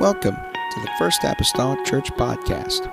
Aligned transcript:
Welcome 0.00 0.36
to 0.36 0.80
the 0.80 0.90
First 0.98 1.24
Apostolic 1.24 1.84
Church 1.84 2.10
Podcast. 2.12 2.90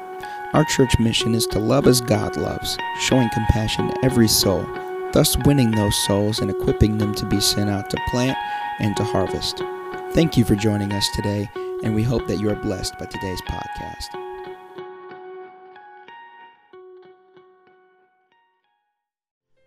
Our 0.52 0.66
church 0.66 1.00
mission 1.00 1.36
is 1.36 1.48
to 1.48 1.58
love 1.58 1.88
as 1.88 2.02
God 2.02 2.36
loves, 2.36 2.78
showing 3.00 3.30
compassion 3.30 3.88
to 3.88 4.04
every 4.04 4.28
soul, 4.28 4.68
thus 5.14 5.38
winning 5.46 5.72
those 5.72 5.96
souls 6.06 6.40
and 6.40 6.52
equipping 6.52 6.98
them 6.98 7.16
to 7.16 7.26
be 7.26 7.40
sent 7.40 7.70
out 7.70 7.90
to 7.92 7.98
plant 8.10 8.38
and 8.80 8.94
to 8.98 9.06
harvest. 9.06 9.64
Thank 10.12 10.36
you 10.36 10.44
for 10.44 10.56
joining 10.56 10.92
us 10.92 11.08
today, 11.16 11.50
and 11.82 11.96
we 11.96 12.04
hope 12.04 12.28
that 12.28 12.42
you 12.42 12.50
are 12.50 12.58
blessed 12.58 13.00
by 13.00 13.06
today's 13.06 13.42
podcast. 13.44 14.14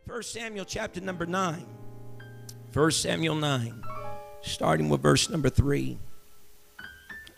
1 0.05 0.23
Samuel 0.25 0.67
chapter 0.67 1.01
number 1.01 1.25
9. 1.25 1.67
1 2.75 2.91
Samuel 2.91 3.37
9, 3.37 3.83
starting 4.43 4.91
with 4.91 5.01
verse 5.01 5.31
number 5.31 5.49
3. 5.49 5.99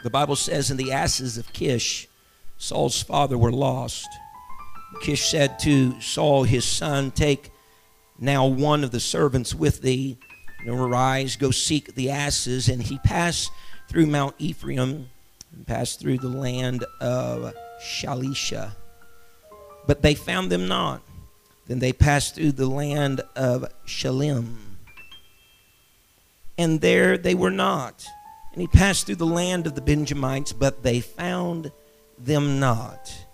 The 0.03 0.11
Bible 0.11 0.37
says, 0.37 0.71
And 0.71 0.79
the 0.79 0.93
asses 0.93 1.39
of 1.39 1.53
Kish, 1.53 2.09
Saul's 2.59 3.03
father, 3.03 3.39
were 3.39 3.53
lost. 3.53 4.09
Kish 5.01 5.31
said 5.31 5.59
to 5.61 6.01
Saul, 6.01 6.45
his 6.45 6.65
son, 6.65 7.11
Take 7.11 7.51
now 8.19 8.47
one 8.47 8.85
of 8.85 8.91
the 8.91 9.01
servants 9.01 9.55
with 9.55 9.81
thee, 9.83 10.19
and 10.61 10.71
arise, 10.71 11.37
go 11.37 11.51
seek 11.51 11.95
the 11.95 12.11
asses. 12.11 12.69
And 12.69 12.83
he 12.83 12.99
passed 12.99 13.51
through 13.89 14.07
Mount 14.07 14.35
Ephraim, 14.39 15.09
and 15.53 15.67
passed 15.67 16.01
through 16.01 16.19
the 16.19 16.29
land 16.29 16.85
of 17.01 17.53
Shalisha. 17.83 18.73
But 19.87 20.03
they 20.03 20.15
found 20.15 20.51
them 20.51 20.69
not. 20.69 21.03
Then 21.67 21.79
they 21.79 21.93
passed 21.93 22.35
through 22.35 22.53
the 22.53 22.67
land 22.67 23.23
of 23.37 23.67
Shalim. 23.87 24.57
And 26.59 26.81
there 26.81 27.17
they 27.17 27.35
were 27.35 27.51
not. 27.51 28.07
And 28.53 28.61
he 28.61 28.67
passed 28.67 29.07
through 29.07 29.17
the 29.17 29.27
land 29.27 29.67
of 29.67 29.75
the 29.75 29.81
Benjamites, 29.81 30.53
but 30.53 30.83
they 30.83 31.01
found 31.01 31.73
them 32.19 32.61
not. 32.61 33.27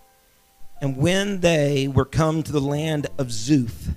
And 0.80 0.96
when 0.96 1.40
they 1.40 1.88
were 1.88 2.04
come 2.04 2.42
to 2.42 2.52
the 2.52 2.60
land 2.60 3.08
of 3.18 3.28
Zuph, 3.28 3.94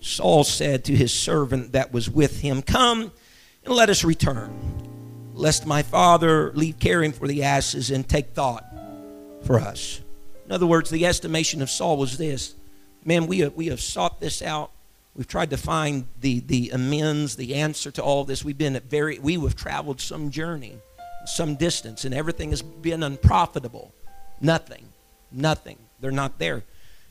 Saul 0.00 0.44
said 0.44 0.84
to 0.84 0.96
his 0.96 1.12
servant 1.12 1.72
that 1.72 1.92
was 1.92 2.10
with 2.10 2.40
him, 2.40 2.62
Come 2.62 3.12
and 3.64 3.74
let 3.74 3.90
us 3.90 4.02
return, 4.02 4.50
lest 5.34 5.66
my 5.66 5.82
father 5.82 6.52
leave 6.54 6.78
caring 6.78 7.12
for 7.12 7.28
the 7.28 7.44
asses 7.44 7.90
and 7.90 8.08
take 8.08 8.30
thought 8.30 8.64
for 9.44 9.60
us. 9.60 10.00
In 10.46 10.52
other 10.52 10.66
words, 10.66 10.90
the 10.90 11.06
estimation 11.06 11.62
of 11.62 11.70
Saul 11.70 11.96
was 11.96 12.18
this 12.18 12.54
man, 13.04 13.26
we 13.26 13.40
have, 13.40 13.54
we 13.54 13.66
have 13.66 13.80
sought 13.80 14.20
this 14.20 14.42
out. 14.42 14.72
We've 15.14 15.26
tried 15.26 15.50
to 15.50 15.56
find 15.56 16.06
the, 16.20 16.40
the 16.40 16.70
amends, 16.70 17.36
the 17.36 17.56
answer 17.56 17.90
to 17.90 18.02
all 18.02 18.24
this. 18.24 18.44
We've 18.44 18.56
been 18.56 18.76
at 18.76 18.84
very, 18.84 19.18
we 19.18 19.34
have 19.34 19.56
traveled 19.56 20.00
some 20.00 20.30
journey, 20.30 20.76
some 21.26 21.56
distance, 21.56 22.04
and 22.04 22.14
everything 22.14 22.50
has 22.50 22.62
been 22.62 23.02
unprofitable. 23.02 23.92
Nothing, 24.40 24.86
nothing. 25.32 25.78
They're 26.00 26.10
not 26.10 26.38
there. 26.38 26.62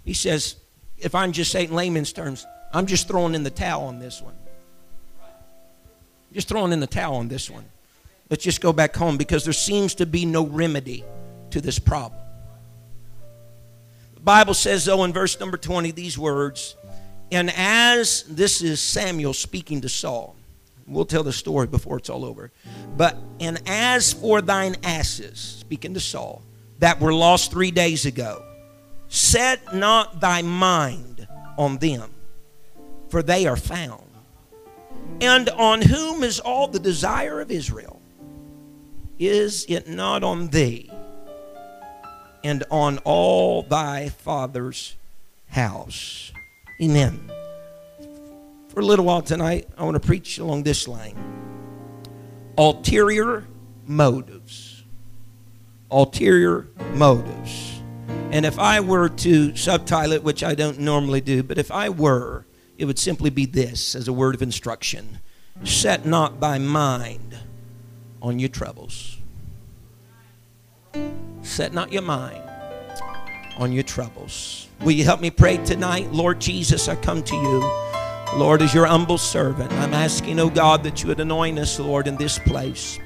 He 0.06 0.14
says, 0.14 0.56
if 0.98 1.14
I'm 1.14 1.32
just 1.32 1.52
saying 1.52 1.72
layman's 1.72 2.14
terms, 2.14 2.46
I'm 2.74 2.86
just 2.86 3.08
throwing 3.08 3.36
in 3.36 3.44
the 3.44 3.50
towel 3.50 3.86
on 3.86 4.00
this 4.00 4.22
one. 4.22 4.36
Just 6.32 6.48
throwing 6.48 6.72
in 6.72 6.80
the 6.80 6.88
towel 6.88 7.16
on 7.16 7.28
this 7.28 7.50
one. 7.50 7.66
Let's 8.30 8.44
just 8.44 8.62
go 8.62 8.72
back 8.72 8.96
home 8.96 9.18
because 9.18 9.44
there 9.44 9.54
seems 9.54 9.96
to 9.96 10.06
be 10.06 10.26
no 10.26 10.46
remedy 10.46 11.04
to 11.50 11.62
this 11.62 11.80
problem. 11.80 12.22
The 14.14 14.20
Bible 14.20 14.54
says, 14.54 14.86
though, 14.86 15.04
in 15.04 15.14
verse 15.14 15.40
number 15.40 15.58
20, 15.58 15.92
these 15.92 16.18
words, 16.18 16.76
and 17.32 17.52
as 17.56 18.24
this 18.24 18.62
is 18.62 18.82
Samuel 18.82 19.34
speaking 19.34 19.82
to 19.82 19.90
Saul, 19.90 20.36
we'll 20.88 21.06
tell 21.06 21.24
the 21.24 21.34
story 21.34 21.68
before 21.68 21.98
it's 21.98 22.10
all 22.10 22.26
over. 22.26 22.52
But, 22.98 23.18
and 23.40 23.62
as 23.68 24.14
for 24.14 24.42
thine 24.42 24.76
asses, 24.84 25.40
speaking 25.40 25.94
to 25.94 26.00
Saul, 26.00 26.42
that 26.80 27.00
were 27.00 27.14
lost 27.14 27.52
three 27.52 27.72
days 27.72 28.06
ago, 28.06 28.44
set 29.08 29.76
not 29.76 30.20
thy 30.20 30.42
mind 30.42 31.28
on 31.58 31.78
them, 31.78 32.10
for 33.10 33.22
they 33.22 33.46
are 33.46 33.58
found. 33.58 34.04
And 35.22 35.50
on 35.50 35.82
whom 35.82 36.24
is 36.24 36.40
all 36.40 36.68
the 36.68 36.80
desire 36.80 37.42
of 37.42 37.52
Israel? 37.52 38.02
Is 39.18 39.66
it 39.68 39.88
not 39.88 40.24
on 40.24 40.48
thee 40.48 40.90
and 42.42 42.64
on 42.72 43.00
all 43.00 43.64
thy 43.64 44.10
father's 44.10 44.96
house? 45.50 46.32
Amen. 46.82 47.30
For 48.70 48.80
a 48.80 48.86
little 48.86 49.06
while 49.06 49.22
tonight, 49.22 49.68
I 49.78 49.84
want 49.84 49.96
to 49.96 50.06
preach 50.06 50.38
along 50.38 50.64
this 50.64 50.88
line 50.88 51.18
ulterior 52.58 53.48
motives. 53.86 54.84
Ulterior 55.92 56.68
motives. 56.94 57.82
And 58.32 58.46
if 58.46 58.60
I 58.60 58.80
were 58.80 59.10
to 59.10 59.56
subtitle 59.56 60.14
it, 60.14 60.24
which 60.24 60.44
I 60.44 60.56
don't 60.56 60.80
normally 60.80 61.22
do, 61.22 61.42
but 61.42 61.58
if 61.58 61.72
I 61.72 61.90
were, 61.90 62.46
it 62.78 62.86
would 62.86 63.00
simply 63.00 63.30
be 63.30 63.46
this 63.46 63.96
as 63.96 64.08
a 64.08 64.14
word 64.14 64.36
of 64.36 64.42
instruction 64.42 65.20
Set 65.66 66.06
not 66.06 66.40
thy 66.40 66.58
mind 66.58 67.38
on 68.22 68.40
your 68.40 68.48
troubles. 68.48 69.18
Set 71.42 71.74
not 71.74 71.92
your 71.92 72.02
mind 72.02 72.42
on 73.58 73.74
your 73.74 73.84
troubles. 73.84 74.69
Will 74.82 74.92
you 74.94 75.04
help 75.04 75.20
me 75.20 75.30
pray 75.30 75.58
tonight? 75.58 76.10
Lord 76.14 76.40
Jesus, 76.40 76.88
I 76.88 76.96
come 76.96 77.22
to 77.24 77.36
you. 77.36 77.60
Lord, 78.40 78.62
as 78.62 78.74
your 78.74 78.86
humble 78.86 79.18
servant, 79.18 79.74
I'm 79.74 79.94
asking, 79.94 80.40
oh 80.40 80.50
God, 80.50 80.84
that 80.84 81.02
you 81.02 81.10
would 81.10 81.20
anoint 81.20 81.60
us, 81.60 81.80
Lord, 81.80 82.08
in 82.08 82.16
this 82.16 82.40
place. 82.40 82.98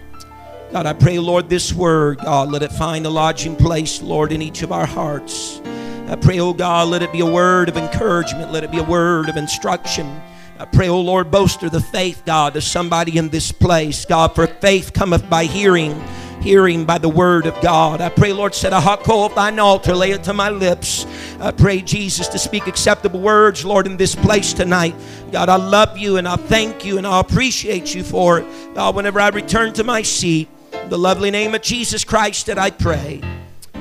God, 0.71 0.85
I 0.85 0.93
pray, 0.93 1.17
Lord, 1.17 1.49
this 1.49 1.73
word, 1.73 2.19
God, 2.19 2.51
let 2.51 2.61
it 2.61 2.71
find 2.71 3.07
a 3.07 3.09
lodging 3.09 3.55
place, 3.55 4.03
Lord, 4.03 4.31
in 4.31 4.43
each 4.43 4.61
of 4.61 4.71
our 4.71 4.85
hearts. 4.85 5.61
I 6.07 6.15
pray, 6.15 6.39
oh 6.39 6.53
God, 6.53 6.89
let 6.89 7.01
it 7.01 7.11
be 7.11 7.21
a 7.21 7.25
word 7.25 7.69
of 7.69 7.77
encouragement, 7.77 8.51
let 8.51 8.63
it 8.63 8.69
be 8.69 8.77
a 8.77 8.83
word 8.83 9.27
of 9.27 9.35
instruction. 9.35 10.21
I 10.59 10.65
pray, 10.65 10.89
oh 10.89 11.01
Lord, 11.01 11.31
boaster 11.31 11.71
the 11.71 11.81
faith, 11.81 12.21
God, 12.23 12.55
of 12.55 12.63
somebody 12.63 13.17
in 13.17 13.29
this 13.29 13.51
place. 13.51 14.05
God, 14.05 14.35
for 14.35 14.45
faith 14.45 14.93
cometh 14.93 15.27
by 15.27 15.45
hearing 15.45 15.99
hearing 16.43 16.83
by 16.83 16.97
the 16.97 17.07
word 17.07 17.45
of 17.45 17.59
God. 17.61 18.01
I 18.01 18.09
pray, 18.09 18.33
Lord, 18.33 18.53
set 18.53 18.73
a 18.73 18.79
hot 18.79 19.03
coal 19.03 19.25
at 19.25 19.35
thine 19.35 19.59
altar, 19.59 19.95
lay 19.95 20.11
it 20.11 20.25
to 20.25 20.33
my 20.33 20.49
lips. 20.49 21.07
I 21.39 21.51
pray, 21.51 21.81
Jesus, 21.81 22.27
to 22.27 22.37
speak 22.37 22.67
acceptable 22.67 23.21
words, 23.21 23.63
Lord, 23.63 23.87
in 23.87 23.95
this 23.95 24.13
place 24.13 24.53
tonight. 24.53 24.93
God, 25.31 25.47
I 25.47 25.55
love 25.55 25.97
you 25.97 26.17
and 26.17 26.27
I 26.27 26.35
thank 26.35 26.83
you 26.83 26.97
and 26.97 27.07
I 27.07 27.21
appreciate 27.21 27.95
you 27.95 28.03
for 28.03 28.39
it. 28.39 28.75
God, 28.75 28.95
whenever 28.95 29.21
I 29.21 29.29
return 29.29 29.71
to 29.73 29.85
my 29.85 30.01
seat, 30.01 30.49
the 30.89 30.97
lovely 30.97 31.31
name 31.31 31.55
of 31.55 31.61
Jesus 31.61 32.03
Christ 32.03 32.47
that 32.47 32.59
I 32.59 32.69
pray. 32.69 33.21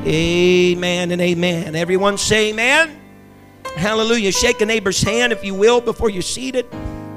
Amen 0.07 1.11
and 1.11 1.21
amen. 1.21 1.75
Everyone 1.75 2.17
say 2.17 2.51
amen. 2.51 2.97
Hallelujah. 3.77 4.31
Shake 4.31 4.61
a 4.61 4.67
neighbor's 4.67 5.03
hand, 5.03 5.33
if 5.33 5.45
you 5.45 5.55
will, 5.55 5.81
before 5.81 6.11
you're 6.11 6.23
seated. 6.23 6.67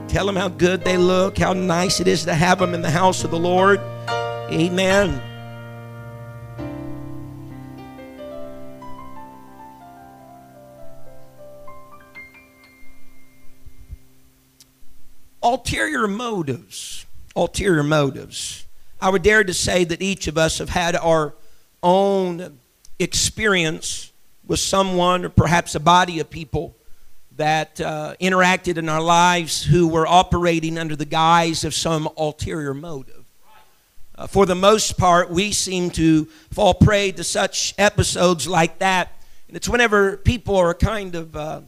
Tell 0.07 0.25
them 0.25 0.35
how 0.35 0.47
good 0.47 0.83
they 0.83 0.97
look, 0.97 1.37
how 1.37 1.53
nice 1.53 1.99
it 1.99 2.07
is 2.07 2.25
to 2.25 2.33
have 2.33 2.59
them 2.59 2.73
in 2.73 2.81
the 2.81 2.89
house 2.89 3.23
of 3.23 3.31
the 3.31 3.39
Lord. 3.39 3.79
Amen. 4.51 5.21
Ulterior 15.45 16.07
motives. 16.07 17.05
Ulterior 17.35 17.83
motives. 17.83 18.65
I 18.99 19.09
would 19.09 19.21
dare 19.21 19.43
to 19.43 19.53
say 19.53 19.83
that 19.83 20.01
each 20.01 20.25
of 20.25 20.39
us 20.39 20.57
have 20.57 20.69
had 20.69 20.95
our 20.95 21.35
own 21.83 22.57
experience 22.97 24.11
with 24.47 24.59
someone 24.59 25.23
or 25.23 25.29
perhaps 25.29 25.75
a 25.75 25.79
body 25.79 26.19
of 26.19 26.31
people 26.31 26.75
that 27.35 27.79
uh, 27.79 28.15
interacted 28.19 28.77
in 28.77 28.89
our 28.89 29.01
lives 29.01 29.63
who 29.63 29.87
were 29.87 30.07
operating 30.07 30.79
under 30.79 30.95
the 30.95 31.05
guise 31.05 31.63
of 31.63 31.75
some 31.75 32.09
ulterior 32.17 32.73
motive. 32.73 33.23
Uh, 34.15 34.25
for 34.25 34.47
the 34.47 34.55
most 34.55 34.97
part, 34.97 35.29
we 35.29 35.51
seem 35.51 35.91
to 35.91 36.25
fall 36.49 36.73
prey 36.73 37.11
to 37.11 37.23
such 37.23 37.75
episodes 37.77 38.47
like 38.47 38.79
that. 38.79 39.11
And 39.47 39.55
it's 39.55 39.69
whenever 39.69 40.17
people 40.17 40.55
are 40.55 40.73
kind 40.73 41.13
of 41.13 41.35
uh, 41.35 41.61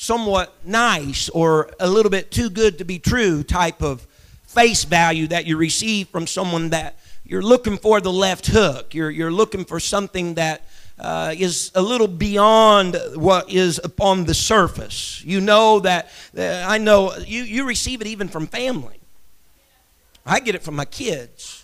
somewhat 0.00 0.54
nice 0.64 1.28
or 1.30 1.70
a 1.80 1.88
little 1.88 2.08
bit 2.08 2.30
too 2.30 2.48
good 2.48 2.78
to 2.78 2.84
be 2.84 3.00
true 3.00 3.42
type 3.42 3.82
of 3.82 4.06
face 4.46 4.84
value 4.84 5.26
that 5.26 5.44
you 5.44 5.56
receive 5.56 6.08
from 6.08 6.24
someone 6.24 6.70
that 6.70 6.96
you're 7.24 7.42
looking 7.42 7.76
for 7.76 8.00
the 8.00 8.12
left 8.12 8.46
hook. 8.46 8.94
You're, 8.94 9.10
you're 9.10 9.32
looking 9.32 9.64
for 9.64 9.80
something 9.80 10.34
that 10.34 10.62
uh, 11.00 11.34
is 11.36 11.72
a 11.74 11.82
little 11.82 12.06
beyond 12.06 12.96
what 13.16 13.50
is 13.50 13.80
upon 13.82 14.24
the 14.24 14.34
surface. 14.34 15.20
You 15.24 15.40
know 15.40 15.80
that, 15.80 16.10
uh, 16.36 16.64
I 16.66 16.78
know, 16.78 17.16
you, 17.16 17.42
you 17.42 17.66
receive 17.66 18.00
it 18.00 18.06
even 18.06 18.28
from 18.28 18.46
family. 18.46 19.00
I 20.24 20.38
get 20.38 20.54
it 20.54 20.62
from 20.62 20.76
my 20.76 20.84
kids. 20.84 21.57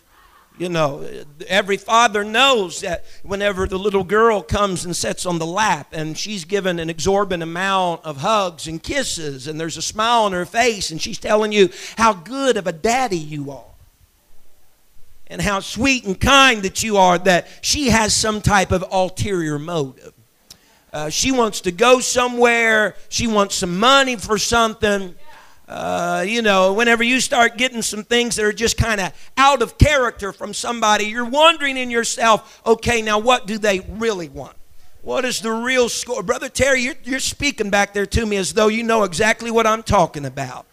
You 0.56 0.68
know, 0.68 1.04
every 1.48 1.76
father 1.76 2.22
knows 2.22 2.80
that 2.82 3.04
whenever 3.24 3.66
the 3.66 3.78
little 3.78 4.04
girl 4.04 4.40
comes 4.40 4.84
and 4.84 4.94
sits 4.94 5.26
on 5.26 5.40
the 5.40 5.46
lap 5.46 5.88
and 5.92 6.16
she's 6.16 6.44
given 6.44 6.78
an 6.78 6.88
exorbitant 6.88 7.42
amount 7.42 8.04
of 8.04 8.18
hugs 8.18 8.68
and 8.68 8.80
kisses 8.80 9.48
and 9.48 9.58
there's 9.58 9.76
a 9.76 9.82
smile 9.82 10.22
on 10.22 10.32
her 10.32 10.46
face 10.46 10.92
and 10.92 11.02
she's 11.02 11.18
telling 11.18 11.50
you 11.50 11.70
how 11.96 12.12
good 12.12 12.56
of 12.56 12.68
a 12.68 12.72
daddy 12.72 13.18
you 13.18 13.50
are. 13.50 13.64
and 15.26 15.40
how 15.40 15.58
sweet 15.58 16.04
and 16.04 16.20
kind 16.20 16.62
that 16.62 16.82
you 16.82 16.98
are, 16.98 17.18
that 17.18 17.48
she 17.62 17.88
has 17.88 18.14
some 18.14 18.40
type 18.40 18.70
of 18.70 18.84
ulterior 18.92 19.58
motive. 19.58 20.12
Uh, 20.92 21.08
she 21.08 21.32
wants 21.32 21.62
to 21.62 21.72
go 21.72 21.98
somewhere, 21.98 22.94
she 23.08 23.26
wants 23.26 23.56
some 23.56 23.76
money 23.80 24.14
for 24.14 24.38
something. 24.38 25.14
Uh, 25.66 26.24
you 26.26 26.42
know, 26.42 26.74
whenever 26.74 27.02
you 27.02 27.20
start 27.20 27.56
getting 27.56 27.80
some 27.80 28.04
things 28.04 28.36
that 28.36 28.44
are 28.44 28.52
just 28.52 28.76
kind 28.76 29.00
of 29.00 29.12
out 29.38 29.62
of 29.62 29.78
character 29.78 30.32
from 30.32 30.52
somebody, 30.52 31.06
you're 31.06 31.24
wondering 31.24 31.76
in 31.76 31.90
yourself, 31.90 32.60
okay, 32.66 33.00
now 33.00 33.18
what 33.18 33.46
do 33.46 33.56
they 33.56 33.80
really 33.80 34.28
want? 34.28 34.56
What 35.00 35.24
is 35.24 35.40
the 35.40 35.52
real 35.52 35.88
score? 35.88 36.22
Brother 36.22 36.48
Terry, 36.48 36.82
you're, 36.82 36.94
you're 37.04 37.20
speaking 37.20 37.70
back 37.70 37.94
there 37.94 38.06
to 38.06 38.26
me 38.26 38.36
as 38.36 38.52
though 38.52 38.68
you 38.68 38.82
know 38.82 39.04
exactly 39.04 39.50
what 39.50 39.66
I'm 39.66 39.82
talking 39.82 40.26
about. 40.26 40.66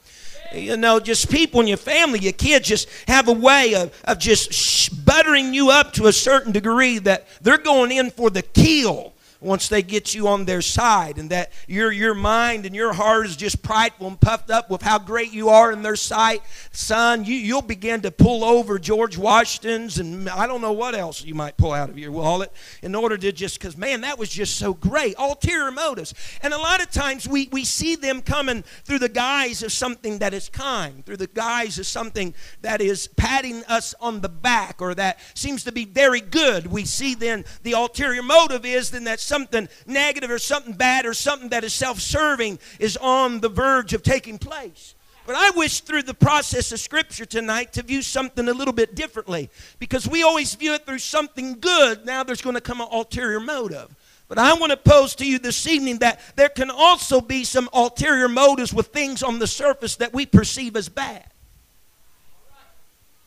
You 0.53 0.75
know, 0.75 0.99
just 0.99 1.29
people 1.29 1.61
in 1.61 1.67
your 1.67 1.77
family, 1.77 2.19
your 2.19 2.33
kids 2.33 2.67
just 2.67 2.89
have 3.07 3.29
a 3.29 3.33
way 3.33 3.73
of, 3.75 3.97
of 4.03 4.19
just 4.19 5.05
buttering 5.05 5.53
you 5.53 5.69
up 5.69 5.93
to 5.93 6.07
a 6.07 6.13
certain 6.13 6.51
degree 6.51 6.97
that 6.99 7.27
they're 7.41 7.57
going 7.57 7.91
in 7.91 8.09
for 8.11 8.29
the 8.29 8.41
kill 8.41 9.13
once 9.41 9.67
they 9.67 9.81
get 9.81 10.13
you 10.13 10.27
on 10.27 10.45
their 10.45 10.61
side 10.61 11.17
and 11.17 11.31
that 11.31 11.51
your, 11.67 11.91
your 11.91 12.13
mind 12.13 12.65
and 12.65 12.75
your 12.75 12.93
heart 12.93 13.25
is 13.25 13.35
just 13.35 13.63
prideful 13.63 14.07
and 14.07 14.21
puffed 14.21 14.51
up 14.51 14.69
with 14.69 14.83
how 14.83 14.99
great 14.99 15.33
you 15.33 15.49
are 15.49 15.71
in 15.71 15.81
their 15.81 15.95
sight, 15.95 16.41
son, 16.71 17.25
you, 17.25 17.33
you'll 17.33 17.61
begin 17.61 18.01
to 18.01 18.11
pull 18.11 18.43
over 18.43 18.77
George 18.77 19.17
Washington's 19.17 19.97
and 19.97 20.29
I 20.29 20.45
don't 20.45 20.61
know 20.61 20.71
what 20.71 20.93
else 20.93 21.23
you 21.23 21.33
might 21.33 21.57
pull 21.57 21.73
out 21.73 21.89
of 21.89 21.97
your 21.97 22.11
wallet 22.11 22.53
in 22.83 22.93
order 22.93 23.17
to 23.17 23.31
just, 23.31 23.59
because 23.59 23.75
man, 23.75 24.01
that 24.01 24.19
was 24.19 24.29
just 24.29 24.57
so 24.57 24.73
great. 24.75 25.15
Ulterior 25.17 25.71
motives. 25.71 26.13
And 26.43 26.53
a 26.53 26.57
lot 26.57 26.81
of 26.81 26.91
times 26.91 27.27
we, 27.27 27.49
we 27.51 27.65
see 27.65 27.95
them 27.95 28.21
coming 28.21 28.63
through 28.83 28.99
the 28.99 29.09
guise 29.09 29.63
of 29.63 29.71
something 29.71 30.19
that 30.19 30.35
is 30.35 30.49
kind, 30.49 31.03
through 31.03 31.17
the 31.17 31.27
guise 31.27 31.79
of 31.79 31.87
something 31.87 32.35
that 32.61 32.79
is 32.79 33.07
patting 33.07 33.63
us 33.63 33.95
on 33.99 34.21
the 34.21 34.29
back 34.29 34.81
or 34.81 34.93
that 34.93 35.19
seems 35.33 35.63
to 35.63 35.71
be 35.71 35.85
very 35.85 36.21
good. 36.21 36.67
We 36.67 36.85
see 36.85 37.15
then 37.15 37.43
the 37.63 37.73
ulterior 37.73 38.21
motive 38.21 38.65
is 38.65 38.91
then 38.91 39.05
that 39.05 39.19
something 39.31 39.69
negative 39.87 40.29
or 40.29 40.39
something 40.39 40.73
bad 40.73 41.05
or 41.05 41.13
something 41.13 41.47
that 41.49 41.63
is 41.63 41.73
self 41.73 42.01
serving 42.01 42.59
is 42.79 42.97
on 42.97 43.39
the 43.39 43.47
verge 43.47 43.93
of 43.93 44.03
taking 44.03 44.37
place. 44.37 44.93
But 45.25 45.35
I 45.37 45.51
wish 45.51 45.79
through 45.79 46.03
the 46.03 46.13
process 46.13 46.73
of 46.73 46.79
Scripture 46.81 47.25
tonight 47.25 47.71
to 47.73 47.83
view 47.83 48.01
something 48.01 48.49
a 48.49 48.53
little 48.53 48.73
bit 48.73 48.93
differently 48.93 49.49
because 49.79 50.05
we 50.05 50.23
always 50.23 50.53
view 50.55 50.73
it 50.73 50.85
through 50.85 50.99
something 50.99 51.61
good. 51.61 52.05
Now 52.05 52.23
there's 52.23 52.41
going 52.41 52.55
to 52.55 52.61
come 52.61 52.81
an 52.81 52.89
ulterior 52.91 53.39
motive. 53.39 53.95
But 54.27 54.37
I 54.37 54.53
want 54.55 54.71
to 54.71 54.77
pose 54.77 55.15
to 55.15 55.25
you 55.25 55.39
this 55.39 55.65
evening 55.65 55.99
that 55.99 56.19
there 56.35 56.49
can 56.49 56.69
also 56.69 57.21
be 57.21 57.45
some 57.45 57.69
ulterior 57.71 58.27
motives 58.27 58.73
with 58.73 58.87
things 58.87 59.23
on 59.23 59.39
the 59.39 59.47
surface 59.47 59.95
that 59.97 60.13
we 60.13 60.25
perceive 60.25 60.75
as 60.75 60.89
bad. 60.89 61.25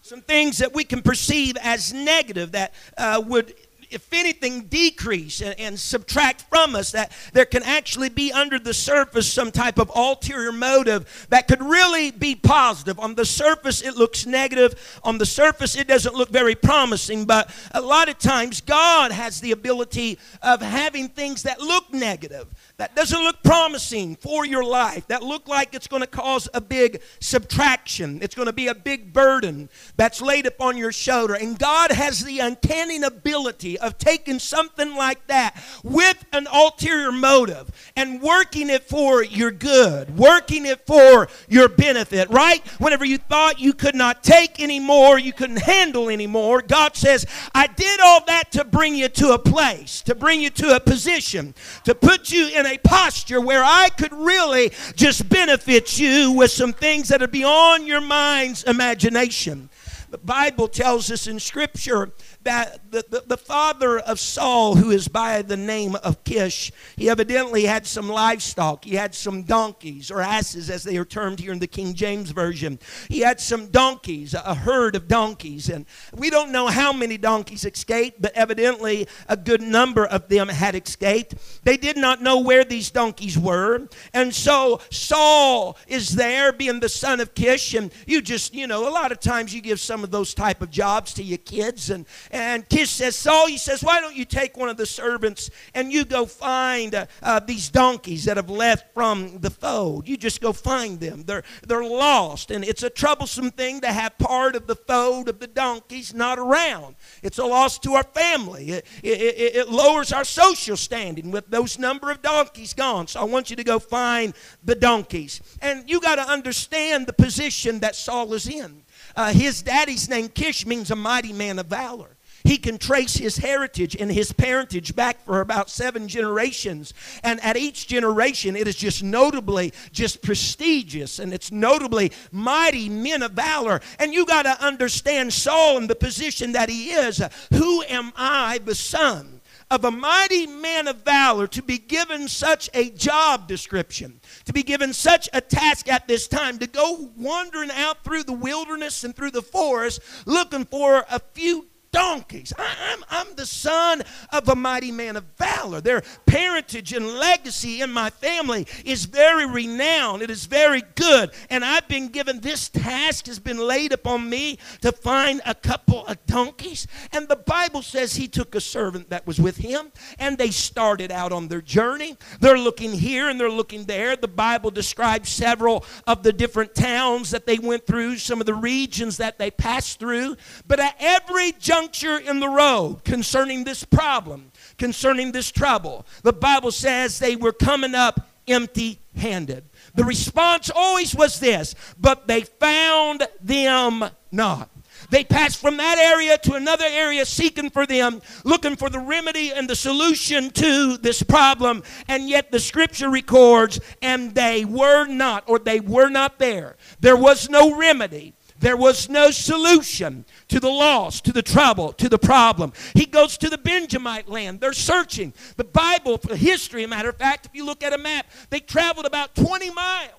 Some 0.03 0.21
things 0.21 0.59
that 0.59 0.75
we 0.75 0.85
can 0.85 1.01
perceive 1.01 1.56
as 1.62 1.95
negative 1.95 2.53
that 2.53 2.75
uh, 2.99 3.23
would 3.27 3.55
if 3.90 4.12
anything, 4.12 4.62
decrease 4.62 5.40
and, 5.40 5.58
and, 5.58 5.78
subtract 5.78 6.42
from 6.42 6.75
us, 6.75 6.92
that 6.92 7.12
there 7.32 7.44
can 7.44 7.62
actually 7.62 8.08
be 8.08 8.32
under 8.32 8.58
the 8.58 8.75
surface 8.75 9.31
some 9.31 9.50
type 9.50 9.78
of 9.78 9.90
ulterior 9.94 10.52
motive 10.52 11.26
that 11.31 11.48
could 11.48 11.62
really 11.62 12.10
be 12.10 12.34
positive. 12.34 12.98
On 12.98 13.14
the 13.14 13.25
surface, 13.25 13.82
it 13.82 13.96
looks 13.96 14.26
negative. 14.26 15.00
On 15.02 15.19
the 15.19 15.26
surface, 15.26 15.76
it 15.76 15.88
doesn't 15.88 16.14
look 16.14 16.31
very 16.31 16.54
promising. 16.54 17.25
But 17.25 17.50
a 17.72 17.81
lot 17.81 18.08
of 18.08 18.19
times, 18.19 18.60
God 18.60 19.12
has 19.12 19.40
the 19.40 19.52
ability 19.52 20.19
of 20.42 20.62
having 20.62 21.08
things 21.08 21.42
that 21.42 21.60
look 21.60 21.92
negative 21.92 22.46
that 22.76 22.97
doesn't 22.97 23.23
look 23.23 23.43
promising 23.44 24.17
for 24.17 24.44
your 24.44 24.65
life, 24.65 25.06
that 25.06 25.23
look 25.23 25.47
like 25.47 25.75
it's 25.75 25.87
going 25.87 26.03
to 26.03 26.09
cause 26.09 26.49
a 26.55 26.61
big 26.61 27.00
subtraction, 27.21 28.19
it's 28.21 28.35
going 28.35 28.47
to 28.47 28.53
be 28.53 28.67
a 28.67 28.75
big 28.75 29.12
burden 29.12 29.69
that's 29.97 30.21
laid 30.21 30.44
upon 30.44 30.76
your 30.76 30.91
shoulder. 30.91 31.35
And 31.35 31.56
God 31.59 31.93
has 31.93 32.25
the 32.25 32.41
uncanny 32.41 33.00
ability 33.03 33.79
of 33.79 33.97
taking 33.99 34.38
something 34.38 34.97
like 34.97 35.25
that 35.29 35.62
with 35.85 36.25
an 36.32 36.49
ulterior 36.53 37.12
motive 37.12 37.71
and 37.97 38.21
working 38.21 38.71
it 38.71 38.82
for 38.82 39.23
your 39.23 39.53
good, 39.53 40.19
working 40.19 40.67
it 40.67 40.85
for 40.87 41.29
your 41.49 41.69
benefit, 41.69 42.29
right? 42.31 42.67
Whenever 42.79 43.05
you 43.05 43.19
thought 43.19 43.61
you 43.61 43.73
could 43.73 43.94
not 43.94 44.25
take 44.25 44.61
anymore, 44.61 45.19
you 45.19 45.32
couldn't 45.32 45.62
handle 45.62 46.09
anymore, 46.09 46.61
God 46.62 46.97
says, 46.97 47.25
I 47.55 47.69
did 47.69 48.00
all 48.00 48.25
that 48.27 48.50
to 48.53 48.65
bring 48.65 48.97
you 48.97 49.09
to 49.09 49.32
a 49.32 49.38
place, 49.38 50.03
to 50.03 50.15
bring 50.15 50.41
you 50.41 50.50
to 50.50 50.75
a 50.75 50.81
position, 50.81 51.55
to 51.85 51.94
put 51.94 52.32
you 52.32 52.49
in 52.49 52.63
in 52.64 52.72
a 52.72 52.78
posture 52.78 53.40
where 53.40 53.62
I 53.62 53.90
could 53.90 54.12
really 54.12 54.70
just 54.94 55.28
benefit 55.28 55.99
you 55.99 56.32
with 56.32 56.50
some 56.50 56.72
things 56.72 57.08
that 57.08 57.22
are 57.22 57.28
beyond 57.28 57.87
your 57.87 58.00
mind's 58.00 58.64
imagination. 58.64 59.69
The 60.11 60.19
Bible 60.19 60.69
tells 60.69 61.11
us 61.11 61.26
in 61.26 61.40
Scripture 61.40 62.12
that 62.44 62.91
the, 62.91 63.05
the, 63.08 63.25
the, 63.26 63.37
father 63.37 63.99
of 63.99 64.20
Saul, 64.20 64.76
who 64.76 64.91
is 64.91 65.08
by 65.08 65.43
the 65.43 65.56
name 65.56 65.96
of 65.96 66.23
Kish, 66.25 66.73
he 66.96 67.11
evidently 67.11 67.64
had 67.64 67.87
some 67.87 68.08
livestock. 68.08 68.85
He 68.85 68.94
had 68.94 69.14
some 69.14 69.43
donkeys 69.43 70.11
or 70.11 70.20
asses, 70.20 70.70
as 70.70 70.85
they 70.85 70.96
are 70.96 71.05
termed 71.05 71.41
here 71.41 71.52
in 71.52 71.58
the 71.58 71.67
King 71.67 71.94
James 71.94 72.31
Version. 72.31 72.79
He 73.08 73.20
had 73.20 73.41
some 73.41 73.69
donkeys, 73.69 74.35
a 74.35 74.55
herd 74.55 74.96
of 74.96 75.08
donkeys. 75.08 75.69
And 75.69 75.87
we 76.14 76.31
don't 76.31 76.52
know 76.52 76.69
how 76.69 76.93
many 76.93 77.19
donkeys 77.19 77.64
escaped, 77.64 78.23
but 78.23 78.32
evidently 78.35 79.08
a 79.29 79.37
good 79.37 79.61
number 79.61 80.06
of 80.06 80.29
them 80.29 80.49
had 80.49 80.75
escaped. 80.75 81.35
They 81.64 81.76
did 81.76 81.96
not 81.96 82.23
know 82.23 82.41
where 82.41 82.64
these 82.64 82.91
donkeys 82.91 83.38
were. 83.38 83.88
And 84.12 84.35
so 84.35 84.81
Saul 84.91 85.76
is 85.87 86.11
there, 86.11 86.52
being 86.52 86.81
the 86.81 86.88
son 86.88 87.20
of 87.20 87.35
Kish. 87.35 87.75
And 87.75 87.93
you 88.06 88.23
just, 88.23 88.55
you 88.55 88.67
know, 88.67 88.88
a 88.88 88.93
lot 88.93 89.12
of 89.12 89.20
times 89.20 89.55
you 89.55 89.61
give 89.61 89.81
some 89.81 90.05
of 90.05 90.11
those 90.11 90.35
type 90.35 90.62
of 90.62 90.70
jobs 90.70 91.14
to 91.14 91.23
your 91.23 91.38
kids. 91.38 91.91
And, 91.91 92.06
and 92.34 92.69
Kish 92.69 92.90
says, 92.90 93.14
Saul, 93.14 93.46
he 93.46 93.56
says, 93.56 93.84
why 93.84 94.00
don't 94.00 94.16
you 94.16 94.25
take 94.25 94.56
one 94.56 94.69
of 94.69 94.76
the 94.76 94.86
servants 94.86 95.50
and 95.72 95.92
you 95.92 96.04
go 96.04 96.26
find 96.26 96.92
uh, 96.92 97.06
uh, 97.22 97.38
these 97.38 97.70
donkeys 97.70 98.25
that 98.25 98.36
have 98.36 98.50
left 98.50 98.92
from 98.92 99.38
the 99.38 99.50
fold? 99.50 100.08
You 100.08 100.16
just 100.16 100.40
go 100.40 100.52
find 100.52 100.98
them. 100.98 101.22
They're, 101.22 101.44
they're 101.64 101.84
lost. 101.84 102.50
And 102.50 102.64
it's 102.64 102.82
a 102.82 102.90
troublesome 102.90 103.52
thing 103.52 103.82
to 103.82 103.86
have 103.86 104.19
part 104.19 104.56
of 104.56 104.66
the 104.66 104.75
fold 104.75 105.28
of 105.28 105.38
the 105.38 105.46
donkeys 105.46 106.12
not 106.12 106.40
around. 106.40 106.96
It's 107.22 107.38
a 107.38 107.44
loss 107.44 107.78
to 107.78 107.94
our 107.94 108.02
family. 108.02 108.70
It, 108.70 108.86
it, 109.04 109.54
it, 109.54 109.69
lowers 109.69 110.12
our 110.12 110.25
social 110.25 110.76
standing 110.76 111.31
with 111.31 111.46
those 111.50 111.78
number 111.78 112.10
of 112.10 112.20
donkeys 112.20 112.75
gone. 112.75 113.06
So 113.06 113.20
I 113.20 113.25
want 113.25 113.48
you 113.48 113.54
to 113.54 113.64
go 113.64 113.78
find 113.78 114.34
the 114.64 114.75
donkeys. 114.75 115.40
And 115.62 115.88
you 115.88 116.00
got 116.00 116.16
to 116.16 116.28
understand 116.28 117.06
the 117.06 117.12
position 117.12 117.78
that 117.78 117.94
Saul 117.94 118.34
is 118.34 118.48
in. 118.48 118.82
Uh, 119.14 119.32
his 119.32 119.62
daddy's 119.62 120.08
name 120.08 120.28
Kish 120.28 120.66
means 120.66 120.90
a 120.90 120.96
mighty 120.96 121.32
man 121.32 121.60
of 121.60 121.66
valor. 121.66 122.16
He 122.44 122.58
can 122.58 122.76
trace 122.76 123.14
his 123.17 123.38
heritage 123.38 123.96
and 123.96 124.13
his 124.13 124.31
parentage 124.31 124.94
back 124.94 125.24
for 125.24 125.41
about 125.41 125.70
seven 125.70 126.06
generations. 126.06 126.93
And 127.22 127.43
at 127.43 127.56
each 127.56 127.86
generation, 127.86 128.55
it 128.55 128.69
is 128.69 128.77
just 128.77 129.03
notably 129.03 129.72
just 129.93 130.20
prestigious 130.20 131.19
and 131.19 131.32
it's 131.32 131.51
notably 131.51 132.13
mighty 132.31 132.91
men 132.91 133.22
of 133.22 133.32
valor. 133.32 133.81
And 133.98 134.13
you 134.13 134.27
got 134.27 134.43
to 134.43 134.63
understand 134.63 135.32
Saul 135.32 135.79
in 135.79 135.86
the 135.86 135.94
position 135.94 136.53
that 136.53 136.69
he 136.69 136.91
is. 136.91 137.22
Who 137.55 137.82
am 137.84 138.13
I, 138.15 138.58
the 138.58 138.74
son? 138.74 139.41
of 139.70 139.84
a 139.84 139.91
mighty 139.91 140.46
man 140.46 140.86
of 140.86 141.05
valor 141.05 141.46
to 141.46 141.63
be 141.63 141.79
given 141.79 142.29
such 142.29 142.69
a 142.74 142.91
job 142.91 143.48
description, 143.48 144.20
to 144.44 144.53
be 144.53 144.63
given 144.63 144.93
such 144.93 145.29
a 145.32 145.41
task 145.41 145.89
at 145.89 146.06
this 146.06 146.29
time, 146.29 146.58
to 146.58 146.67
go 146.67 147.10
wandering 147.17 147.70
out 147.70 148.05
through 148.05 148.22
the 148.22 148.32
wilderness 148.32 149.05
and 149.05 149.17
through 149.17 149.31
the 149.31 149.43
forest 149.43 150.01
looking 150.27 150.67
for 150.67 151.06
a 151.10 151.19
few 151.32 151.67
donkeys. 151.94 152.53
I, 152.58 152.65
am 152.93 153.05
I'm, 153.08 153.29
I'm 153.29 153.34
the 153.36 153.46
son 153.46 154.03
of 154.32 154.48
a 154.48 154.56
mighty 154.56 154.91
man 154.91 155.17
of 155.17 155.24
valor. 155.39 155.81
Their 155.81 156.03
parentage 156.27 156.93
and 156.93 157.06
legacy 157.06 157.81
in 157.81 157.93
my 157.93 158.10
family 158.10 158.67
is 158.84 159.05
very 159.05 159.46
renowned. 159.46 160.20
It 160.20 160.29
is 160.29 160.46
very 160.46 160.82
good. 160.96 161.31
And 161.51 161.65
I've 161.65 161.86
been 161.86 162.08
given 162.08 162.41
this 162.41 162.69
task 162.69 163.27
has 163.29 163.39
been 163.39 163.58
laid 163.58 163.93
upon 163.93 164.29
me 164.29 164.58
to 164.81 164.91
find 164.91 165.41
a 165.46 165.55
couple 165.55 166.05
of 166.06 166.24
donkeys. 166.27 166.89
And 167.13 167.29
the 167.29 167.36
Bible 167.36 167.82
says 167.82 168.17
he 168.17 168.27
took 168.27 168.56
a 168.56 168.60
servant 168.60 169.10
that 169.10 169.24
was 169.24 169.41
with 169.41 169.58
him 169.58 169.93
and 170.19 170.36
they 170.36 170.51
started 170.51 171.13
out 171.13 171.31
on 171.31 171.46
their 171.46 171.63
journey. 171.63 172.17
They're 172.41 172.58
looking 172.58 172.91
here 172.93 173.29
and 173.29 173.39
they're 173.39 173.48
looking 173.48 173.84
there. 173.84 174.17
The 174.17 174.27
Bible 174.27 174.72
describes 174.72 175.29
several 175.29 175.84
of 176.08 176.24
the 176.24 176.32
different 176.32 176.74
towns 176.74 177.31
that 177.31 177.46
they 177.46 177.58
went 177.58 177.86
through, 177.86 178.17
some 178.17 178.41
of 178.41 178.46
the 178.46 178.55
regions 178.55 179.19
that 179.19 179.39
they 179.39 179.53
passed 179.53 180.01
through. 180.01 180.36
But 180.67 180.81
at 180.81 180.96
every 180.98 181.53
junction, 181.53 181.83
in 182.19 182.41
the 182.41 182.48
road 182.48 183.05
concerning 183.05 183.64
this 183.64 183.84
problem, 183.84 184.53
concerning 184.79 185.32
this 185.32 185.50
trouble, 185.50 186.06
the 186.22 186.32
Bible 186.32 186.70
says 186.70 187.19
they 187.19 187.36
were 187.36 187.53
coming 187.53 187.94
up 187.94 188.29
empty 188.46 189.00
handed. 189.17 189.64
The 189.94 190.05
response 190.05 190.70
always 190.74 191.14
was 191.14 191.41
this, 191.41 191.74
but 191.98 192.26
they 192.26 192.43
found 192.43 193.26
them 193.41 194.05
not. 194.31 194.70
They 195.10 195.24
passed 195.24 195.60
from 195.60 195.76
that 195.76 195.98
area 195.98 196.38
to 196.38 196.55
another 196.55 196.86
area 196.88 197.24
seeking 197.26 197.70
for 197.70 197.86
them, 197.86 198.22
looking 198.44 198.76
for 198.76 198.88
the 198.88 198.98
remedy 198.98 199.53
and 199.53 199.69
the 199.69 199.76
solution 199.76 200.50
to 200.50 200.96
this 200.96 201.22
problem. 201.22 201.82
And 202.08 202.29
yet 202.29 202.50
the 202.50 202.60
scripture 202.60 203.10
records, 203.10 203.81
and 204.03 204.34
they 204.34 204.64
were 204.64 205.06
not, 205.06 205.44
or 205.46 205.58
they 205.58 205.81
were 205.81 206.08
not 206.08 206.38
there. 206.38 206.76
There 207.00 207.17
was 207.17 207.48
no 207.48 207.76
remedy. 207.76 208.34
there 208.60 208.76
was 208.76 209.08
no 209.08 209.31
solution 209.31 210.24
to 210.48 210.60
the 210.60 210.69
loss, 210.69 211.20
to 211.22 211.32
the 211.32 211.43
trouble, 211.43 211.93
to 211.94 212.08
the 212.08 212.19
problem. 212.19 212.72
He 212.94 213.06
goes 213.06 213.39
to 213.39 213.48
the 213.48 213.58
Benjamite 213.58 214.29
land. 214.29 214.60
They're 214.60 214.72
searching. 214.72 215.32
The 215.56 215.65
Bible, 215.65 216.19
for 216.19 216.36
history, 216.36 216.84
a 216.84 216.89
matter 216.89 217.08
of 217.08 217.17
fact, 217.17 217.46
if 217.46 217.55
you 217.55 217.65
look 217.65 217.82
at 217.82 217.93
a 217.93 217.98
map, 217.98 218.27
they 218.51 218.60
traveled 218.60 219.06
about 219.06 219.34
20 219.34 219.70
miles. 219.70 220.10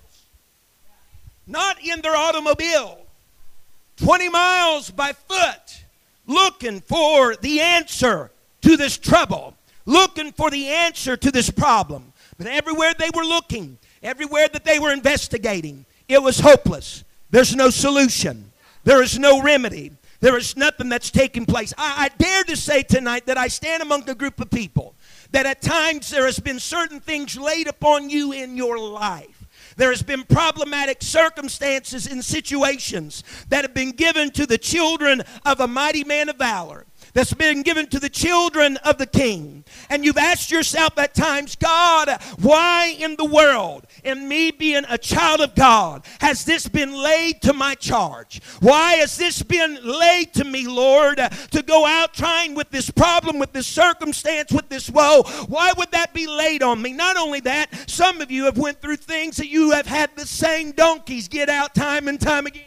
Not 1.47 1.83
in 1.83 2.01
their 2.01 2.15
automobile, 2.15 2.97
20 3.97 4.29
miles 4.29 4.89
by 4.89 5.13
foot, 5.13 5.83
looking 6.25 6.81
for 6.81 7.35
the 7.35 7.61
answer 7.61 8.31
to 8.61 8.75
this 8.75 8.97
trouble, 8.97 9.55
looking 9.85 10.31
for 10.31 10.49
the 10.49 10.67
answer 10.67 11.15
to 11.15 11.31
this 11.31 11.51
problem. 11.51 12.13
But 12.37 12.47
everywhere 12.47 12.93
they 12.97 13.11
were 13.13 13.23
looking, 13.23 13.77
everywhere 14.01 14.47
that 14.51 14.65
they 14.65 14.79
were 14.79 14.91
investigating, 14.91 15.85
it 16.07 16.21
was 16.21 16.39
hopeless. 16.39 17.03
There's 17.29 17.55
no 17.55 17.69
solution, 17.69 18.51
there 18.83 19.03
is 19.03 19.19
no 19.19 19.41
remedy. 19.41 19.91
There 20.25 20.37
is 20.37 20.57
nothing 20.57 20.89
that's 20.89 21.11
taking 21.11 21.45
place. 21.45 21.71
I, 21.77 22.05
I 22.05 22.09
dare 22.17 22.43
to 22.45 22.57
say 22.57 22.81
tonight 22.81 23.27
that 23.27 23.37
I 23.37 23.47
stand 23.47 23.83
among 23.83 24.09
a 24.09 24.15
group 24.15 24.41
of 24.41 24.49
people 24.49 24.95
that 25.29 25.45
at 25.45 25.61
times 25.61 26.09
there 26.09 26.25
has 26.25 26.39
been 26.39 26.59
certain 26.59 26.99
things 26.99 27.37
laid 27.37 27.67
upon 27.67 28.09
you 28.09 28.31
in 28.31 28.57
your 28.57 28.79
life. 28.79 29.45
There 29.77 29.91
has 29.91 30.01
been 30.01 30.23
problematic 30.23 31.03
circumstances 31.03 32.07
and 32.07 32.25
situations 32.25 33.23
that 33.49 33.65
have 33.65 33.75
been 33.75 33.91
given 33.91 34.31
to 34.31 34.47
the 34.47 34.57
children 34.57 35.21
of 35.45 35.59
a 35.59 35.67
mighty 35.67 36.03
man 36.03 36.29
of 36.29 36.37
valor 36.37 36.87
that's 37.15 37.33
been 37.33 37.63
given 37.63 37.87
to 37.87 37.99
the 37.99 38.09
children 38.09 38.77
of 38.83 38.97
the 38.97 39.07
king. 39.07 39.63
And 39.89 40.03
you've 40.03 40.17
asked 40.17 40.51
yourself 40.51 40.99
at 40.99 41.15
times, 41.15 41.55
God, 41.55 42.09
why 42.41 42.93
in 42.99 43.15
the 43.15 43.25
world, 43.25 43.87
in 44.03 44.27
me 44.27 44.51
being 44.51 44.83
a 44.89 44.97
child 44.97 45.39
of 45.39 45.55
God, 45.55 46.05
has 46.19 46.43
this 46.43 46.67
been 46.67 46.91
laid 46.91 47.41
to 47.43 47.53
my 47.53 47.73
charge? 47.75 48.43
Why 48.59 48.95
has 48.95 49.17
this 49.17 49.41
been 49.41 49.79
laid 49.81 50.33
to 50.33 50.43
me, 50.43 50.67
Lord, 50.67 51.17
to 51.51 51.63
go 51.63 51.85
out 51.85 52.13
trying 52.13 52.53
with 52.53 52.69
this 52.69 52.91
problem, 52.91 53.39
with 53.39 53.53
this 53.53 53.65
circumstance, 53.65 54.51
with 54.51 54.67
this 54.67 54.89
woe? 54.89 55.23
Why 55.47 55.71
would 55.77 55.91
that 55.91 56.13
be 56.13 56.27
laid 56.27 56.63
on 56.63 56.81
me? 56.81 56.91
Not 56.91 57.15
only 57.15 57.39
that, 57.41 57.89
some 57.89 58.19
of 58.19 58.29
you 58.29 58.43
have 58.43 58.57
went 58.57 58.81
through 58.81 58.97
things 58.97 59.37
that 59.37 59.47
you 59.47 59.71
have 59.71 59.87
had 59.87 60.13
the 60.17 60.27
same 60.27 60.73
donkeys 60.73 61.29
get 61.29 61.47
out 61.47 61.73
time 61.73 62.09
and 62.09 62.19
time 62.19 62.45
again 62.45 62.65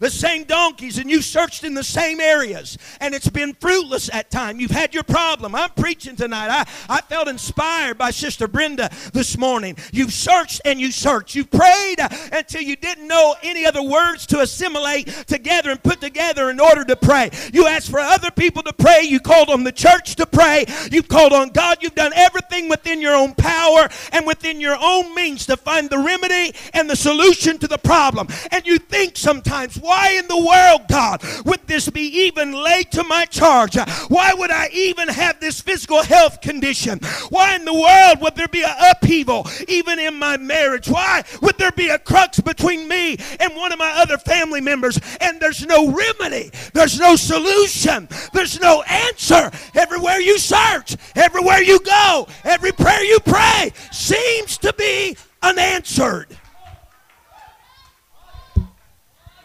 the 0.00 0.10
same 0.10 0.44
donkeys 0.44 0.98
and 0.98 1.08
you 1.08 1.22
searched 1.22 1.62
in 1.62 1.74
the 1.74 1.84
same 1.84 2.20
areas 2.20 2.76
and 3.00 3.14
it's 3.14 3.28
been 3.28 3.54
fruitless 3.54 4.10
at 4.12 4.30
time. 4.30 4.58
You've 4.58 4.70
had 4.70 4.92
your 4.92 5.04
problem. 5.04 5.54
I'm 5.54 5.70
preaching 5.70 6.16
tonight. 6.16 6.48
I, 6.50 6.66
I 6.88 7.00
felt 7.02 7.28
inspired 7.28 7.98
by 7.98 8.10
Sister 8.10 8.48
Brenda 8.48 8.90
this 9.12 9.38
morning. 9.38 9.76
You've 9.92 10.12
searched 10.12 10.62
and 10.64 10.80
you 10.80 10.90
searched. 10.90 11.34
You 11.34 11.44
prayed 11.44 11.98
until 12.32 12.62
you 12.62 12.76
didn't 12.76 13.06
know 13.06 13.36
any 13.42 13.66
other 13.66 13.82
words 13.82 14.26
to 14.28 14.40
assimilate 14.40 15.06
together 15.26 15.70
and 15.70 15.82
put 15.82 16.00
together 16.00 16.50
in 16.50 16.58
order 16.58 16.84
to 16.84 16.96
pray. 16.96 17.30
You 17.52 17.66
asked 17.66 17.90
for 17.90 18.00
other 18.00 18.30
people 18.30 18.62
to 18.64 18.72
pray. 18.72 19.02
You 19.02 19.20
called 19.20 19.50
on 19.50 19.64
the 19.64 19.72
church 19.72 20.16
to 20.16 20.26
pray. 20.26 20.64
You've 20.90 21.08
called 21.08 21.32
on 21.32 21.50
God. 21.50 21.78
You've 21.82 21.94
done 21.94 22.12
everything 22.14 22.68
within 22.68 23.00
your 23.00 23.14
own 23.14 23.34
power 23.34 23.88
and 24.12 24.26
within 24.26 24.60
your 24.60 24.76
own 24.80 25.14
means 25.14 25.46
to 25.46 25.56
find 25.56 25.90
the 25.90 25.98
remedy 25.98 26.54
and 26.72 26.88
the 26.88 26.96
solution 26.96 27.58
to 27.58 27.68
the 27.68 27.78
problem. 27.78 28.28
And 28.50 28.66
you 28.66 28.78
think 28.78 29.16
sometimes, 29.16 29.78
why 29.90 30.10
in 30.12 30.28
the 30.28 30.38
world, 30.38 30.82
God, 30.88 31.20
would 31.44 31.66
this 31.66 31.90
be 31.90 32.26
even 32.26 32.52
laid 32.52 32.92
to 32.92 33.02
my 33.02 33.24
charge? 33.24 33.76
Why 34.06 34.32
would 34.32 34.52
I 34.52 34.68
even 34.72 35.08
have 35.08 35.40
this 35.40 35.60
physical 35.60 36.00
health 36.04 36.40
condition? 36.40 37.00
Why 37.28 37.56
in 37.56 37.64
the 37.64 37.74
world 37.74 38.20
would 38.20 38.36
there 38.36 38.46
be 38.46 38.62
an 38.62 38.70
upheaval 38.88 39.48
even 39.66 39.98
in 39.98 40.16
my 40.16 40.36
marriage? 40.36 40.88
Why 40.88 41.24
would 41.42 41.58
there 41.58 41.72
be 41.72 41.88
a 41.88 41.98
crux 41.98 42.38
between 42.38 42.86
me 42.86 43.18
and 43.40 43.56
one 43.56 43.72
of 43.72 43.80
my 43.80 43.90
other 43.96 44.16
family 44.16 44.60
members 44.60 44.96
and 45.20 45.40
there's 45.40 45.66
no 45.66 45.90
remedy? 45.90 46.52
There's 46.72 47.00
no 47.00 47.16
solution. 47.16 48.08
There's 48.32 48.60
no 48.60 48.82
answer. 48.82 49.50
Everywhere 49.74 50.20
you 50.20 50.38
search, 50.38 50.96
everywhere 51.16 51.62
you 51.62 51.80
go, 51.80 52.28
every 52.44 52.70
prayer 52.70 53.02
you 53.02 53.18
pray 53.18 53.72
seems 53.90 54.56
to 54.58 54.72
be 54.74 55.16
unanswered. 55.42 56.28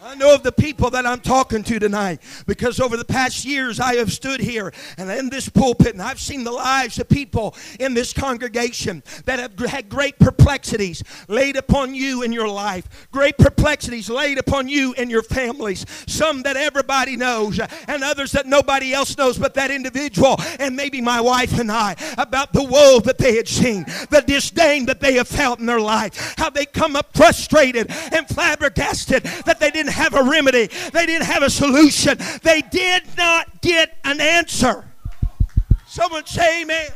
I 0.06 0.14
know 0.14 0.32
of 0.32 0.44
the 0.44 0.52
people 0.52 0.90
that 0.90 1.04
I'm 1.04 1.18
talking 1.18 1.64
to 1.64 1.80
tonight 1.80 2.22
because 2.46 2.78
over 2.78 2.96
the 2.96 3.04
past 3.04 3.44
years 3.44 3.80
I 3.80 3.96
have 3.96 4.12
stood 4.12 4.38
here 4.38 4.72
and 4.96 5.10
in 5.10 5.30
this 5.30 5.48
pulpit 5.48 5.94
and 5.94 6.00
I've 6.00 6.20
seen 6.20 6.44
the 6.44 6.52
lives 6.52 7.00
of 7.00 7.08
people 7.08 7.56
in 7.80 7.92
this 7.92 8.12
congregation 8.12 9.02
that 9.24 9.40
have 9.40 9.58
had 9.68 9.88
great 9.88 10.16
perplexities 10.20 11.02
laid 11.26 11.56
upon 11.56 11.92
you 11.92 12.22
in 12.22 12.32
your 12.32 12.46
life, 12.46 13.08
great 13.10 13.36
perplexities 13.36 14.08
laid 14.08 14.38
upon 14.38 14.68
you 14.68 14.94
and 14.96 15.10
your 15.10 15.24
families. 15.24 15.84
Some 16.06 16.42
that 16.42 16.56
everybody 16.56 17.16
knows 17.16 17.58
and 17.58 18.04
others 18.04 18.30
that 18.30 18.46
nobody 18.46 18.92
else 18.92 19.18
knows 19.18 19.38
but 19.38 19.54
that 19.54 19.72
individual 19.72 20.36
and 20.60 20.76
maybe 20.76 21.00
my 21.00 21.20
wife 21.20 21.58
and 21.58 21.72
I 21.72 21.96
about 22.16 22.52
the 22.52 22.62
woe 22.62 23.00
that 23.00 23.18
they 23.18 23.34
had 23.34 23.48
seen, 23.48 23.82
the 24.10 24.22
disdain 24.24 24.86
that 24.86 25.00
they 25.00 25.14
have 25.14 25.26
felt 25.26 25.58
in 25.58 25.66
their 25.66 25.80
life, 25.80 26.36
how 26.38 26.48
they 26.48 26.64
come 26.64 26.94
up 26.94 27.12
frustrated 27.12 27.90
and 28.12 28.28
flabbergasted 28.28 29.24
that 29.24 29.58
they 29.58 29.72
didn't 29.72 29.95
have 29.96 30.14
a 30.14 30.22
remedy, 30.22 30.68
they 30.92 31.06
didn't 31.06 31.26
have 31.26 31.42
a 31.42 31.50
solution, 31.50 32.18
they 32.42 32.62
did 32.62 33.02
not 33.16 33.60
get 33.62 33.96
an 34.04 34.20
answer. 34.20 34.84
Someone 35.86 36.26
say 36.26 36.62
amen. 36.62 36.90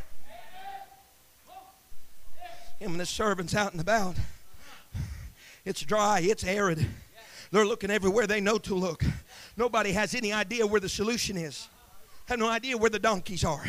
Him 2.79 2.93
and 2.93 3.01
the 3.01 3.07
servants 3.07 3.55
out 3.55 3.73
and 3.73 3.81
about. 3.81 4.17
It's 5.65 5.83
dry, 5.83 6.21
it's 6.23 6.45
arid. 6.45 6.87
They're 7.51 7.67
looking 7.67 7.91
everywhere 7.91 8.27
they 8.27 8.41
know 8.41 8.59
to 8.59 8.75
look. 8.75 9.05
Nobody 9.57 9.93
has 9.93 10.15
any 10.15 10.33
idea 10.33 10.67
where 10.67 10.81
the 10.81 10.89
solution 10.89 11.37
is. 11.37 11.69
Have 12.27 12.39
no 12.39 12.49
idea 12.49 12.77
where 12.77 12.91
the 12.91 12.99
donkeys 12.99 13.45
are. 13.45 13.65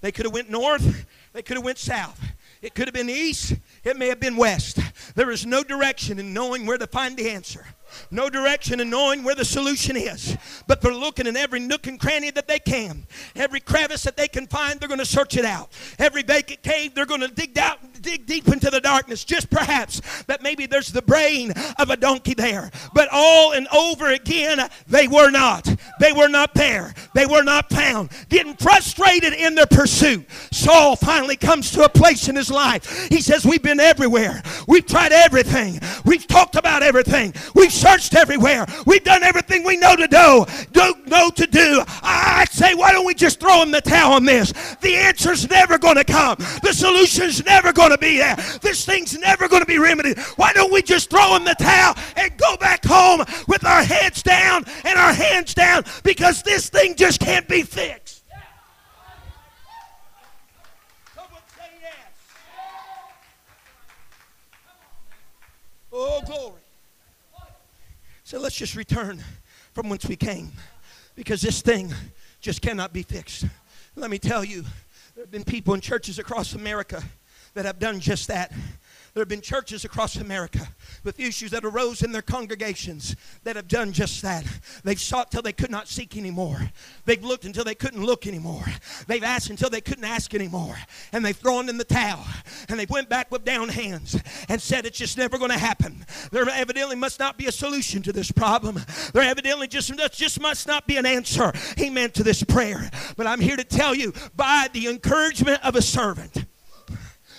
They 0.00 0.10
could 0.10 0.24
have 0.24 0.32
went 0.32 0.50
north, 0.50 1.06
they 1.32 1.42
could 1.42 1.56
have 1.56 1.64
went 1.64 1.78
south. 1.78 2.20
It 2.62 2.74
could 2.74 2.88
have 2.88 2.94
been 2.94 3.10
east, 3.10 3.54
it 3.84 3.96
may 3.96 4.08
have 4.08 4.18
been 4.18 4.36
west. 4.36 4.78
There 5.14 5.30
is 5.30 5.44
no 5.44 5.62
direction 5.62 6.18
in 6.18 6.32
knowing 6.32 6.64
where 6.64 6.78
to 6.78 6.86
find 6.86 7.16
the 7.16 7.28
answer 7.30 7.64
no 8.10 8.30
direction 8.30 8.80
in 8.80 8.90
knowing 8.90 9.24
where 9.24 9.34
the 9.34 9.44
solution 9.44 9.96
is. 9.96 10.36
But 10.66 10.80
they're 10.80 10.94
looking 10.94 11.26
in 11.26 11.36
every 11.36 11.60
nook 11.60 11.86
and 11.86 11.98
cranny 11.98 12.30
that 12.30 12.48
they 12.48 12.58
can. 12.58 13.06
Every 13.34 13.60
crevice 13.60 14.02
that 14.04 14.16
they 14.16 14.28
can 14.28 14.46
find, 14.46 14.78
they're 14.80 14.88
going 14.88 15.00
to 15.00 15.06
search 15.06 15.36
it 15.36 15.44
out. 15.44 15.72
Every 15.98 16.22
vacant 16.22 16.62
cave, 16.62 16.94
they're 16.94 17.06
going 17.06 17.20
to 17.20 17.28
dig 17.28 17.58
out, 17.58 17.78
dig 18.02 18.26
deep 18.26 18.48
into 18.48 18.70
the 18.70 18.80
darkness. 18.80 19.24
Just 19.24 19.50
perhaps 19.50 20.00
that 20.26 20.42
maybe 20.42 20.66
there's 20.66 20.92
the 20.92 21.02
brain 21.02 21.52
of 21.78 21.90
a 21.90 21.96
donkey 21.96 22.34
there. 22.34 22.70
But 22.94 23.08
all 23.12 23.52
and 23.52 23.66
over 23.68 24.08
again, 24.08 24.68
they 24.86 25.08
were 25.08 25.30
not. 25.30 25.68
They 26.00 26.12
were 26.12 26.28
not 26.28 26.54
there. 26.54 26.94
They 27.14 27.26
were 27.26 27.42
not 27.42 27.70
found. 27.70 28.10
Getting 28.28 28.56
frustrated 28.56 29.32
in 29.32 29.54
their 29.54 29.66
pursuit. 29.66 30.26
Saul 30.52 30.96
finally 30.96 31.36
comes 31.36 31.70
to 31.72 31.84
a 31.84 31.88
place 31.88 32.28
in 32.28 32.36
his 32.36 32.50
life. 32.50 33.08
He 33.08 33.20
says, 33.20 33.44
We've 33.44 33.62
been 33.62 33.80
everywhere. 33.80 34.42
We've 34.66 34.86
tried 34.86 35.12
everything. 35.12 35.80
We've 36.04 36.26
talked 36.26 36.56
about 36.56 36.82
everything. 36.82 37.34
We've 37.54 37.72
searched 37.72 38.14
everywhere. 38.14 38.66
We've 38.86 39.04
done 39.04 39.22
everything 39.22 39.64
we 39.64 39.76
know 39.76 39.96
to 39.96 40.06
do. 40.06 40.46
Don't 40.72 41.06
know 41.06 41.30
to 41.30 41.46
do. 41.46 41.82
I 42.02 42.44
say, 42.50 42.74
why 42.74 42.92
don't 42.92 43.06
we 43.06 43.14
just 43.14 43.40
throw 43.40 43.62
in 43.62 43.70
the 43.70 43.80
towel 43.80 44.14
on 44.14 44.24
this? 44.24 44.52
The 44.80 44.96
answer's 44.96 45.48
never 45.48 45.78
going 45.78 45.96
to 45.96 46.04
come. 46.04 46.36
The 46.62 46.72
solution's 46.72 47.44
never 47.44 47.72
going 47.86 47.96
to 47.96 48.04
be 48.04 48.18
there. 48.18 48.36
This 48.62 48.84
thing's 48.84 49.16
never 49.18 49.48
going 49.48 49.62
to 49.62 49.66
be 49.66 49.78
remedied. 49.78 50.18
Why 50.36 50.52
don't 50.52 50.72
we 50.72 50.82
just 50.82 51.08
throw 51.08 51.36
in 51.36 51.44
the 51.44 51.54
towel 51.54 51.94
and 52.16 52.36
go 52.36 52.56
back 52.56 52.84
home 52.84 53.24
with 53.46 53.64
our 53.64 53.82
heads 53.82 54.22
down 54.22 54.64
and 54.84 54.98
our 54.98 55.12
hands 55.12 55.54
down 55.54 55.84
because 56.02 56.42
this 56.42 56.68
thing 56.68 56.96
just 56.96 57.20
can't 57.20 57.46
be 57.46 57.62
fixed? 57.62 58.24
Oh, 65.92 66.20
glory. 66.26 66.60
So 68.24 68.38
let's 68.40 68.56
just 68.56 68.74
return 68.74 69.22
from 69.72 69.88
whence 69.88 70.04
we 70.04 70.16
came 70.16 70.50
because 71.14 71.40
this 71.40 71.62
thing 71.62 71.94
just 72.40 72.60
cannot 72.60 72.92
be 72.92 73.02
fixed. 73.02 73.46
Let 73.94 74.10
me 74.10 74.18
tell 74.18 74.44
you, 74.44 74.62
there 75.14 75.24
have 75.24 75.30
been 75.30 75.44
people 75.44 75.72
in 75.72 75.80
churches 75.80 76.18
across 76.18 76.52
America 76.52 77.02
that 77.56 77.64
have 77.64 77.78
done 77.78 78.00
just 78.00 78.28
that. 78.28 78.52
There 79.16 79.22
have 79.22 79.28
been 79.28 79.40
churches 79.40 79.86
across 79.86 80.16
America 80.16 80.68
with 81.02 81.18
issues 81.18 81.50
that 81.52 81.64
arose 81.64 82.02
in 82.02 82.12
their 82.12 82.20
congregations 82.20 83.16
that 83.44 83.56
have 83.56 83.66
done 83.66 83.94
just 83.94 84.20
that. 84.20 84.44
They've 84.84 85.00
sought 85.00 85.30
till 85.30 85.40
they 85.40 85.54
could 85.54 85.70
not 85.70 85.88
seek 85.88 86.18
anymore. 86.18 86.70
They've 87.06 87.24
looked 87.24 87.46
until 87.46 87.64
they 87.64 87.74
couldn't 87.74 88.04
look 88.04 88.26
anymore. 88.26 88.66
They've 89.06 89.24
asked 89.24 89.48
until 89.48 89.70
they 89.70 89.80
couldn't 89.80 90.04
ask 90.04 90.34
anymore. 90.34 90.76
And 91.12 91.24
they've 91.24 91.34
thrown 91.34 91.70
in 91.70 91.78
the 91.78 91.84
towel. 91.84 92.26
And 92.68 92.78
they 92.78 92.84
went 92.84 93.08
back 93.08 93.32
with 93.32 93.42
down 93.42 93.70
hands 93.70 94.20
and 94.50 94.60
said 94.60 94.84
it's 94.84 94.98
just 94.98 95.16
never 95.16 95.38
going 95.38 95.50
to 95.50 95.58
happen. 95.58 96.04
There 96.30 96.46
evidently 96.46 96.96
must 96.96 97.18
not 97.18 97.38
be 97.38 97.46
a 97.46 97.52
solution 97.52 98.02
to 98.02 98.12
this 98.12 98.30
problem. 98.30 98.78
There 99.14 99.22
evidently 99.22 99.66
just, 99.66 99.90
just 100.12 100.42
must 100.42 100.66
not 100.66 100.86
be 100.86 100.98
an 100.98 101.06
answer, 101.06 101.54
amen, 101.80 102.10
to 102.10 102.22
this 102.22 102.42
prayer. 102.42 102.90
But 103.16 103.26
I'm 103.26 103.40
here 103.40 103.56
to 103.56 103.64
tell 103.64 103.94
you 103.94 104.12
by 104.36 104.68
the 104.74 104.88
encouragement 104.88 105.64
of 105.64 105.74
a 105.74 105.80
servant 105.80 106.44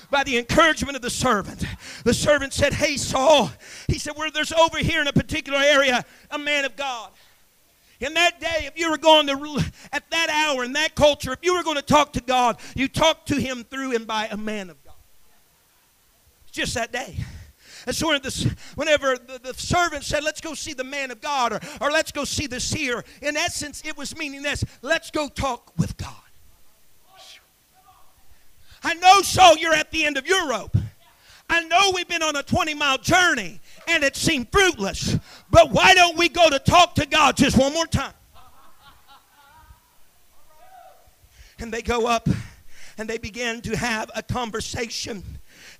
by 0.10 0.24
the 0.24 0.38
encouragement 0.38 0.96
of 0.96 1.02
the 1.02 1.10
servant. 1.10 1.64
The 2.04 2.14
servant 2.14 2.54
said, 2.54 2.74
Hey, 2.74 2.98
Saul, 2.98 3.52
he 3.88 4.00
said, 4.00 4.14
Where 4.16 4.32
there's 4.32 4.52
over 4.52 4.78
here 4.78 5.02
in 5.02 5.08
a 5.08 5.14
particular 5.14 5.60
area 5.60 6.06
a 6.32 6.38
man 6.38 6.66
of 6.66 6.76
God. 6.76 7.12
In 8.00 8.14
that 8.14 8.40
day, 8.40 8.68
if 8.68 8.78
you 8.78 8.92
were 8.92 8.98
going 8.98 9.26
to, 9.28 9.64
at 9.92 10.10
that 10.12 10.30
hour, 10.30 10.64
in 10.64 10.74
that 10.74 10.94
culture, 10.94 11.34
if 11.34 11.40
you 11.42 11.56
were 11.56 11.64
going 11.64 11.78
to 11.78 11.82
talk 11.82 12.14
to 12.14 12.22
God, 12.22 12.58
you 12.76 12.88
talked 12.88 13.28
to 13.30 13.36
him 13.36 13.64
through 13.64 13.96
and 13.96 14.06
by 14.06 14.28
a 14.28 14.38
man 14.38 14.70
of 14.70 14.84
God. 14.84 14.94
It's 16.44 16.56
just 16.56 16.76
that 16.76 16.92
day. 16.92 17.18
And 17.88 17.96
so 17.96 18.10
whenever 18.76 19.18
the, 19.18 19.54
servant 19.56 20.04
said, 20.04 20.24
let's 20.24 20.42
go 20.42 20.54
see 20.54 20.74
the 20.74 20.84
man 20.84 21.10
of 21.10 21.22
God 21.22 21.54
or, 21.54 21.60
or 21.80 21.90
let's 21.90 22.12
go 22.12 22.26
see 22.26 22.46
the 22.46 22.60
seer, 22.60 23.04
in 23.22 23.38
essence, 23.38 23.82
it 23.86 23.98
was 23.98 24.16
meaning 24.16 24.42
this 24.44 24.64
let's 24.82 25.10
go 25.10 25.30
talk 25.30 25.72
with 25.78 25.96
God. 25.96 26.27
I 28.84 28.94
know, 28.96 29.22
so 29.22 29.56
you're 29.56 29.74
at 29.74 29.92
the 29.92 30.06
end 30.06 30.18
of 30.18 30.28
your 30.28 30.50
rope. 30.50 30.76
I 31.50 31.64
know 31.64 31.92
we've 31.94 32.08
been 32.08 32.24
on 32.24 32.36
a 32.36 32.44
20 32.44 32.74
mile 32.74 32.98
journey 32.98 33.60
and 33.88 34.04
it 34.04 34.16
seemed 34.16 34.52
fruitless. 34.52 35.18
But 35.50 35.72
why 35.72 35.94
don't 35.94 36.18
we 36.18 36.30
go 36.30 36.50
to 36.50 36.60
talk 36.60 36.96
to 36.96 37.06
God 37.06 37.38
just 37.38 37.58
one 37.58 37.74
more 37.74 37.88
time? 37.88 38.14
And 41.60 41.74
they 41.74 41.82
go 41.82 42.06
up 42.06 42.28
and 42.98 43.10
they 43.10 43.18
begin 43.18 43.62
to 43.62 43.76
have 43.76 44.12
a 44.16 44.22
conversation, 44.22 45.24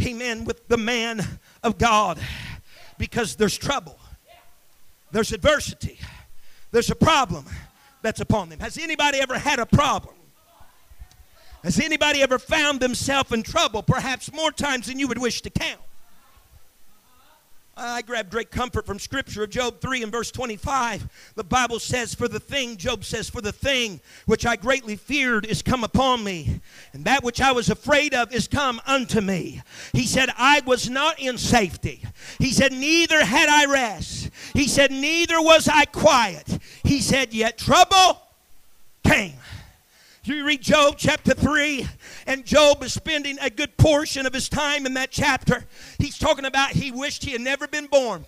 amen, 0.02 0.46
with 0.46 0.68
the 0.68 0.78
man 0.78 1.22
of 1.64 1.78
God 1.78 2.20
because 2.98 3.36
there's 3.36 3.58
trouble, 3.58 4.00
there's 5.12 5.32
adversity, 5.32 6.00
there's 6.72 6.90
a 6.90 6.96
problem 6.96 7.46
that's 8.02 8.22
upon 8.22 8.50
them. 8.50 8.60
Has 8.60 8.78
anybody 8.78 9.20
ever 9.20 9.38
had 9.38 9.60
a 9.60 9.66
problem? 9.66 10.16
Has 11.64 11.80
anybody 11.80 12.22
ever 12.22 12.40
found 12.40 12.80
themselves 12.80 13.32
in 13.32 13.44
trouble, 13.44 13.84
perhaps 13.84 14.32
more 14.32 14.52
times 14.52 14.88
than 14.88 15.00
you 15.00 15.08
would 15.08 15.18
wish 15.18 15.42
to 15.42 15.50
count? 15.50 15.82
I 17.80 18.02
grab 18.02 18.32
great 18.32 18.50
comfort 18.50 18.88
from 18.88 18.98
Scripture 18.98 19.44
of 19.44 19.52
Job 19.52 19.82
3 19.82 20.02
and 20.02 20.12
verse 20.12 20.32
25. 20.32 21.34
The 21.36 21.44
Bible 21.44 21.80
says, 21.80 22.16
For 22.16 22.28
the 22.28 22.40
thing, 22.40 22.78
Job 22.78 23.06
says, 23.06 23.30
For 23.30 23.40
the 23.40 23.52
thing 23.52 24.02
which 24.26 24.48
I 24.48 24.56
greatly 24.56 24.96
feared 24.96 25.46
is 25.46 25.62
come 25.62 25.84
upon 25.84 26.24
me, 26.24 26.60
and 26.94 27.06
that 27.06 27.24
which 27.24 27.40
I 27.40 27.52
was 27.52 27.70
afraid 27.70 28.16
of 28.16 28.34
is 28.34 28.48
come 28.48 28.82
unto 28.88 29.22
me. 29.22 29.62
He 29.94 30.08
said, 30.08 30.30
I 30.38 30.62
was 30.66 30.90
not 30.90 31.20
in 31.20 31.38
safety. 31.38 32.02
He 32.40 32.52
said, 32.52 32.72
Neither 32.72 33.24
had 33.24 33.48
I 33.48 33.72
rest. 33.72 34.32
He 34.54 34.68
said, 34.68 34.90
Neither 34.90 35.40
was 35.40 35.68
I 35.68 35.86
quiet. 35.86 36.58
He 36.84 37.00
said, 37.00 37.32
Yet 37.32 37.60
trouble 37.60 38.24
came. 39.04 39.36
You 40.28 40.46
read 40.46 40.62
Job 40.62 40.96
chapter 40.98 41.34
3, 41.34 41.88
and 42.26 42.46
Job 42.46 42.84
is 42.84 42.92
spending 42.92 43.38
a 43.40 43.50
good 43.50 43.78
portion 43.78 44.26
of 44.26 44.34
his 44.34 44.50
time 44.50 44.86
in 44.86 44.94
that 44.96 45.10
chapter. 45.10 45.64
He's 46.00 46.18
talking 46.18 46.44
about 46.44 46.72
he 46.72 46.92
wished 46.92 47.24
he 47.24 47.32
had 47.32 47.40
never 47.40 47.66
been 47.66 47.88
born. 47.88 48.26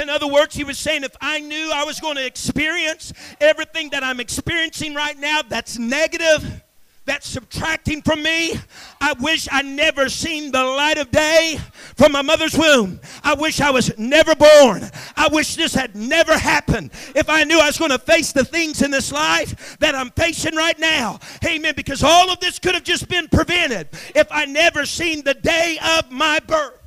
In 0.00 0.08
other 0.08 0.28
words, 0.28 0.54
he 0.54 0.62
was 0.62 0.78
saying, 0.78 1.02
if 1.02 1.16
I 1.20 1.40
knew 1.40 1.72
I 1.74 1.82
was 1.82 1.98
going 1.98 2.16
to 2.16 2.24
experience 2.24 3.12
everything 3.40 3.90
that 3.90 4.04
I'm 4.04 4.20
experiencing 4.20 4.94
right 4.94 5.18
now 5.18 5.40
that's 5.42 5.76
negative, 5.76 6.63
that's 7.06 7.28
subtracting 7.28 8.02
from 8.02 8.22
me. 8.22 8.54
I 9.00 9.12
wish 9.20 9.46
I 9.52 9.62
never 9.62 10.08
seen 10.08 10.50
the 10.50 10.64
light 10.64 10.98
of 10.98 11.10
day 11.10 11.58
from 11.96 12.12
my 12.12 12.22
mother's 12.22 12.56
womb. 12.56 13.00
I 13.22 13.34
wish 13.34 13.60
I 13.60 13.70
was 13.70 13.96
never 13.98 14.34
born. 14.34 14.88
I 15.16 15.28
wish 15.28 15.56
this 15.56 15.74
had 15.74 15.94
never 15.94 16.36
happened. 16.36 16.90
If 17.14 17.28
I 17.28 17.44
knew 17.44 17.58
I 17.60 17.66
was 17.66 17.78
going 17.78 17.90
to 17.90 17.98
face 17.98 18.32
the 18.32 18.44
things 18.44 18.80
in 18.80 18.90
this 18.90 19.12
life 19.12 19.76
that 19.80 19.94
I'm 19.94 20.10
facing 20.10 20.56
right 20.56 20.78
now. 20.78 21.18
Amen. 21.44 21.74
Because 21.76 22.02
all 22.02 22.30
of 22.30 22.40
this 22.40 22.58
could 22.58 22.74
have 22.74 22.84
just 22.84 23.08
been 23.08 23.28
prevented 23.28 23.88
if 24.14 24.26
I 24.30 24.46
never 24.46 24.86
seen 24.86 25.22
the 25.24 25.34
day 25.34 25.78
of 25.98 26.10
my 26.10 26.40
birth. 26.40 26.80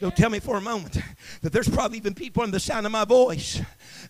Don't 0.00 0.16
tell 0.16 0.28
me 0.28 0.40
for 0.40 0.56
a 0.56 0.60
moment 0.60 0.98
that 1.40 1.52
there's 1.52 1.68
probably 1.68 1.96
even 1.98 2.14
people 2.14 2.42
in 2.42 2.50
the 2.50 2.60
sound 2.60 2.84
of 2.84 2.92
my 2.92 3.04
voice 3.04 3.60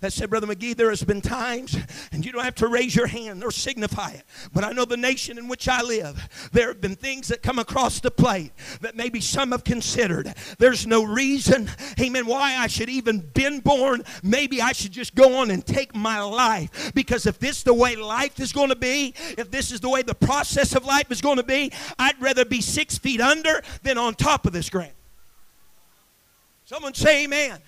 that 0.04 0.12
said, 0.12 0.28
Brother 0.28 0.46
McGee, 0.46 0.76
there 0.76 0.90
has 0.90 1.02
been 1.02 1.22
times, 1.22 1.74
and 2.12 2.26
you 2.26 2.30
don't 2.30 2.44
have 2.44 2.54
to 2.56 2.68
raise 2.68 2.94
your 2.94 3.06
hand 3.06 3.42
or 3.42 3.50
signify 3.50 4.10
it, 4.10 4.22
but 4.52 4.62
I 4.62 4.72
know 4.72 4.84
the 4.84 4.98
nation 4.98 5.38
in 5.38 5.48
which 5.48 5.66
I 5.66 5.80
live, 5.80 6.50
there 6.52 6.68
have 6.68 6.82
been 6.82 6.94
things 6.94 7.28
that 7.28 7.42
come 7.42 7.58
across 7.58 8.00
the 8.00 8.10
plate 8.10 8.52
that 8.82 8.96
maybe 8.96 9.22
some 9.22 9.52
have 9.52 9.64
considered. 9.64 10.34
There's 10.58 10.86
no 10.86 11.04
reason, 11.04 11.70
amen, 11.98 12.26
why 12.26 12.56
I 12.58 12.66
should 12.66 12.90
even 12.90 13.20
been 13.20 13.60
born. 13.60 14.04
Maybe 14.22 14.60
I 14.60 14.72
should 14.72 14.92
just 14.92 15.14
go 15.14 15.38
on 15.38 15.50
and 15.50 15.64
take 15.64 15.94
my 15.94 16.20
life. 16.20 16.92
Because 16.94 17.24
if 17.24 17.38
this 17.38 17.58
is 17.58 17.62
the 17.62 17.72
way 17.72 17.96
life 17.96 18.38
is 18.40 18.52
going 18.52 18.68
to 18.68 18.76
be, 18.76 19.14
if 19.38 19.50
this 19.50 19.72
is 19.72 19.80
the 19.80 19.88
way 19.88 20.02
the 20.02 20.14
process 20.14 20.74
of 20.74 20.84
life 20.84 21.10
is 21.10 21.22
going 21.22 21.38
to 21.38 21.42
be, 21.42 21.72
I'd 21.98 22.20
rather 22.20 22.44
be 22.44 22.60
six 22.60 22.98
feet 22.98 23.22
under 23.22 23.62
than 23.82 23.96
on 23.96 24.14
top 24.16 24.44
of 24.44 24.52
this 24.52 24.68
ground. 24.68 24.92
Someone 26.66 26.92
say 26.92 27.24
amen. 27.24 27.58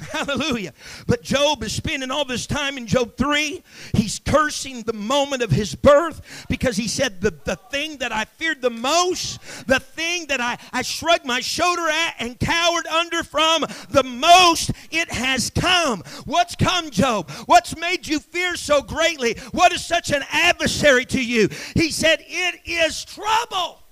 Hallelujah. 0.12 0.72
But 1.06 1.22
Job 1.22 1.62
is 1.62 1.72
spending 1.72 2.10
all 2.10 2.24
this 2.24 2.46
time 2.46 2.78
in 2.78 2.86
Job 2.86 3.16
3. 3.16 3.62
He's 3.94 4.18
cursing 4.18 4.82
the 4.82 4.92
moment 4.92 5.42
of 5.42 5.50
his 5.50 5.74
birth 5.74 6.46
because 6.48 6.76
he 6.76 6.88
said, 6.88 7.20
The, 7.20 7.34
the 7.44 7.56
thing 7.56 7.98
that 7.98 8.12
I 8.12 8.24
feared 8.24 8.62
the 8.62 8.70
most, 8.70 9.40
the 9.66 9.80
thing 9.80 10.26
that 10.26 10.40
I, 10.40 10.58
I 10.72 10.82
shrugged 10.82 11.26
my 11.26 11.40
shoulder 11.40 11.86
at 11.88 12.14
and 12.18 12.38
cowered 12.38 12.86
under 12.86 13.22
from 13.22 13.66
the 13.90 14.02
most, 14.02 14.70
it 14.90 15.10
has 15.12 15.50
come. 15.50 16.02
What's 16.24 16.56
come, 16.56 16.90
Job? 16.90 17.30
What's 17.46 17.76
made 17.76 18.06
you 18.06 18.20
fear 18.20 18.56
so 18.56 18.80
greatly? 18.80 19.34
What 19.52 19.72
is 19.72 19.84
such 19.84 20.10
an 20.10 20.22
adversary 20.30 21.04
to 21.06 21.22
you? 21.22 21.48
He 21.74 21.90
said, 21.90 22.24
It 22.26 22.60
is 22.64 23.04
trouble. 23.04 23.82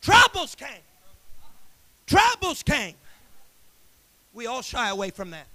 Troubles 0.00 0.56
came. 0.56 0.68
Troubles 2.06 2.64
came. 2.64 2.94
We 4.32 4.46
all 4.46 4.62
shy 4.62 4.88
away 4.88 5.10
from 5.10 5.30
that. 5.30 5.46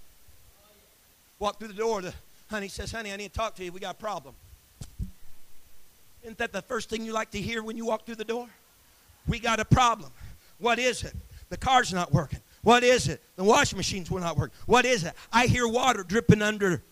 Walk 1.38 1.58
through 1.58 1.68
the 1.68 1.74
door. 1.74 2.02
The 2.02 2.14
honey 2.50 2.68
says, 2.68 2.92
Honey, 2.92 3.12
I 3.12 3.16
need 3.16 3.32
to 3.32 3.38
talk 3.38 3.54
to 3.56 3.64
you. 3.64 3.72
We 3.72 3.80
got 3.80 3.96
a 3.96 3.98
problem. 3.98 4.34
Isn't 6.22 6.38
that 6.38 6.52
the 6.52 6.62
first 6.62 6.90
thing 6.90 7.04
you 7.04 7.12
like 7.12 7.30
to 7.32 7.40
hear 7.40 7.62
when 7.62 7.76
you 7.76 7.86
walk 7.86 8.04
through 8.04 8.16
the 8.16 8.24
door? 8.24 8.48
We 9.26 9.38
got 9.38 9.60
a 9.60 9.64
problem. 9.64 10.10
What 10.58 10.78
is 10.78 11.04
it? 11.04 11.14
The 11.48 11.56
car's 11.56 11.92
not 11.92 12.12
working. 12.12 12.40
What 12.62 12.82
is 12.82 13.08
it? 13.08 13.22
The 13.36 13.44
washing 13.44 13.76
machines 13.76 14.10
will 14.10 14.20
not 14.20 14.36
work. 14.36 14.52
What 14.66 14.84
is 14.84 15.04
it? 15.04 15.14
I 15.32 15.46
hear 15.46 15.66
water 15.68 16.02
dripping 16.02 16.42
under 16.42 16.82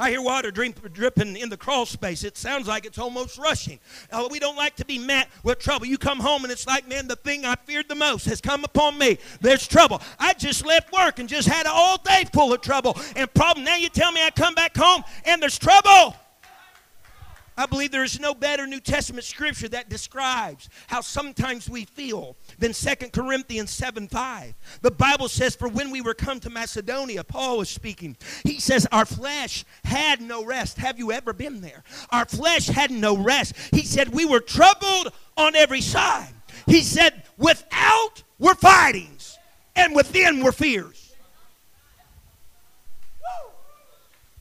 I 0.00 0.10
hear 0.10 0.22
water 0.22 0.50
dripping 0.50 1.36
in 1.36 1.50
the 1.50 1.58
crawl 1.58 1.84
space. 1.84 2.24
It 2.24 2.38
sounds 2.38 2.66
like 2.66 2.86
it's 2.86 2.98
almost 2.98 3.36
rushing. 3.36 3.78
Uh, 4.10 4.28
we 4.30 4.38
don't 4.38 4.56
like 4.56 4.74
to 4.76 4.84
be 4.86 4.98
met 4.98 5.28
with 5.44 5.58
trouble. 5.58 5.84
You 5.84 5.98
come 5.98 6.18
home 6.18 6.42
and 6.42 6.50
it's 6.50 6.66
like, 6.66 6.88
man, 6.88 7.06
the 7.06 7.16
thing 7.16 7.44
I 7.44 7.54
feared 7.54 7.86
the 7.86 7.94
most 7.94 8.24
has 8.24 8.40
come 8.40 8.64
upon 8.64 8.96
me. 8.96 9.18
There's 9.42 9.68
trouble. 9.68 10.00
I 10.18 10.32
just 10.32 10.64
left 10.64 10.90
work 10.90 11.18
and 11.18 11.28
just 11.28 11.46
had 11.46 11.66
a 11.66 11.70
all 11.70 11.98
day 11.98 12.24
full 12.32 12.54
of 12.54 12.62
trouble 12.62 12.98
and 13.14 13.32
problem. 13.34 13.66
Now 13.66 13.76
you 13.76 13.90
tell 13.90 14.10
me 14.10 14.24
I 14.24 14.30
come 14.30 14.54
back 14.54 14.74
home 14.74 15.04
and 15.26 15.42
there's 15.42 15.58
trouble. 15.58 16.16
I 17.60 17.66
believe 17.66 17.90
there 17.90 18.04
is 18.04 18.18
no 18.18 18.32
better 18.32 18.66
New 18.66 18.80
Testament 18.80 19.22
scripture 19.22 19.68
that 19.68 19.90
describes 19.90 20.70
how 20.86 21.02
sometimes 21.02 21.68
we 21.68 21.84
feel 21.84 22.38
than 22.58 22.72
2 22.72 22.94
Corinthians 23.12 23.70
7 23.70 24.08
5. 24.08 24.54
The 24.80 24.90
Bible 24.90 25.28
says, 25.28 25.56
For 25.56 25.68
when 25.68 25.90
we 25.90 26.00
were 26.00 26.14
come 26.14 26.40
to 26.40 26.48
Macedonia, 26.48 27.22
Paul 27.22 27.58
was 27.58 27.68
speaking. 27.68 28.16
He 28.44 28.60
says, 28.60 28.86
Our 28.90 29.04
flesh 29.04 29.66
had 29.84 30.22
no 30.22 30.42
rest. 30.42 30.78
Have 30.78 30.98
you 30.98 31.12
ever 31.12 31.34
been 31.34 31.60
there? 31.60 31.84
Our 32.10 32.24
flesh 32.24 32.66
had 32.66 32.90
no 32.90 33.14
rest. 33.14 33.54
He 33.72 33.82
said, 33.82 34.08
We 34.08 34.24
were 34.24 34.40
troubled 34.40 35.12
on 35.36 35.54
every 35.54 35.82
side. 35.82 36.32
He 36.66 36.80
said, 36.80 37.24
Without 37.36 38.22
were 38.38 38.54
fightings, 38.54 39.36
and 39.76 39.94
within 39.94 40.42
were 40.42 40.52
fears. 40.52 40.99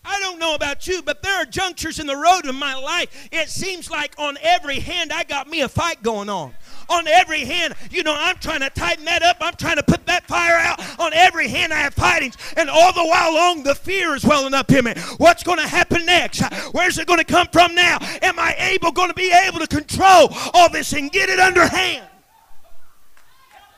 I 0.05 0.19
don't 0.21 0.39
know 0.39 0.55
about 0.55 0.87
you, 0.87 1.01
but 1.01 1.21
there 1.21 1.35
are 1.35 1.45
junctures 1.45 1.99
in 1.99 2.07
the 2.07 2.15
road 2.15 2.45
of 2.45 2.55
my 2.55 2.73
life. 2.73 3.29
It 3.31 3.49
seems 3.49 3.91
like 3.91 4.15
on 4.17 4.37
every 4.41 4.79
hand 4.79 5.11
I 5.11 5.23
got 5.23 5.49
me 5.49 5.61
a 5.61 5.69
fight 5.69 6.01
going 6.01 6.29
on. 6.29 6.53
On 6.89 7.07
every 7.07 7.41
hand, 7.41 7.75
you 7.91 8.01
know, 8.01 8.15
I'm 8.17 8.37
trying 8.37 8.61
to 8.61 8.69
tighten 8.69 9.05
that 9.05 9.21
up. 9.21 9.37
I'm 9.41 9.53
trying 9.55 9.75
to 9.75 9.83
put 9.83 10.05
that 10.07 10.25
fire 10.27 10.55
out. 10.55 10.79
On 10.99 11.13
every 11.13 11.47
hand, 11.47 11.71
I 11.71 11.77
have 11.77 11.93
fightings. 11.93 12.35
And 12.57 12.69
all 12.69 12.91
the 12.93 13.05
while 13.05 13.33
long, 13.33 13.61
the 13.61 13.75
fear 13.75 14.15
is 14.15 14.25
welling 14.25 14.55
up 14.55 14.71
in 14.71 14.85
me. 14.85 14.93
What's 15.17 15.43
going 15.43 15.59
to 15.59 15.67
happen 15.67 16.05
next? 16.05 16.41
Where's 16.71 16.97
it 16.97 17.05
going 17.05 17.19
to 17.19 17.25
come 17.25 17.47
from 17.51 17.75
now? 17.75 17.99
Am 18.23 18.39
I 18.39 18.55
able, 18.57 18.91
going 18.91 19.09
to 19.09 19.13
be 19.13 19.31
able 19.31 19.59
to 19.59 19.67
control 19.67 20.29
all 20.53 20.69
this 20.69 20.93
and 20.93 21.11
get 21.11 21.29
it 21.29 21.39
under 21.39 21.67
hand? 21.67 22.07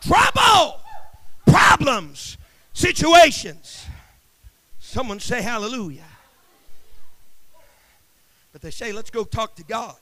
Trouble, 0.01 0.79
problems, 1.45 2.38
situations. 2.73 3.86
Someone 4.79 5.19
say 5.19 5.41
hallelujah. 5.41 6.05
But 8.62 8.67
they 8.67 8.71
say, 8.71 8.91
let's 8.91 9.10
go 9.10 9.24
talk 9.24 9.56
to 9.56 9.63
God. 9.63 9.95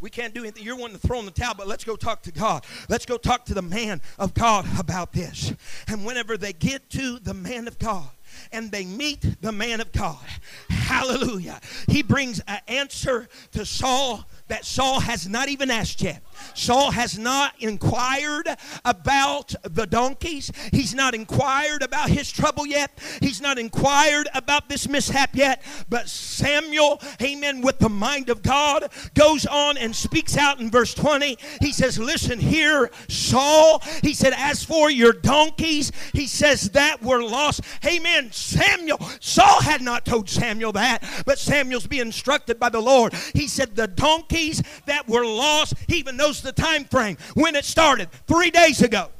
We 0.00 0.08
can't 0.08 0.32
do 0.32 0.40
anything. 0.40 0.64
You're 0.64 0.76
wanting 0.76 0.98
to 0.98 1.06
throw 1.06 1.18
in 1.18 1.26
the 1.26 1.30
towel, 1.30 1.52
but 1.54 1.68
let's 1.68 1.84
go 1.84 1.94
talk 1.94 2.22
to 2.22 2.32
God. 2.32 2.64
Let's 2.88 3.04
go 3.04 3.18
talk 3.18 3.44
to 3.46 3.54
the 3.54 3.60
man 3.60 4.00
of 4.18 4.32
God 4.32 4.66
about 4.78 5.12
this. 5.12 5.52
And 5.88 6.06
whenever 6.06 6.38
they 6.38 6.54
get 6.54 6.88
to 6.90 7.18
the 7.18 7.34
man 7.34 7.68
of 7.68 7.78
God, 7.78 8.08
and 8.52 8.70
they 8.70 8.84
meet 8.84 9.42
the 9.42 9.52
man 9.52 9.80
of 9.80 9.92
God. 9.92 10.24
Hallelujah. 10.68 11.60
He 11.88 12.02
brings 12.02 12.40
an 12.46 12.60
answer 12.68 13.28
to 13.52 13.66
Saul 13.66 14.24
that 14.48 14.64
Saul 14.64 15.00
has 15.00 15.28
not 15.28 15.48
even 15.48 15.70
asked 15.70 16.00
yet. 16.00 16.22
Saul 16.54 16.90
has 16.90 17.18
not 17.18 17.54
inquired 17.58 18.48
about 18.84 19.54
the 19.62 19.86
donkeys. 19.86 20.50
He's 20.72 20.94
not 20.94 21.14
inquired 21.14 21.82
about 21.82 22.10
his 22.10 22.30
trouble 22.30 22.66
yet. 22.66 22.90
He's 23.20 23.40
not 23.40 23.58
inquired 23.58 24.28
about 24.34 24.68
this 24.68 24.88
mishap 24.88 25.30
yet. 25.34 25.62
But 25.88 26.08
Samuel, 26.08 27.00
amen, 27.22 27.60
with 27.60 27.78
the 27.78 27.88
mind 27.88 28.28
of 28.28 28.42
God, 28.42 28.90
goes 29.14 29.46
on 29.46 29.76
and 29.76 29.94
speaks 29.94 30.36
out 30.36 30.60
in 30.60 30.70
verse 30.70 30.94
20. 30.94 31.38
He 31.60 31.72
says, 31.72 31.98
Listen 31.98 32.38
here, 32.38 32.90
Saul. 33.08 33.82
He 34.02 34.14
said, 34.14 34.32
As 34.36 34.64
for 34.64 34.90
your 34.90 35.12
donkeys, 35.12 35.92
he 36.12 36.26
says, 36.26 36.70
that 36.70 37.02
were 37.02 37.22
lost. 37.22 37.62
Amen. 37.84 38.30
Samuel, 38.32 38.98
Saul 39.20 39.62
had 39.62 39.82
not 39.82 40.04
told 40.04 40.28
Samuel 40.28 40.72
that, 40.72 41.04
but 41.26 41.38
Samuel's 41.38 41.86
being 41.86 42.02
instructed 42.02 42.58
by 42.58 42.68
the 42.68 42.80
Lord. 42.80 43.14
He 43.34 43.46
said, 43.46 43.76
The 43.76 43.86
donkeys 43.86 44.62
that 44.86 45.08
were 45.08 45.24
lost. 45.24 45.74
Even 45.88 46.16
the 46.38 46.52
time 46.52 46.84
frame 46.84 47.16
when 47.34 47.56
it 47.56 47.64
started 47.64 48.08
three 48.26 48.50
days 48.50 48.82
ago. 48.82 49.10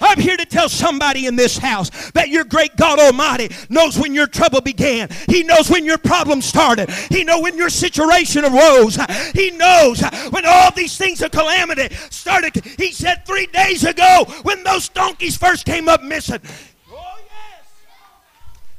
I'm 0.00 0.18
here 0.18 0.36
to 0.36 0.46
tell 0.46 0.68
somebody 0.68 1.26
in 1.26 1.36
this 1.36 1.58
house 1.58 1.90
that 2.12 2.30
your 2.30 2.44
great 2.44 2.76
God 2.76 2.98
Almighty 2.98 3.50
knows 3.68 3.98
when 3.98 4.14
your 4.14 4.26
trouble 4.26 4.60
began. 4.60 5.08
He 5.28 5.42
knows 5.42 5.70
when 5.70 5.84
your 5.84 5.98
problem 5.98 6.40
started. 6.40 6.90
He 7.10 7.22
knows 7.22 7.42
when 7.42 7.56
your 7.56 7.68
situation 7.68 8.44
arose. 8.44 8.98
He 9.34 9.50
knows 9.50 10.02
when 10.30 10.46
all 10.46 10.70
these 10.72 10.96
things 10.96 11.20
of 11.22 11.30
calamity 11.30 11.94
started. 12.08 12.64
He 12.78 12.92
said 12.92 13.26
three 13.26 13.46
days 13.46 13.84
ago 13.84 14.24
when 14.42 14.64
those 14.64 14.88
donkeys 14.88 15.36
first 15.36 15.66
came 15.66 15.88
up 15.88 16.02
missing. 16.02 16.40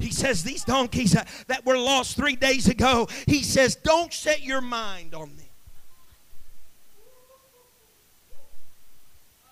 He 0.02 0.12
says, 0.12 0.44
These 0.44 0.64
donkeys 0.64 1.16
that 1.48 1.66
were 1.66 1.78
lost 1.78 2.16
three 2.16 2.36
days 2.36 2.68
ago, 2.68 3.08
he 3.28 3.44
says, 3.44 3.76
Don't 3.76 4.14
set 4.14 4.42
your 4.42 4.62
mind 4.62 5.14
on 5.14 5.36
them. 5.36 5.46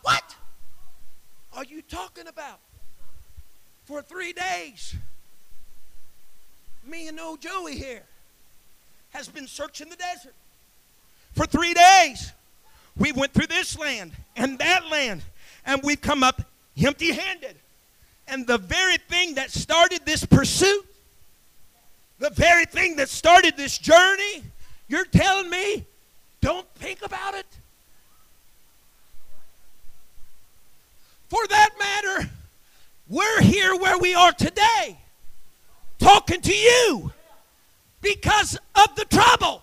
What 0.02 0.36
are 1.54 1.66
you 1.66 1.82
talking 1.82 2.28
about? 2.28 2.60
For 3.86 4.02
three 4.02 4.34
days, 4.34 4.96
me 6.86 7.08
and 7.08 7.20
old 7.20 7.42
Joey 7.42 7.76
here 7.76 8.04
has 9.12 9.28
been 9.28 9.48
searching 9.48 9.90
the 9.90 9.96
desert. 9.96 10.36
For 11.34 11.46
three 11.46 11.74
days, 11.74 12.32
we 12.98 13.12
went 13.12 13.34
through 13.34 13.48
this 13.48 13.78
land 13.78 14.12
and 14.36 14.60
that 14.60 14.90
land, 14.90 15.22
and 15.66 15.82
we've 15.84 16.02
come 16.02 16.24
up 16.24 16.42
empty 16.78 17.12
handed. 17.12 17.56
And 18.30 18.46
the 18.46 18.60
very 18.60 18.98
thing 18.98 19.36
that 19.36 19.50
started 19.50 20.02
this 20.06 20.24
pursuit, 20.24 20.86
the 22.20 22.30
very 22.30 22.65
thing 22.65 22.96
that 22.98 23.10
started 23.10 23.58
this 23.58 23.78
journey, 23.78 24.44
you're 24.88 25.06
telling 25.06 25.50
me 25.50 25.86
don't 26.42 26.68
think 26.76 27.02
about 27.04 27.34
it? 27.34 27.46
For 31.28 31.46
that 31.48 31.70
matter, 31.78 32.30
we're 33.08 33.42
here 33.42 33.76
where 33.76 33.98
we 33.98 34.15
are 34.15 34.32
today 34.32 35.00
talking 36.00 36.42
to 36.42 36.56
you 36.56 37.12
because 38.02 38.58
of 38.76 38.96
the 38.96 39.06
trouble, 39.06 39.62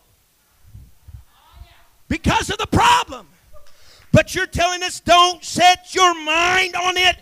because 2.09 2.51
of 2.51 2.59
the 2.59 2.67
problem. 2.67 3.27
But 4.13 4.35
you're 4.35 4.47
telling 4.47 4.83
us 4.83 5.01
don't 5.01 5.43
set 5.45 5.95
your 5.95 6.15
mind 6.15 6.75
on 6.75 6.97
it 6.97 7.17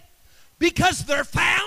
because 0.59 1.05
they're 1.05 1.25
found. 1.25 1.61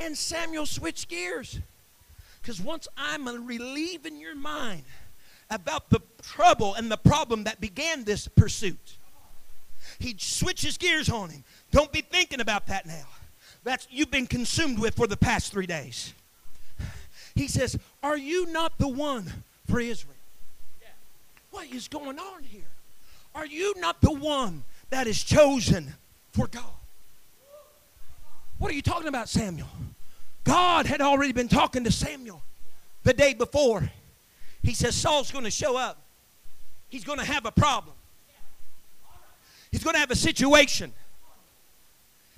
And 0.00 0.16
Samuel 0.16 0.66
switched 0.66 1.08
gears. 1.08 1.58
Because 2.40 2.60
once 2.60 2.88
I'm 2.96 3.26
relieving 3.46 4.20
your 4.20 4.34
mind 4.34 4.84
about 5.50 5.90
the 5.90 6.00
trouble 6.22 6.74
and 6.74 6.90
the 6.90 6.96
problem 6.96 7.44
that 7.44 7.60
began 7.60 8.04
this 8.04 8.28
pursuit, 8.28 8.96
he 9.98 10.14
switches 10.18 10.78
gears 10.78 11.08
on 11.08 11.30
him. 11.30 11.44
Don't 11.72 11.92
be 11.92 12.00
thinking 12.00 12.40
about 12.40 12.66
that 12.68 12.86
now. 12.86 13.06
That's 13.64 13.86
you've 13.90 14.10
been 14.10 14.26
consumed 14.26 14.78
with 14.78 14.94
for 14.94 15.06
the 15.06 15.16
past 15.16 15.52
three 15.52 15.66
days. 15.66 16.14
He 17.34 17.48
says, 17.48 17.78
Are 18.02 18.16
you 18.16 18.46
not 18.46 18.78
the 18.78 18.88
one 18.88 19.30
for 19.68 19.80
Israel? 19.80 20.14
What 21.50 21.66
is 21.68 21.88
going 21.88 22.18
on 22.18 22.42
here? 22.42 22.62
Are 23.34 23.46
you 23.46 23.74
not 23.78 24.00
the 24.00 24.12
one 24.12 24.64
that 24.90 25.06
is 25.06 25.22
chosen 25.22 25.94
for 26.32 26.46
God. 26.46 26.64
What 28.58 28.70
are 28.70 28.74
you 28.74 28.82
talking 28.82 29.08
about, 29.08 29.28
Samuel? 29.28 29.68
God 30.44 30.86
had 30.86 31.00
already 31.00 31.32
been 31.32 31.48
talking 31.48 31.84
to 31.84 31.92
Samuel 31.92 32.42
the 33.04 33.12
day 33.12 33.34
before. 33.34 33.90
He 34.62 34.74
says, 34.74 34.94
Saul's 34.94 35.30
going 35.30 35.44
to 35.44 35.50
show 35.50 35.76
up. 35.76 36.02
He's 36.88 37.04
going 37.04 37.18
to 37.18 37.24
have 37.24 37.46
a 37.46 37.52
problem. 37.52 37.94
He's 39.70 39.84
going 39.84 39.94
to 39.94 40.00
have 40.00 40.10
a 40.10 40.16
situation. 40.16 40.92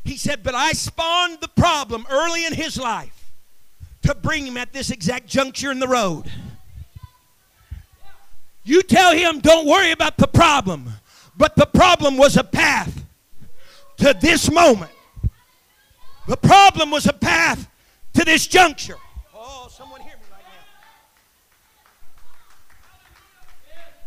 He 0.05 0.17
said, 0.17 0.43
But 0.43 0.55
I 0.55 0.73
spawned 0.73 1.39
the 1.41 1.49
problem 1.49 2.07
early 2.11 2.45
in 2.45 2.53
his 2.53 2.79
life 2.79 3.33
to 4.03 4.15
bring 4.15 4.47
him 4.47 4.57
at 4.57 4.73
this 4.73 4.91
exact 4.91 5.27
juncture 5.27 5.71
in 5.71 5.79
the 5.79 5.89
road. 5.89 6.25
You 8.65 8.83
tell 8.83 9.15
him, 9.15 9.41
Don't 9.41 9.67
worry 9.67 9.93
about 9.93 10.17
the 10.17 10.27
problem. 10.27 10.93
But 11.41 11.57
the 11.57 11.65
problem 11.65 12.19
was 12.19 12.37
a 12.37 12.45
path 12.45 13.03
to 13.97 14.15
this 14.21 14.51
moment. 14.51 14.91
The 16.29 16.37
problem 16.37 16.91
was 16.91 17.07
a 17.07 17.15
path 17.15 17.67
to 18.13 18.27
this 18.27 18.47
juncture. 18.47 18.99
Oh, 19.35 19.67
someone 19.75 20.03
hear 20.03 20.19
me 20.19 20.23
right 20.31 20.43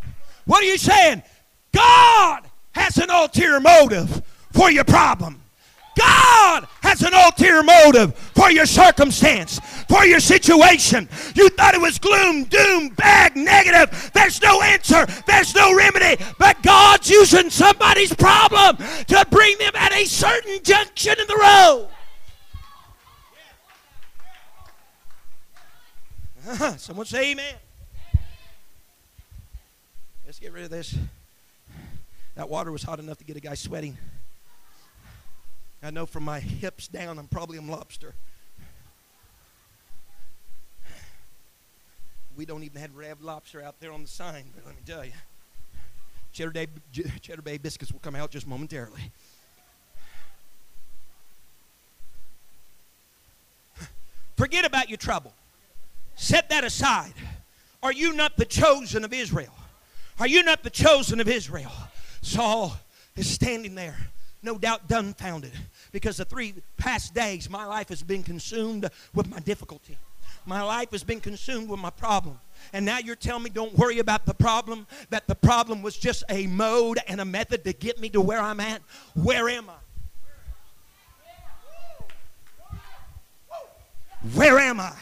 now. 0.04 0.12
What 0.46 0.62
are 0.62 0.67
you 0.67 0.78
saying? 0.78 1.24
God 1.72 2.43
has 2.74 3.00
an 3.00 3.10
ulterior 3.10 3.60
motive 3.60 4.22
for 4.52 4.69
your 4.69 4.84
problem. 4.84 5.41
God 5.98 6.67
has 6.84 7.02
an 7.02 7.15
ulterior 7.15 7.63
motive 7.63 8.13
for 8.43 8.51
your 8.51 8.65
circumstance, 8.65 9.60
for 9.88 10.06
your 10.06 10.19
situation. 10.19 11.08
You 11.34 11.47
thought 11.49 11.75
it 11.75 11.82
was 11.82 11.97
gloom, 11.97 12.43
doom, 12.43 12.89
bad, 12.89 13.38
negative. 13.38 14.12
There's 14.13 14.41
no 14.41 14.62
answer, 14.62 15.06
there's 15.25 15.56
no 15.56 15.73
remedy. 15.73 16.21
But 16.38 16.62
God's 16.62 17.10
using 17.10 17.49
somebody's 17.49 18.13
problem 18.13 18.77
to 19.08 19.25
bring 19.29 19.58
them 19.60 19.71
at 19.75 19.93
a 19.93 20.03
certain 20.06 20.62
junction 20.62 21.15
in 21.19 21.27
the 21.27 21.36
road. 21.36 21.89
Uh-huh. 26.45 26.75
Someone 26.75 27.06
say 27.06 27.32
amen. 27.32 27.56
Let's 30.25 30.39
get 30.39 30.51
rid 30.51 30.65
of 30.65 30.69
this. 30.69 30.97
That 32.36 32.49
water 32.49 32.73
was 32.73 32.84
hot 32.84 32.99
enough 32.99 33.19
to 33.19 33.23
get 33.23 33.38
a 33.38 33.39
guy 33.39 33.53
sweating. 33.53 33.97
I 35.82 35.91
know 35.91 36.06
from 36.06 36.23
my 36.23 36.41
hips 36.41 36.89
down, 36.89 37.17
I'm 37.19 37.27
probably 37.27 37.58
a 37.58 37.62
lobster. 37.62 38.15
We 42.36 42.46
don't 42.46 42.63
even 42.63 42.82
have 42.82 42.96
Red 42.96 43.22
Lobster 43.22 43.62
out 43.62 43.80
there 43.80 43.91
on 43.91 44.02
the 44.02 44.08
sign, 44.08 44.46
but 44.56 44.65
let 44.65 44.76
me 44.76 44.82
tell 44.86 45.06
you, 45.06 45.12
Cheddar, 46.32 46.52
Day, 46.52 46.67
Cheddar 47.22 47.41
Bay 47.43 47.58
biscuits 47.58 47.91
will 47.91 48.00
come 48.00 48.15
out 48.15 48.32
just 48.32 48.48
momentarily. 48.48 49.12
Forget 54.36 54.65
about 54.65 54.89
your 54.89 54.98
trouble. 54.98 55.34
Set 56.15 56.50
that 56.50 56.63
aside. 56.63 57.13
Are 57.84 57.93
you 57.93 58.13
not 58.13 58.36
the 58.38 58.46
chosen 58.46 59.04
of 59.04 59.13
Israel? 59.13 59.54
Are 60.19 60.28
you 60.28 60.43
not 60.43 60.63
the 60.63 60.69
chosen 60.69 61.19
of 61.19 61.28
Israel? 61.28 61.72
Saul 62.22 62.78
is 63.15 63.30
standing 63.30 63.76
there, 63.76 63.98
no 64.41 64.58
doubt 64.58 64.88
dumbfounded 64.88 65.52
because 65.91 66.17
the 66.17 66.26
three 66.26 66.56
past 66.78 67.13
days 67.13 67.50
my 67.50 67.65
life 67.65 67.89
has 67.89 68.02
been 68.02 68.24
consumed 68.24 68.89
with 69.13 69.30
my 69.30 69.39
difficulty. 69.39 69.98
My 70.45 70.62
life 70.62 70.91
has 70.91 71.03
been 71.03 71.19
consumed 71.19 71.69
with 71.69 71.79
my 71.79 71.89
problem. 71.89 72.39
And 72.71 72.86
now 72.86 72.99
you're 72.99 73.15
telling 73.15 73.43
me 73.43 73.49
don't 73.49 73.77
worry 73.77 73.99
about 73.99 74.25
the 74.25 74.34
problem, 74.34 74.88
that 75.10 75.27
the 75.27 75.36
problem 75.36 75.82
was 75.82 75.97
just 75.97 76.23
a 76.29 76.47
mode 76.47 76.99
and 77.08 77.19
a 77.21 77.25
method 77.25 77.63
to 77.65 77.73
get 77.73 77.99
me 77.99 78.10
to 78.10 78.21
where 78.21 78.39
I'm 78.39 78.60
at. 78.60 78.82
Where 79.15 79.49
am 79.49 79.69
I? 79.69 79.73
Where 84.34 84.58
am 84.60 84.79
I? 84.79 84.93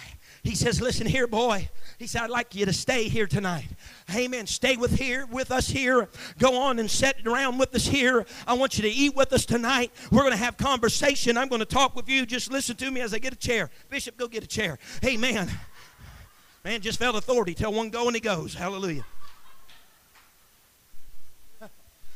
He 0.44 0.56
says, 0.56 0.82
Listen 0.82 1.06
here, 1.06 1.28
boy. 1.28 1.70
He 2.00 2.08
said, 2.08 2.24
I'd 2.24 2.32
like 2.32 2.56
you 2.56 2.66
to 2.66 2.74
stay 2.74 3.08
here 3.08 3.28
tonight. 3.28 3.68
Amen. 4.16 4.48
Stay 4.48 4.78
with 4.78 5.00
here 5.00 5.26
with 5.26 5.52
us 5.52 5.68
here. 5.68 6.10
Go 6.40 6.60
on 6.62 6.80
and 6.80 6.90
sit 6.90 7.26
around 7.26 7.58
with 7.58 7.74
us 7.76 7.86
here. 7.86 8.26
I 8.46 8.54
want 8.54 8.78
you 8.78 8.84
to 8.84 8.90
eat 8.90 9.16
with 9.16 9.34
us 9.34 9.46
tonight. 9.46 9.92
We're 10.12 10.22
going 10.22 10.32
to 10.32 10.38
have 10.38 10.58
conversation. 10.58 11.38
I'm 11.38 11.48
going 11.48 11.60
to 11.60 11.66
talk 11.66 11.96
with 11.96 12.10
you. 12.10 12.26
Just 12.26 12.52
listen 12.52 12.76
to 12.78 12.92
me 12.92 13.02
as 13.02 13.14
I 13.14 13.20
get 13.20 13.34
a 13.34 13.38
chair. 13.38 13.70
Bishop, 13.90 14.18
go 14.18 14.28
get 14.28 14.44
a 14.44 14.48
chair. 14.48 14.80
Amen. 15.06 15.50
Man 16.64 16.82
just 16.82 17.00
felt 17.00 17.16
authority. 17.16 17.54
Tell 17.54 17.74
one 17.74 17.90
go 17.90 18.08
and 18.08 18.16
he 18.16 18.22
goes. 18.22 18.54
Hallelujah. 18.54 19.06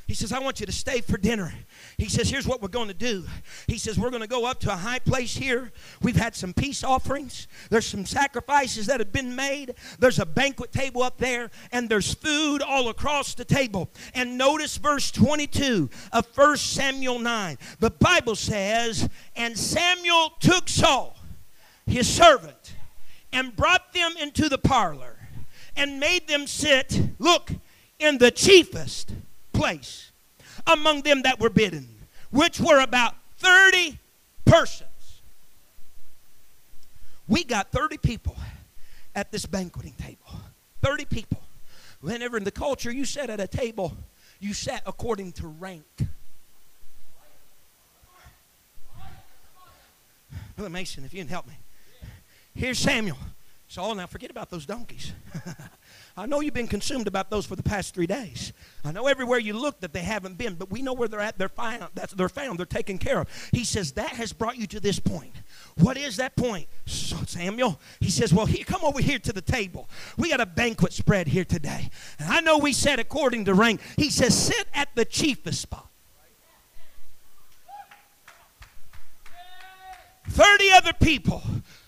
He 0.08 0.14
says, 0.14 0.32
I 0.32 0.38
want 0.38 0.60
you 0.60 0.68
to 0.68 0.72
stay 0.72 1.02
for 1.02 1.18
dinner. 1.18 1.52
He 1.98 2.10
says, 2.10 2.30
Here's 2.30 2.46
what 2.46 2.62
we're 2.62 2.68
going 2.68 2.90
to 2.90 2.94
do. 2.94 3.24
He 3.68 3.80
says, 3.80 3.98
We're 3.98 4.12
going 4.12 4.22
to 4.22 4.28
go 4.28 4.46
up 4.46 4.60
to 4.62 4.72
a 4.72 4.76
high 4.76 5.00
place 5.00 5.36
here. 5.36 5.72
We've 6.02 6.16
had 6.16 6.36
some 6.36 6.54
peace 6.54 6.84
offerings, 6.84 7.48
there's 7.72 7.88
some 7.88 8.06
sacrifices 8.06 8.86
that 8.86 9.00
have 9.00 9.12
been 9.12 9.36
made. 9.36 9.74
There's 9.98 10.20
a 10.20 10.26
banquet 10.26 10.72
table 10.72 11.02
up 11.02 11.18
there, 11.18 11.50
and 11.72 11.90
there's 11.90 12.14
food 12.14 12.62
all 12.62 12.90
across 12.90 13.34
the 13.34 13.46
table. 13.46 13.90
And 14.14 14.38
notice 14.38 14.78
verse 14.78 15.10
22 15.10 15.90
of 16.12 16.28
1 16.36 16.58
Samuel 16.58 17.18
9. 17.18 17.58
The 17.80 17.90
Bible 17.90 18.36
says, 18.36 19.10
And 19.36 19.58
Samuel 19.58 20.34
took 20.40 20.70
Saul, 20.70 21.18
his 21.88 22.08
servant, 22.08 22.76
and 23.34 23.56
brought 23.56 23.92
them 23.94 24.14
into 24.22 24.50
the 24.50 24.60
parlor 24.60 25.18
and 25.76 26.00
made 26.00 26.28
them 26.28 26.46
sit, 26.46 27.02
look, 27.18 27.52
in 28.00 28.18
the 28.20 28.32
chiefest 28.32 29.12
place 29.56 30.12
among 30.68 31.02
them 31.02 31.24
that 31.24 31.40
were 31.40 31.50
bidden, 31.50 31.88
which 32.32 32.60
were 32.60 32.82
about 32.82 33.16
30 33.38 33.98
persons. 34.46 34.90
We 37.28 37.44
got 37.44 37.72
30 37.72 37.98
people 37.98 38.36
at 39.16 39.32
this 39.32 39.46
banqueting 39.46 39.94
table. 39.94 40.42
30 40.82 41.06
people. 41.06 41.42
Whenever 42.02 42.38
in 42.38 42.44
the 42.44 42.52
culture 42.52 42.92
you 42.92 43.06
sat 43.06 43.30
at 43.30 43.40
a 43.40 43.48
table, 43.48 43.98
you 44.40 44.54
sat 44.54 44.84
according 44.86 45.32
to 45.34 45.48
rank. 45.48 45.86
Brother 50.56 50.70
Mason, 50.70 51.04
if 51.04 51.14
you 51.14 51.20
can 51.20 51.28
help 51.28 51.48
me. 51.48 51.54
Here's 52.54 52.80
Samuel. 52.80 53.18
Saul, 53.68 53.96
now 53.96 54.08
forget 54.08 54.30
about 54.30 54.50
those 54.50 54.66
donkeys. 54.66 55.12
I 56.18 56.26
know 56.26 56.40
you've 56.40 56.54
been 56.54 56.68
consumed 56.68 57.08
about 57.08 57.30
those 57.30 57.46
for 57.46 57.58
the 57.58 57.64
past 57.64 57.94
three 57.94 58.08
days. 58.08 58.54
I 58.86 58.94
know 58.94 59.08
everywhere 59.08 59.38
you 59.38 59.54
look 59.54 59.82
that 59.82 59.92
they 59.92 60.02
haven't 60.02 60.38
been, 60.38 60.56
but 60.56 60.72
we 60.72 60.82
know 60.82 60.94
where 60.94 61.10
they're 61.10 61.20
at. 61.20 61.38
They're 61.38 61.50
found. 61.50 61.90
That's, 61.94 62.14
they're 62.14 62.30
found. 62.30 62.58
They're 62.58 62.66
taken 62.66 62.98
care 62.98 63.20
of. 63.20 63.50
He 63.52 63.66
says 63.66 63.92
that 63.94 64.12
has 64.12 64.32
brought 64.32 64.56
you 64.56 64.66
to 64.68 64.80
this 64.80 64.98
point. 64.98 65.34
What 65.78 65.98
is 65.98 66.16
that 66.18 66.38
point, 66.38 66.68
Samuel? 66.86 67.82
He 68.00 68.10
says, 68.10 68.34
Well, 68.34 68.46
here, 68.46 68.64
come 68.64 68.82
over 68.86 69.02
here 69.02 69.20
to 69.20 69.34
the 69.34 69.42
table. 69.42 69.90
We 70.18 70.30
got 70.30 70.40
a 70.40 70.46
banquet 70.46 70.94
spread 70.94 71.28
here 71.28 71.44
today. 71.44 71.90
And 72.18 72.32
I 72.32 72.40
know 72.40 72.60
we 72.60 72.72
said 72.72 73.00
according 73.00 73.46
to 73.46 73.54
rank. 73.54 73.82
He 73.98 74.10
says, 74.10 74.38
Sit 74.38 74.68
at 74.74 74.96
the 74.96 75.04
chiefest 75.04 75.62
spot. 75.62 75.90
30 80.30 80.72
other 80.72 80.94
people 80.94 81.44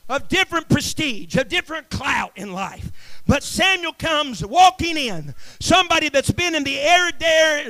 of 0.10 0.28
different 0.28 0.70
prestige, 0.70 1.36
of 1.36 1.50
different 1.50 1.89
clout 1.89 2.32
in 2.36 2.54
life. 2.54 2.91
But 3.26 3.43
Samuel 3.43 3.93
comes 3.93 4.46
walking 4.46 4.98
in. 4.98 5.36
Somebody 5.60 6.10
that's 6.10 6.32
been 6.32 6.56
in 6.56 6.63
the 6.63 6.80
arid 6.80 7.20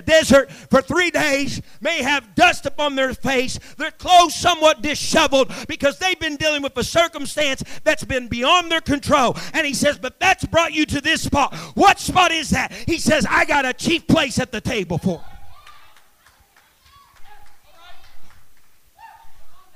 desert 0.05 0.51
for 0.51 0.81
three 0.81 1.09
days 1.09 1.61
may 1.81 2.03
have 2.03 2.35
dust 2.35 2.65
upon 2.65 2.95
their 2.95 3.13
face, 3.13 3.57
their 3.77 3.91
clothes 3.91 4.35
somewhat 4.35 4.81
disheveled 4.81 5.51
because 5.67 5.97
they've 5.97 6.19
been 6.19 6.35
dealing 6.35 6.61
with 6.61 6.77
a 6.77 6.83
circumstance 6.83 7.63
that's 7.83 8.03
been 8.03 8.27
beyond 8.27 8.71
their 8.71 8.81
control. 8.81 9.35
And 9.53 9.65
he 9.65 9.73
says, 9.73 9.97
But 9.97 10.19
that's 10.19 10.45
brought 10.45 10.73
you 10.73 10.85
to 10.85 11.01
this 11.01 11.23
spot. 11.23 11.55
What 11.73 11.99
spot 11.99 12.31
is 12.31 12.51
that? 12.51 12.71
He 12.71 12.99
says, 12.99 13.25
I 13.27 13.45
got 13.45 13.65
a 13.65 13.73
chief 13.73 14.07
place 14.07 14.39
at 14.39 14.51
the 14.51 14.61
table 14.61 14.97
for. 14.99 15.23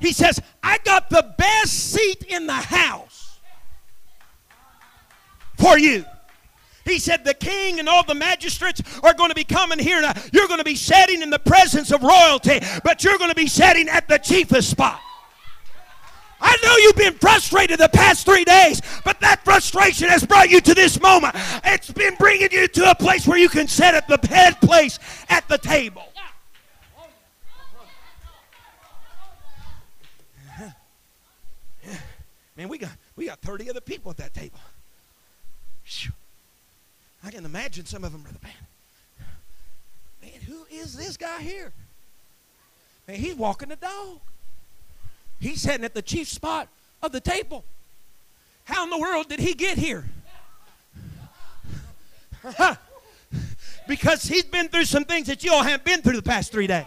He 0.01 0.13
says, 0.13 0.41
I 0.63 0.79
got 0.79 1.09
the 1.09 1.33
best 1.37 1.91
seat 1.91 2.23
in 2.23 2.47
the 2.47 2.53
house 2.53 3.39
for 5.57 5.77
you. 5.77 6.05
He 6.85 6.97
said, 6.97 7.23
The 7.23 7.35
king 7.35 7.79
and 7.79 7.87
all 7.87 8.03
the 8.03 8.15
magistrates 8.15 8.81
are 9.03 9.13
going 9.13 9.29
to 9.29 9.35
be 9.35 9.43
coming 9.43 9.79
here. 9.79 10.01
Now. 10.01 10.13
You're 10.33 10.47
going 10.47 10.57
to 10.57 10.65
be 10.65 10.75
sitting 10.75 11.21
in 11.21 11.29
the 11.29 11.39
presence 11.39 11.91
of 11.91 12.01
royalty, 12.01 12.59
but 12.83 13.03
you're 13.03 13.19
going 13.19 13.29
to 13.29 13.35
be 13.35 13.47
sitting 13.47 13.87
at 13.87 14.07
the 14.07 14.17
chiefest 14.17 14.71
spot. 14.71 14.99
I 16.43 16.57
know 16.63 16.75
you've 16.77 16.95
been 16.95 17.13
frustrated 17.19 17.79
the 17.79 17.89
past 17.89 18.25
three 18.25 18.43
days, 18.43 18.81
but 19.05 19.19
that 19.19 19.45
frustration 19.45 20.09
has 20.09 20.25
brought 20.25 20.49
you 20.49 20.59
to 20.61 20.73
this 20.73 20.99
moment. 20.99 21.35
It's 21.63 21.91
been 21.91 22.15
bringing 22.15 22.51
you 22.51 22.67
to 22.67 22.89
a 22.89 22.95
place 22.95 23.27
where 23.27 23.37
you 23.37 23.47
can 23.47 23.67
sit 23.67 23.93
at 23.93 24.07
the 24.07 24.17
head 24.27 24.59
place 24.59 24.97
at 25.29 25.47
the 25.47 25.59
table. 25.59 26.10
Man, 32.61 32.69
we 32.69 32.77
got 32.77 32.91
we 33.15 33.25
got 33.25 33.39
30 33.39 33.71
other 33.71 33.81
people 33.81 34.11
at 34.11 34.17
that 34.17 34.35
table. 34.35 34.59
I 37.23 37.31
can 37.31 37.43
imagine 37.43 37.87
some 37.87 38.03
of 38.03 38.11
them, 38.11 38.21
Brother 38.21 38.37
Pan. 38.39 38.51
Man, 40.21 40.39
who 40.41 40.67
is 40.71 40.95
this 40.95 41.17
guy 41.17 41.41
here? 41.41 41.71
Man, 43.07 43.17
he's 43.17 43.33
walking 43.33 43.69
the 43.69 43.77
dog. 43.77 44.19
He's 45.39 45.59
sitting 45.59 45.83
at 45.83 45.95
the 45.95 46.03
chief 46.03 46.27
spot 46.27 46.67
of 47.01 47.11
the 47.11 47.19
table. 47.19 47.65
How 48.65 48.83
in 48.83 48.91
the 48.91 48.99
world 48.99 49.27
did 49.27 49.39
he 49.39 49.55
get 49.55 49.79
here? 49.79 50.05
because 53.87 54.21
he's 54.21 54.43
been 54.43 54.69
through 54.69 54.85
some 54.85 55.05
things 55.05 55.25
that 55.25 55.43
you 55.43 55.51
all 55.51 55.63
haven't 55.63 55.83
been 55.83 56.03
through 56.03 56.17
the 56.17 56.21
past 56.21 56.51
three 56.51 56.67
days. 56.67 56.85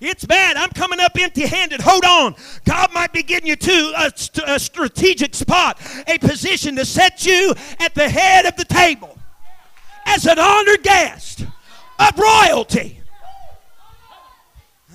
It's 0.00 0.24
bad. 0.24 0.56
I'm 0.56 0.70
coming 0.70 1.00
up 1.00 1.12
empty 1.18 1.46
handed. 1.46 1.80
Hold 1.80 2.04
on. 2.04 2.36
God 2.64 2.92
might 2.92 3.12
be 3.12 3.22
getting 3.22 3.48
you 3.48 3.56
to 3.56 3.92
a, 3.96 4.12
a, 4.46 4.58
strategic 4.60 5.34
spot, 5.34 5.80
a 6.06 6.18
position 6.18 6.76
to 6.76 6.84
set 6.84 7.26
you 7.26 7.52
at 7.80 7.94
the 7.94 8.08
head 8.08 8.46
of 8.46 8.54
the 8.56 8.64
table 8.64 9.18
as 10.06 10.26
an 10.26 10.38
honored 10.38 10.84
guest 10.84 11.44
of 11.98 12.18
royalty. 12.18 13.00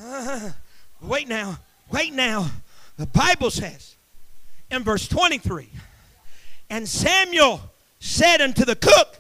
Uh, 0.02 0.52
wait 1.02 1.28
now. 1.28 1.60
Wait 1.92 2.14
now. 2.14 2.50
The 2.98 3.08
Bible 3.08 3.52
says 3.52 3.96
in 4.72 4.84
verse 4.84 5.08
23 5.08 5.68
And 6.70 6.88
Samuel 6.88 7.60
said 8.00 8.40
unto 8.40 8.64
the 8.64 8.76
cook, 8.76 9.20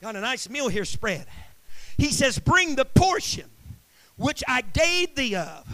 Got 0.00 0.14
a 0.14 0.20
nice 0.20 0.48
meal 0.48 0.68
here 0.68 0.84
spread. 0.84 1.26
He 1.96 2.10
says, 2.12 2.38
Bring 2.38 2.76
the 2.76 2.84
portion 2.84 3.46
which 4.16 4.42
I 4.48 4.62
gave 4.62 5.14
thee 5.14 5.36
of, 5.36 5.66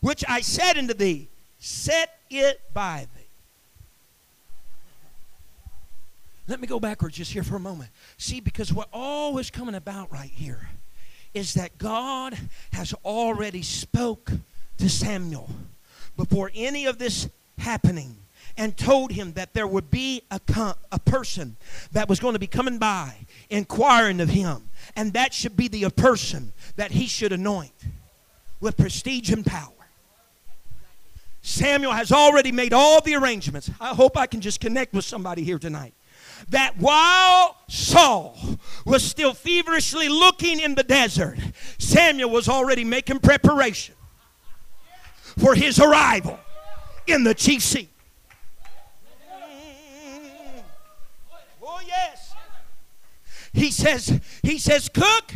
which 0.00 0.24
I 0.28 0.40
said 0.40 0.76
unto 0.76 0.94
thee, 0.94 1.28
set 1.58 2.18
it 2.30 2.60
by 2.72 3.06
thee. 3.14 3.24
Let 6.46 6.60
me 6.60 6.66
go 6.66 6.78
backwards 6.78 7.16
just 7.16 7.32
here 7.32 7.42
for 7.42 7.56
a 7.56 7.60
moment. 7.60 7.90
See, 8.18 8.40
because 8.40 8.72
what 8.72 8.88
all 8.92 9.38
is 9.38 9.50
coming 9.50 9.74
about 9.74 10.12
right 10.12 10.30
here 10.30 10.68
is 11.32 11.54
that 11.54 11.78
God 11.78 12.38
has 12.72 12.92
already 13.04 13.62
spoke 13.62 14.30
to 14.78 14.90
Samuel 14.90 15.48
before 16.16 16.50
any 16.54 16.86
of 16.86 16.98
this 16.98 17.28
happening 17.58 18.16
and 18.56 18.76
told 18.76 19.10
him 19.10 19.32
that 19.32 19.52
there 19.54 19.66
would 19.66 19.90
be 19.90 20.22
a, 20.30 20.40
a 20.92 20.98
person 20.98 21.56
that 21.92 22.08
was 22.08 22.20
going 22.20 22.34
to 22.34 22.38
be 22.38 22.46
coming 22.46 22.78
by 22.78 23.23
inquiring 23.50 24.20
of 24.20 24.28
him 24.28 24.70
and 24.96 25.12
that 25.14 25.34
should 25.34 25.56
be 25.56 25.68
the 25.68 25.88
person 25.90 26.52
that 26.76 26.92
he 26.92 27.06
should 27.06 27.32
anoint 27.32 27.72
with 28.60 28.76
prestige 28.76 29.30
and 29.30 29.44
power. 29.44 29.70
Samuel 31.42 31.92
has 31.92 32.10
already 32.10 32.52
made 32.52 32.72
all 32.72 33.00
the 33.02 33.14
arrangements. 33.14 33.70
I 33.80 33.88
hope 33.94 34.16
I 34.16 34.26
can 34.26 34.40
just 34.40 34.60
connect 34.60 34.94
with 34.94 35.04
somebody 35.04 35.44
here 35.44 35.58
tonight. 35.58 35.92
That 36.48 36.78
while 36.78 37.58
Saul 37.68 38.36
was 38.86 39.02
still 39.02 39.34
feverishly 39.34 40.08
looking 40.08 40.58
in 40.58 40.74
the 40.74 40.82
desert, 40.82 41.38
Samuel 41.78 42.30
was 42.30 42.48
already 42.48 42.84
making 42.84 43.18
preparation 43.20 43.94
for 45.38 45.54
his 45.54 45.78
arrival 45.78 46.38
in 47.06 47.24
the 47.24 47.34
chief 47.34 47.62
seat. 47.62 47.90
Oh, 51.62 51.80
yes. 51.86 52.34
He 53.54 53.70
says, 53.70 54.20
he 54.42 54.58
says, 54.58 54.88
cook, 54.88 55.32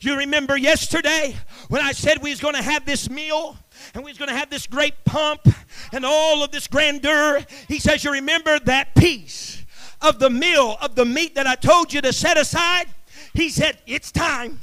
you 0.00 0.16
remember 0.16 0.56
yesterday 0.56 1.34
when 1.68 1.80
I 1.80 1.92
said 1.92 2.22
we 2.22 2.30
was 2.30 2.40
going 2.40 2.54
to 2.54 2.62
have 2.62 2.84
this 2.84 3.08
meal 3.08 3.56
and 3.94 4.04
we 4.04 4.10
was 4.10 4.18
going 4.18 4.28
to 4.28 4.36
have 4.36 4.50
this 4.50 4.66
great 4.66 5.04
pump 5.04 5.48
and 5.92 6.04
all 6.04 6.44
of 6.44 6.50
this 6.50 6.66
grandeur. 6.66 7.44
He 7.68 7.78
says, 7.78 8.04
you 8.04 8.12
remember 8.12 8.58
that 8.60 8.94
piece 8.94 9.64
of 10.00 10.18
the 10.18 10.28
meal 10.28 10.76
of 10.80 10.94
the 10.94 11.04
meat 11.04 11.34
that 11.36 11.46
I 11.46 11.54
told 11.54 11.92
you 11.92 12.00
to 12.02 12.12
set 12.12 12.36
aside? 12.36 12.86
He 13.32 13.48
said, 13.48 13.78
it's 13.86 14.12
time. 14.12 14.60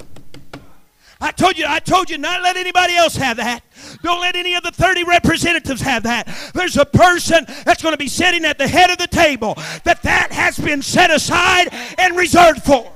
I 1.22 1.32
told 1.32 1.58
you, 1.58 1.66
I 1.68 1.80
told 1.80 2.08
you 2.08 2.16
not 2.16 2.42
let 2.42 2.56
anybody 2.56 2.96
else 2.96 3.16
have 3.16 3.36
that. 3.38 3.62
Don't 4.02 4.20
let 4.20 4.36
any 4.36 4.54
of 4.54 4.62
the 4.62 4.70
30 4.70 5.04
representatives 5.04 5.82
have 5.82 6.04
that. 6.04 6.26
There's 6.54 6.78
a 6.78 6.86
person 6.86 7.44
that's 7.64 7.82
going 7.82 7.92
to 7.92 7.98
be 7.98 8.08
sitting 8.08 8.44
at 8.44 8.56
the 8.56 8.68
head 8.68 8.90
of 8.90 8.96
the 8.98 9.06
table 9.06 9.54
that 9.84 10.02
that 10.02 10.32
has 10.32 10.58
been 10.58 10.80
set 10.80 11.10
aside 11.10 11.68
and 11.98 12.16
reserved 12.16 12.62
for. 12.62 12.90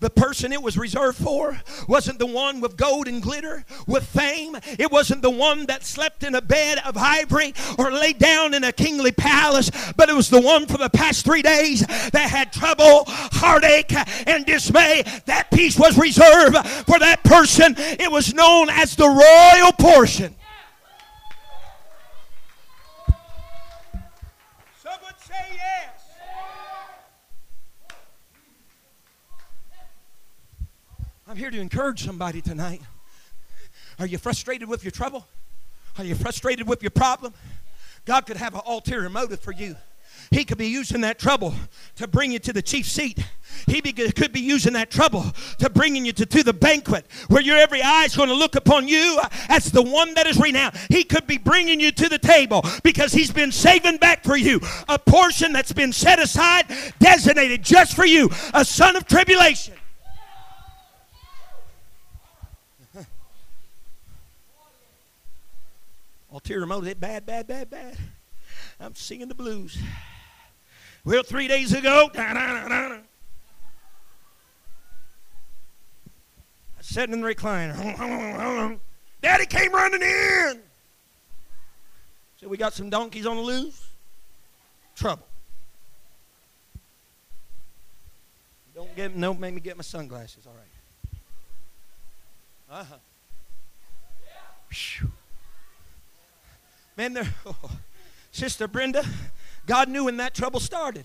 The 0.00 0.10
person 0.10 0.52
it 0.52 0.62
was 0.62 0.78
reserved 0.78 1.18
for 1.18 1.60
wasn't 1.88 2.20
the 2.20 2.26
one 2.26 2.60
with 2.60 2.76
gold 2.76 3.08
and 3.08 3.20
glitter, 3.20 3.64
with 3.88 4.04
fame. 4.06 4.56
It 4.78 4.92
wasn't 4.92 5.22
the 5.22 5.30
one 5.30 5.66
that 5.66 5.84
slept 5.84 6.22
in 6.22 6.36
a 6.36 6.40
bed 6.40 6.78
of 6.84 6.96
ivory 6.96 7.52
or 7.78 7.90
laid 7.90 8.18
down 8.18 8.54
in 8.54 8.62
a 8.62 8.72
kingly 8.72 9.10
palace, 9.10 9.70
but 9.96 10.08
it 10.08 10.14
was 10.14 10.30
the 10.30 10.40
one 10.40 10.66
for 10.66 10.78
the 10.78 10.88
past 10.88 11.24
three 11.24 11.42
days 11.42 11.80
that 11.80 12.30
had 12.30 12.52
trouble, 12.52 13.04
heartache, 13.06 13.92
and 14.28 14.46
dismay. 14.46 15.02
That 15.26 15.50
piece 15.50 15.76
was 15.76 15.98
reserved 15.98 16.56
for 16.86 17.00
that 17.00 17.24
person. 17.24 17.74
It 17.76 18.12
was 18.12 18.32
known 18.32 18.70
as 18.70 18.94
the 18.94 19.08
royal 19.08 19.72
portion. 19.72 20.36
Someone 24.80 25.14
say 25.26 25.34
yes. 25.56 25.98
I'm 31.27 31.27
here 31.38 31.50
to 31.50 31.60
encourage 31.60 32.04
somebody 32.04 32.40
tonight. 32.40 32.82
Are 33.98 34.06
you 34.06 34.18
frustrated 34.18 34.68
with 34.68 34.82
your 34.82 34.90
trouble? 34.90 35.26
Are 35.96 36.04
you 36.04 36.14
frustrated 36.14 36.68
with 36.68 36.82
your 36.82 36.90
problem? 36.90 37.32
God 38.04 38.26
could 38.26 38.36
have 38.36 38.54
an 38.54 38.62
ulterior 38.66 39.08
motive 39.08 39.40
for 39.40 39.52
you. 39.52 39.76
He 40.30 40.44
could 40.44 40.58
be 40.58 40.66
using 40.66 41.00
that 41.02 41.18
trouble 41.18 41.54
to 41.96 42.08
bring 42.08 42.32
you 42.32 42.38
to 42.40 42.52
the 42.52 42.60
chief 42.60 42.86
seat. 42.86 43.24
He 43.66 43.80
be, 43.80 43.92
could 43.92 44.32
be 44.32 44.40
using 44.40 44.72
that 44.72 44.90
trouble 44.90 45.24
to 45.58 45.70
bringing 45.70 46.04
you 46.04 46.12
to, 46.14 46.26
to 46.26 46.42
the 46.42 46.52
banquet 46.52 47.06
where 47.28 47.40
your 47.40 47.56
every 47.56 47.82
eye 47.82 48.04
is 48.04 48.16
going 48.16 48.28
to 48.28 48.34
look 48.34 48.56
upon 48.56 48.88
you 48.88 49.20
as 49.48 49.70
the 49.70 49.82
one 49.82 50.14
that 50.14 50.26
is 50.26 50.38
renowned. 50.38 50.76
He 50.90 51.04
could 51.04 51.26
be 51.26 51.38
bringing 51.38 51.80
you 51.80 51.92
to 51.92 52.08
the 52.08 52.18
table 52.18 52.64
because 52.82 53.12
he's 53.12 53.30
been 53.30 53.52
saving 53.52 53.98
back 53.98 54.24
for 54.24 54.36
you 54.36 54.60
a 54.88 54.98
portion 54.98 55.52
that's 55.52 55.72
been 55.72 55.92
set 55.92 56.18
aside, 56.18 56.66
designated 56.98 57.62
just 57.62 57.94
for 57.94 58.04
you, 58.04 58.28
a 58.54 58.64
son 58.64 58.96
of 58.96 59.06
tribulation. 59.06 59.74
Ulterior 66.38 66.66
motive, 66.66 67.00
bad, 67.00 67.26
bad, 67.26 67.48
bad, 67.48 67.68
bad. 67.68 67.96
I'm 68.78 68.94
singing 68.94 69.26
the 69.26 69.34
blues. 69.34 69.76
Well, 71.04 71.24
three 71.24 71.48
days 71.48 71.72
ago, 71.72 72.08
I 72.14 73.00
sat 76.80 77.10
in 77.10 77.20
the 77.20 77.26
recliner. 77.26 78.78
Daddy 79.20 79.46
came 79.46 79.72
running 79.72 80.00
in. 80.00 80.60
Said, 82.36 82.48
We 82.48 82.56
got 82.56 82.72
some 82.72 82.88
donkeys 82.88 83.26
on 83.26 83.34
the 83.34 83.42
loose. 83.42 83.88
Trouble. 84.94 85.26
Don't 88.76 88.94
get 88.94 89.20
don't 89.20 89.40
make 89.40 89.54
me 89.54 89.60
get 89.60 89.76
my 89.76 89.82
sunglasses, 89.82 90.46
all 90.46 90.54
right. 92.70 92.80
Uh-huh. 92.80 92.94
Whew. 94.70 95.10
Man, 96.98 97.12
there, 97.12 97.32
oh, 97.46 97.54
Sister 98.32 98.66
Brenda, 98.66 99.04
God 99.66 99.88
knew 99.88 100.06
when 100.06 100.16
that 100.16 100.34
trouble 100.34 100.58
started. 100.58 101.04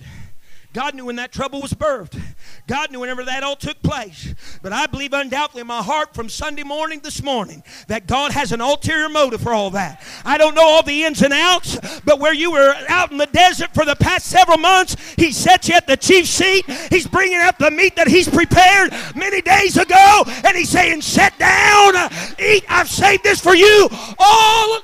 God 0.74 0.96
knew 0.96 1.06
when 1.06 1.18
that 1.18 1.32
trouble 1.32 1.62
was 1.62 1.72
birthed. 1.72 2.20
God 2.66 2.92
knew 2.92 3.02
whenever 3.02 3.24
that 3.26 3.44
all 3.44 3.56
took 3.56 3.80
place. 3.84 4.34
But 4.64 4.74
I 4.74 4.88
believe 4.88 5.14
undoubtedly 5.14 5.62
in 5.62 5.68
my 5.68 5.84
heart 5.84 6.16
from 6.16 6.30
Sunday 6.30 6.64
morning 6.64 7.00
this 7.04 7.22
morning 7.22 7.62
that 7.90 8.08
God 8.08 8.32
has 8.32 8.52
an 8.52 8.60
ulterior 8.60 9.08
motive 9.08 9.42
for 9.42 9.54
all 9.54 9.70
that. 9.70 10.04
I 10.26 10.40
don't 10.40 10.56
know 10.56 10.66
all 10.66 10.82
the 10.82 11.04
ins 11.04 11.22
and 11.22 11.32
outs, 11.32 11.78
but 12.04 12.20
where 12.20 12.34
you 12.34 12.50
were 12.50 12.74
out 12.90 13.12
in 13.12 13.20
the 13.20 13.28
desert 13.28 13.72
for 13.76 13.86
the 13.86 13.96
past 13.96 14.26
several 14.26 14.58
months, 14.58 14.96
He 15.16 15.32
set 15.32 15.70
you 15.70 15.76
at 15.76 15.86
the 15.86 15.96
chief 15.96 16.26
seat. 16.26 16.66
He's 16.90 17.06
bringing 17.06 17.38
up 17.38 17.60
the 17.60 17.70
meat 17.70 17.96
that 17.98 18.08
He's 18.08 18.28
prepared 18.28 18.94
many 19.16 19.44
days 19.44 19.78
ago, 19.78 20.24
and 20.44 20.58
He's 20.58 20.70
saying, 20.70 21.04
Sit 21.04 21.38
down, 21.38 21.94
eat. 22.40 22.66
I've 22.68 22.90
saved 22.90 23.24
this 23.24 23.40
for 23.40 23.54
you. 23.54 23.90
All 24.18 24.82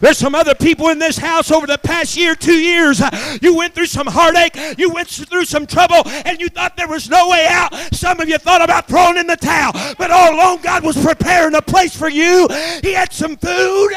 there's 0.00 0.18
some 0.18 0.34
other 0.34 0.54
people 0.54 0.88
in 0.88 0.98
this 0.98 1.18
house 1.18 1.50
over 1.50 1.66
the 1.66 1.78
past 1.78 2.16
year, 2.16 2.34
two 2.34 2.58
years. 2.58 3.00
You 3.42 3.54
went 3.54 3.74
through 3.74 3.86
some 3.86 4.06
heartache, 4.06 4.78
you 4.78 4.90
went 4.90 5.08
through 5.08 5.44
some 5.44 5.66
trouble, 5.66 6.02
and 6.06 6.40
you 6.40 6.48
thought 6.48 6.76
there 6.76 6.88
was 6.88 7.08
no 7.08 7.28
way 7.28 7.46
out. 7.48 7.74
Some 7.92 8.20
of 8.20 8.28
you 8.28 8.38
thought 8.38 8.62
about 8.62 8.88
throwing 8.88 9.18
in 9.18 9.26
the 9.26 9.36
towel, 9.36 9.72
but 9.98 10.10
all 10.10 10.34
along 10.34 10.62
God 10.62 10.84
was 10.84 11.02
preparing 11.02 11.54
a 11.54 11.62
place 11.62 11.94
for 11.96 12.08
you. 12.08 12.48
He 12.82 12.92
had 12.92 13.12
some 13.12 13.36
food 13.36 13.92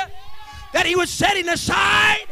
that 0.74 0.86
He 0.86 0.96
was 0.96 1.10
setting 1.10 1.48
aside 1.50 2.26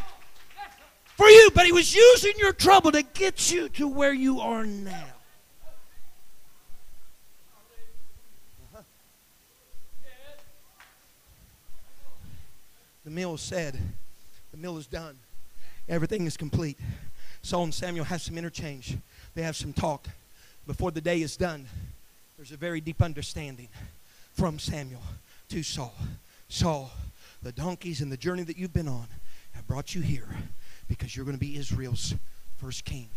for 1.15 1.27
you, 1.29 1.49
but 1.53 1.65
He 1.65 1.71
was 1.71 1.95
using 1.95 2.33
your 2.37 2.53
trouble 2.53 2.91
to 2.91 3.03
get 3.03 3.51
you 3.51 3.69
to 3.69 3.87
where 3.87 4.13
you 4.13 4.41
are 4.41 4.65
now. 4.65 5.10
The 13.11 13.15
meal 13.15 13.33
is 13.33 13.41
said. 13.41 13.77
The 14.51 14.57
meal 14.57 14.77
is 14.77 14.87
done. 14.87 15.17
Everything 15.89 16.25
is 16.27 16.37
complete. 16.37 16.79
Saul 17.41 17.65
and 17.65 17.73
Samuel 17.73 18.05
have 18.05 18.21
some 18.21 18.37
interchange. 18.37 18.95
They 19.35 19.41
have 19.41 19.57
some 19.57 19.73
talk. 19.73 20.07
Before 20.65 20.91
the 20.91 21.01
day 21.01 21.21
is 21.21 21.35
done, 21.35 21.67
there's 22.37 22.53
a 22.53 22.55
very 22.55 22.79
deep 22.79 23.01
understanding 23.01 23.67
from 24.31 24.59
Samuel 24.59 25.01
to 25.49 25.61
Saul. 25.61 25.93
Saul, 26.47 26.89
the 27.43 27.51
donkeys 27.51 27.99
and 27.99 28.09
the 28.09 28.15
journey 28.15 28.43
that 28.43 28.55
you've 28.55 28.71
been 28.71 28.87
on 28.87 29.07
have 29.51 29.67
brought 29.67 29.93
you 29.93 30.01
here 30.01 30.29
because 30.87 31.13
you're 31.13 31.25
going 31.25 31.35
to 31.35 31.45
be 31.45 31.57
Israel's 31.57 32.15
first 32.61 32.85
king. 32.85 33.09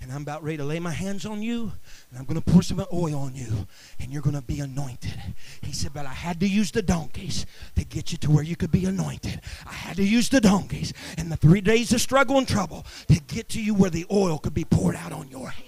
And 0.00 0.12
I'm 0.12 0.22
about 0.22 0.44
ready 0.44 0.58
to 0.58 0.64
lay 0.64 0.78
my 0.78 0.92
hands 0.92 1.26
on 1.26 1.42
you, 1.42 1.72
and 2.10 2.18
I'm 2.18 2.24
going 2.24 2.40
to 2.40 2.52
pour 2.52 2.62
some 2.62 2.84
oil 2.92 3.16
on 3.16 3.34
you, 3.34 3.66
and 3.98 4.12
you're 4.12 4.22
going 4.22 4.36
to 4.36 4.42
be 4.42 4.60
anointed. 4.60 5.20
He 5.62 5.72
said, 5.72 5.92
But 5.92 6.06
I 6.06 6.12
had 6.12 6.38
to 6.40 6.48
use 6.48 6.70
the 6.70 6.82
donkeys 6.82 7.46
to 7.74 7.84
get 7.84 8.12
you 8.12 8.18
to 8.18 8.30
where 8.30 8.44
you 8.44 8.54
could 8.54 8.70
be 8.70 8.84
anointed. 8.84 9.40
I 9.66 9.72
had 9.72 9.96
to 9.96 10.04
use 10.04 10.28
the 10.28 10.40
donkeys 10.40 10.92
and 11.18 11.32
the 11.32 11.36
three 11.36 11.60
days 11.60 11.92
of 11.92 12.00
struggle 12.00 12.38
and 12.38 12.46
trouble 12.46 12.86
to 13.08 13.20
get 13.20 13.48
to 13.50 13.62
you 13.62 13.74
where 13.74 13.90
the 13.90 14.06
oil 14.10 14.38
could 14.38 14.54
be 14.54 14.64
poured 14.64 14.94
out 14.94 15.12
on 15.12 15.28
your 15.28 15.48
head. 15.48 15.65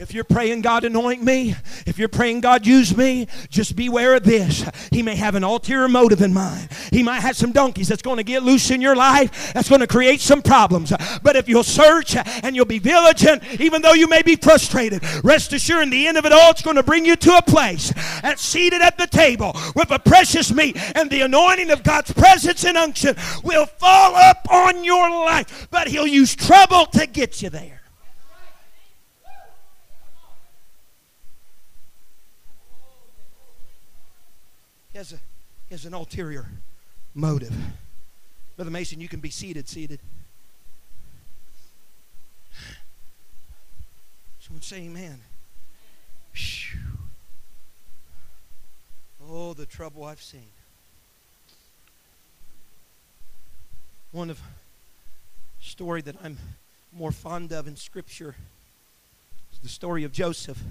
If 0.00 0.14
you're 0.14 0.24
praying, 0.24 0.62
God, 0.62 0.84
anoint 0.84 1.22
me, 1.22 1.54
if 1.84 1.98
you're 1.98 2.08
praying, 2.08 2.40
God, 2.40 2.66
use 2.66 2.96
me, 2.96 3.28
just 3.50 3.76
beware 3.76 4.14
of 4.14 4.24
this. 4.24 4.64
He 4.90 5.02
may 5.02 5.14
have 5.14 5.34
an 5.34 5.44
ulterior 5.44 5.88
motive 5.88 6.22
in 6.22 6.32
mind. 6.32 6.70
He 6.90 7.02
might 7.02 7.20
have 7.20 7.36
some 7.36 7.52
donkeys 7.52 7.88
that's 7.88 8.00
going 8.00 8.16
to 8.16 8.22
get 8.22 8.42
loose 8.42 8.70
in 8.70 8.80
your 8.80 8.96
life, 8.96 9.52
that's 9.52 9.68
going 9.68 9.82
to 9.82 9.86
create 9.86 10.22
some 10.22 10.40
problems. 10.40 10.90
But 11.22 11.36
if 11.36 11.50
you'll 11.50 11.64
search 11.64 12.16
and 12.16 12.56
you'll 12.56 12.64
be 12.64 12.78
vigilant, 12.78 13.44
even 13.60 13.82
though 13.82 13.92
you 13.92 14.08
may 14.08 14.22
be 14.22 14.36
frustrated, 14.36 15.04
rest 15.22 15.52
assured, 15.52 15.82
in 15.82 15.90
the 15.90 16.06
end 16.06 16.16
of 16.16 16.24
it 16.24 16.32
all, 16.32 16.50
it's 16.50 16.62
going 16.62 16.76
to 16.76 16.82
bring 16.82 17.04
you 17.04 17.16
to 17.16 17.36
a 17.36 17.42
place 17.42 17.92
that's 18.22 18.40
seated 18.40 18.80
at 18.80 18.96
the 18.96 19.06
table 19.06 19.54
with 19.76 19.90
a 19.90 19.98
precious 19.98 20.50
meat, 20.50 20.78
and 20.96 21.10
the 21.10 21.20
anointing 21.20 21.70
of 21.70 21.82
God's 21.82 22.10
presence 22.14 22.64
and 22.64 22.78
unction 22.78 23.16
will 23.44 23.66
fall 23.66 24.16
up 24.16 24.48
on 24.50 24.82
your 24.82 25.10
life. 25.10 25.68
But 25.70 25.88
He'll 25.88 26.06
use 26.06 26.34
trouble 26.34 26.86
to 26.86 27.06
get 27.06 27.42
you 27.42 27.50
there. 27.50 27.79
Has, 35.00 35.14
a, 35.14 35.86
an 35.86 35.94
ulterior 35.94 36.44
motive. 37.14 37.54
Brother 38.56 38.70
Mason, 38.70 39.00
you 39.00 39.08
can 39.08 39.20
be 39.20 39.30
seated, 39.30 39.66
seated. 39.66 39.98
Someone 44.40 44.60
say 44.60 44.82
amen. 44.82 45.18
Oh, 49.26 49.54
the 49.54 49.64
trouble 49.64 50.04
I've 50.04 50.20
seen. 50.20 50.44
One 54.12 54.28
of 54.28 54.38
story 55.62 56.02
that 56.02 56.16
I'm 56.22 56.36
more 56.92 57.10
fond 57.10 57.54
of 57.54 57.66
in 57.66 57.76
Scripture 57.76 58.34
is 59.54 59.60
the 59.60 59.70
story 59.70 60.04
of 60.04 60.12
Joseph, 60.12 60.62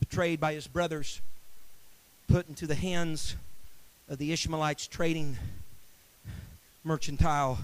betrayed 0.00 0.40
by 0.40 0.54
his 0.54 0.66
brothers 0.66 1.20
put 2.28 2.48
into 2.48 2.66
the 2.66 2.74
hands 2.74 3.36
of 4.08 4.18
the 4.18 4.32
Ishmaelites 4.32 4.86
trading 4.86 5.36
mercantile. 6.84 7.58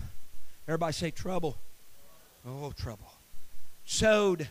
Everybody 0.69 0.93
say 0.93 1.11
trouble. 1.11 1.57
Oh, 2.47 2.73
trouble. 2.77 3.13
Sold 3.85 4.47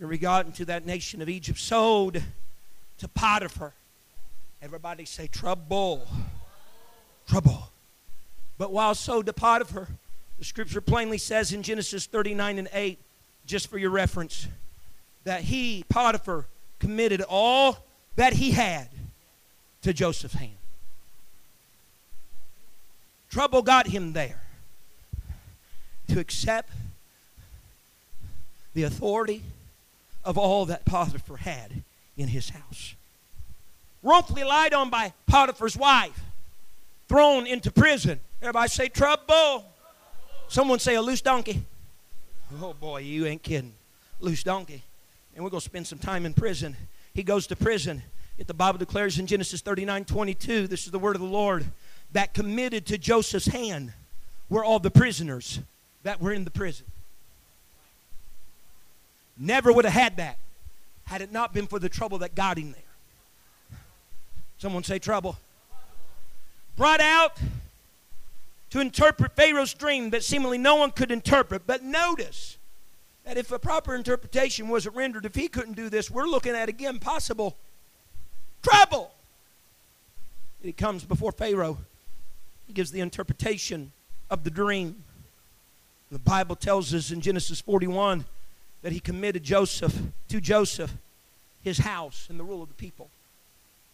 we 0.00 0.18
got 0.18 0.46
into 0.46 0.64
that 0.64 0.86
nation 0.86 1.20
of 1.20 1.28
Egypt, 1.28 1.58
sold 1.58 2.22
to 2.98 3.08
Potiphar. 3.08 3.72
Everybody 4.62 5.04
say 5.04 5.26
trouble. 5.26 6.06
Trouble. 7.28 7.68
But 8.56 8.72
while 8.72 8.94
sold 8.94 9.26
to 9.26 9.32
Potiphar, 9.32 9.88
the 10.38 10.44
scripture 10.44 10.80
plainly 10.80 11.18
says 11.18 11.52
in 11.52 11.62
Genesis 11.62 12.06
39 12.06 12.58
and 12.58 12.68
8, 12.72 12.98
just 13.44 13.68
for 13.68 13.78
your 13.78 13.90
reference, 13.90 14.48
that 15.24 15.42
he, 15.42 15.84
Potiphar, 15.88 16.46
committed 16.78 17.22
all 17.28 17.84
that 18.16 18.32
he 18.32 18.52
had 18.52 18.88
to 19.82 19.92
Joseph's 19.92 20.34
hand. 20.34 20.52
Trouble 23.30 23.62
got 23.62 23.86
him 23.86 24.12
there. 24.12 24.40
to 26.08 26.18
accept 26.18 26.70
the 28.74 28.82
authority 28.82 29.42
of 30.24 30.36
all 30.36 30.66
that 30.66 30.84
Potiphar 30.84 31.36
had 31.38 31.82
in 32.16 32.28
his 32.28 32.50
house. 32.50 32.94
Wrongfully 34.02 34.44
lied 34.44 34.74
on 34.74 34.90
by 34.90 35.12
Potiphar's 35.26 35.76
wife, 35.76 36.20
thrown 37.08 37.46
into 37.46 37.70
prison. 37.70 38.18
Everybody 38.40 38.68
say 38.68 38.88
trouble. 38.88 39.64
Someone 40.48 40.78
say 40.78 40.96
a 40.96 41.02
loose 41.02 41.20
donkey. 41.20 41.62
Oh 42.60 42.72
boy, 42.72 43.02
you 43.02 43.26
ain't 43.26 43.42
kidding. 43.42 43.74
Loose 44.18 44.42
donkey. 44.42 44.82
And 45.34 45.44
we're 45.44 45.50
going 45.50 45.60
to 45.60 45.64
spend 45.64 45.86
some 45.86 45.98
time 45.98 46.26
in 46.26 46.34
prison. 46.34 46.76
He 47.14 47.22
goes 47.22 47.46
to 47.48 47.56
prison. 47.56 48.02
Yet 48.40 48.46
the 48.46 48.54
Bible 48.54 48.78
declares 48.78 49.18
in 49.18 49.26
Genesis 49.26 49.60
39 49.60 50.06
22, 50.06 50.66
this 50.66 50.86
is 50.86 50.90
the 50.90 50.98
word 50.98 51.14
of 51.14 51.20
the 51.20 51.28
Lord, 51.28 51.66
that 52.12 52.32
committed 52.32 52.86
to 52.86 52.96
Joseph's 52.96 53.48
hand 53.48 53.92
were 54.48 54.64
all 54.64 54.78
the 54.78 54.90
prisoners 54.90 55.60
that 56.04 56.22
were 56.22 56.32
in 56.32 56.44
the 56.44 56.50
prison. 56.50 56.86
Never 59.36 59.70
would 59.70 59.84
have 59.84 59.92
had 59.92 60.16
that 60.16 60.38
had 61.04 61.20
it 61.20 61.30
not 61.30 61.52
been 61.52 61.66
for 61.66 61.78
the 61.78 61.90
trouble 61.90 62.16
that 62.20 62.34
got 62.34 62.56
him 62.56 62.72
there. 62.72 63.78
Someone 64.56 64.84
say 64.84 64.98
trouble. 64.98 65.36
Brought 66.76 67.02
out 67.02 67.36
to 68.70 68.80
interpret 68.80 69.36
Pharaoh's 69.36 69.74
dream 69.74 70.08
that 70.10 70.24
seemingly 70.24 70.56
no 70.56 70.76
one 70.76 70.92
could 70.92 71.10
interpret. 71.10 71.66
But 71.66 71.82
notice 71.82 72.56
that 73.24 73.36
if 73.36 73.52
a 73.52 73.58
proper 73.58 73.94
interpretation 73.94 74.68
wasn't 74.68 74.96
rendered, 74.96 75.26
if 75.26 75.34
he 75.34 75.46
couldn't 75.46 75.74
do 75.74 75.90
this, 75.90 76.10
we're 76.10 76.24
looking 76.24 76.54
at 76.54 76.70
again 76.70 76.98
possible 77.00 77.58
trouble. 78.62 79.10
He 80.62 80.72
comes 80.72 81.04
before 81.04 81.32
Pharaoh. 81.32 81.78
He 82.66 82.72
gives 82.72 82.90
the 82.90 83.00
interpretation 83.00 83.92
of 84.30 84.44
the 84.44 84.50
dream. 84.50 85.02
The 86.10 86.18
Bible 86.18 86.56
tells 86.56 86.92
us 86.92 87.10
in 87.10 87.20
Genesis 87.20 87.60
41 87.60 88.24
that 88.82 88.92
he 88.92 89.00
committed 89.00 89.42
Joseph 89.42 89.96
to 90.28 90.40
Joseph 90.40 90.92
his 91.62 91.78
house 91.78 92.26
and 92.30 92.38
the 92.38 92.44
rule 92.44 92.62
of 92.62 92.68
the 92.68 92.74
people. 92.74 93.10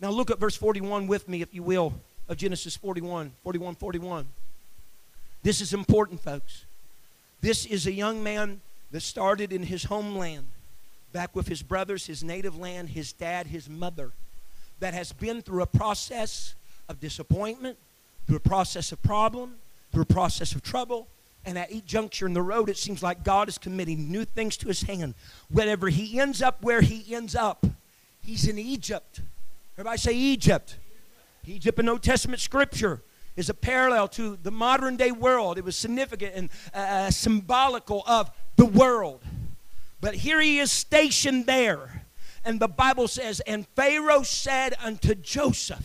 Now 0.01 0.11
look 0.11 0.31
at 0.31 0.39
verse 0.39 0.57
41 0.57 1.07
with 1.07 1.29
me, 1.29 1.43
if 1.43 1.55
you 1.55 1.63
will, 1.63 1.95
of 2.29 2.37
Genesis 2.37 2.77
41, 2.77 3.33
41, 3.43 3.75
41. 3.75 4.27
This 5.43 5.61
is 5.61 5.73
important, 5.73 6.21
folks. 6.21 6.65
This 7.41 7.67
is 7.67 7.87
a 7.87 7.93
young 7.93 8.23
man 8.23 8.61
that 8.91 9.01
started 9.01 9.53
in 9.53 9.65
his 9.65 9.85
homeland, 9.85 10.47
back 11.13 11.35
with 11.35 11.49
his 11.49 11.63
brothers, 11.63 12.07
his 12.07 12.23
native 12.23 12.59
land, 12.59 12.91
his 12.91 13.13
dad, 13.13 13.47
his 13.47 13.69
mother, 13.69 14.13
that 14.81 14.95
has 14.95 15.13
been 15.13 15.43
through 15.43 15.63
a 15.63 15.67
process 15.67 16.55
of 16.89 17.01
disappointment, 17.01 17.79
through 18.27 18.37
a 18.37 18.41
process 18.41 18.93
of 18.93 19.03
problem, 19.03 19.57
through 19.93 20.03
a 20.03 20.07
process 20.07 20.55
of 20.55 20.63
trouble, 20.63 21.09
and 21.45 21.57
at 21.57 21.71
each 21.71 21.87
juncture 21.87 22.27
in 22.27 22.35
the 22.35 22.43
road, 22.43 22.69
it 22.69 22.77
seems 22.77 23.03
like 23.03 23.23
God 23.23 23.49
is 23.49 23.57
committing 23.57 24.11
new 24.11 24.25
things 24.25 24.57
to 24.59 24.69
his 24.69 24.83
hand. 24.83 25.15
Whenever 25.49 25.89
he 25.89 26.19
ends 26.19 26.43
up 26.43 26.61
where 26.63 26.81
he 26.81 27.15
ends 27.15 27.37
up, 27.37 27.65
he's 28.21 28.49
in 28.49 28.59
Egypt. 28.59 29.21
Everybody 29.75 29.99
say 29.99 30.13
Egypt. 30.13 30.77
Egypt 31.47 31.79
in 31.79 31.89
Old 31.89 32.03
Testament 32.03 32.41
scripture 32.41 33.01
is 33.37 33.49
a 33.49 33.55
parallel 33.55 34.09
to 34.09 34.37
the 34.43 34.51
modern 34.51 34.97
day 34.97 35.13
world. 35.13 35.57
It 35.57 35.65
was 35.65 35.77
significant 35.77 36.35
and 36.35 36.51
uh, 36.75 37.11
symbolical 37.11 38.03
of 38.07 38.31
the 38.57 38.67
world. 38.67 39.21
But 40.01 40.15
here 40.15 40.41
he 40.41 40.59
is 40.59 40.73
stationed 40.73 41.47
there. 41.47 41.96
And 42.47 42.61
the 42.61 42.69
Bible 42.69 43.09
says, 43.09 43.41
And 43.41 43.67
Pharaoh 43.75 44.23
said 44.23 44.75
unto 44.81 45.17
Joseph, 45.17 45.85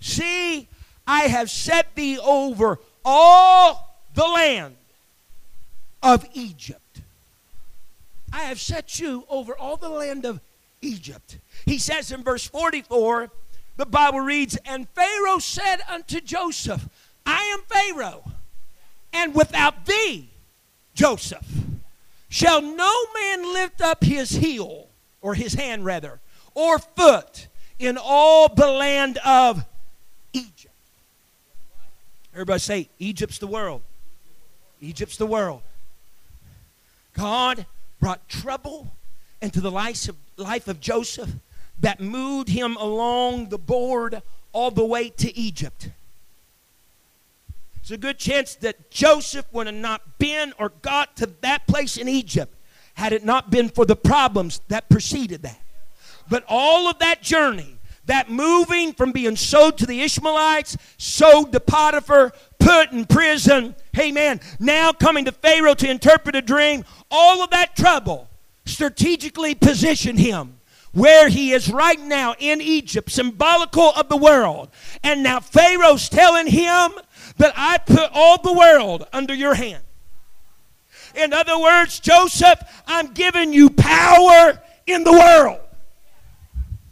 See, 0.00 0.68
I 1.06 1.22
have 1.22 1.50
set 1.50 1.96
thee 1.96 2.18
over 2.18 2.78
all 3.04 3.98
the 4.14 4.24
land 4.24 4.76
of 6.00 6.24
Egypt. 6.34 7.00
I 8.32 8.42
have 8.42 8.60
set 8.60 9.00
you 9.00 9.24
over 9.28 9.58
all 9.58 9.76
the 9.76 9.88
land 9.88 10.24
of 10.24 10.40
Egypt. 10.80 11.38
He 11.66 11.78
says 11.78 12.12
in 12.12 12.22
verse 12.22 12.46
44, 12.46 13.30
the 13.76 13.86
Bible 13.86 14.20
reads, 14.20 14.56
And 14.64 14.88
Pharaoh 14.90 15.40
said 15.40 15.80
unto 15.88 16.20
Joseph, 16.20 16.88
I 17.26 17.42
am 17.42 17.62
Pharaoh, 17.66 18.22
and 19.12 19.34
without 19.34 19.86
thee, 19.86 20.30
Joseph, 20.94 21.46
shall 22.28 22.62
no 22.62 22.92
man 23.14 23.52
lift 23.52 23.80
up 23.80 24.04
his 24.04 24.30
heel, 24.30 24.88
or 25.22 25.34
his 25.34 25.54
hand 25.54 25.84
rather, 25.84 26.20
or 26.54 26.78
foot 26.78 27.46
in 27.78 27.96
all 27.96 28.48
the 28.48 28.66
land 28.66 29.18
of 29.24 29.64
Egypt. 30.32 30.74
Everybody 32.34 32.60
say, 32.60 32.88
Egypt's 32.98 33.38
the 33.38 33.46
world. 33.46 33.82
Egypt's 34.80 35.16
the 35.16 35.26
world. 35.26 35.62
God 37.14 37.66
brought 38.00 38.28
trouble 38.28 38.92
into 39.40 39.60
the 39.60 39.70
life 39.70 40.08
of, 40.08 40.16
life 40.36 40.68
of 40.68 40.80
Joseph 40.80 41.30
that 41.80 42.00
moved 42.00 42.48
him 42.48 42.76
along 42.76 43.48
the 43.48 43.58
board 43.58 44.22
all 44.52 44.70
the 44.70 44.84
way 44.84 45.08
to 45.10 45.36
Egypt. 45.36 45.90
It's 47.80 47.90
a 47.90 47.96
good 47.96 48.18
chance 48.18 48.54
that 48.56 48.90
Joseph 48.90 49.46
would 49.52 49.66
have 49.66 49.74
not 49.74 50.18
been 50.18 50.52
or 50.58 50.70
got 50.82 51.16
to 51.16 51.26
that 51.40 51.66
place 51.66 51.96
in 51.96 52.08
Egypt 52.08 52.54
had 52.94 53.12
it 53.12 53.24
not 53.24 53.50
been 53.50 53.68
for 53.68 53.84
the 53.84 53.96
problems 53.96 54.60
that 54.68 54.88
preceded 54.88 55.42
that. 55.42 55.60
But 56.28 56.44
all 56.48 56.88
of 56.88 56.98
that 57.00 57.22
journey, 57.22 57.78
that 58.06 58.30
moving 58.30 58.92
from 58.92 59.12
being 59.12 59.36
sold 59.36 59.78
to 59.78 59.86
the 59.86 60.00
Ishmaelites, 60.02 60.76
sold 60.98 61.52
to 61.52 61.60
Potiphar, 61.60 62.32
put 62.58 62.92
in 62.92 63.06
prison, 63.06 63.74
amen, 63.98 64.40
now 64.58 64.92
coming 64.92 65.24
to 65.24 65.32
Pharaoh 65.32 65.74
to 65.74 65.90
interpret 65.90 66.36
a 66.36 66.42
dream, 66.42 66.84
all 67.10 67.42
of 67.42 67.50
that 67.50 67.76
trouble 67.76 68.28
strategically 68.64 69.54
positioned 69.54 70.18
him 70.18 70.58
where 70.92 71.28
he 71.28 71.52
is 71.52 71.70
right 71.70 72.00
now 72.00 72.34
in 72.38 72.60
Egypt, 72.60 73.10
symbolical 73.10 73.90
of 73.96 74.08
the 74.08 74.16
world. 74.16 74.68
And 75.02 75.22
now 75.22 75.40
Pharaoh's 75.40 76.08
telling 76.08 76.46
him 76.46 76.92
that 77.38 77.54
I 77.56 77.78
put 77.78 78.10
all 78.12 78.40
the 78.40 78.52
world 78.52 79.06
under 79.12 79.34
your 79.34 79.54
hand. 79.54 79.82
In 81.14 81.32
other 81.32 81.58
words, 81.58 82.00
Joseph, 82.00 82.60
I'm 82.86 83.12
giving 83.12 83.52
you 83.52 83.70
power 83.70 84.60
in 84.86 85.04
the 85.04 85.12
world. 85.12 85.60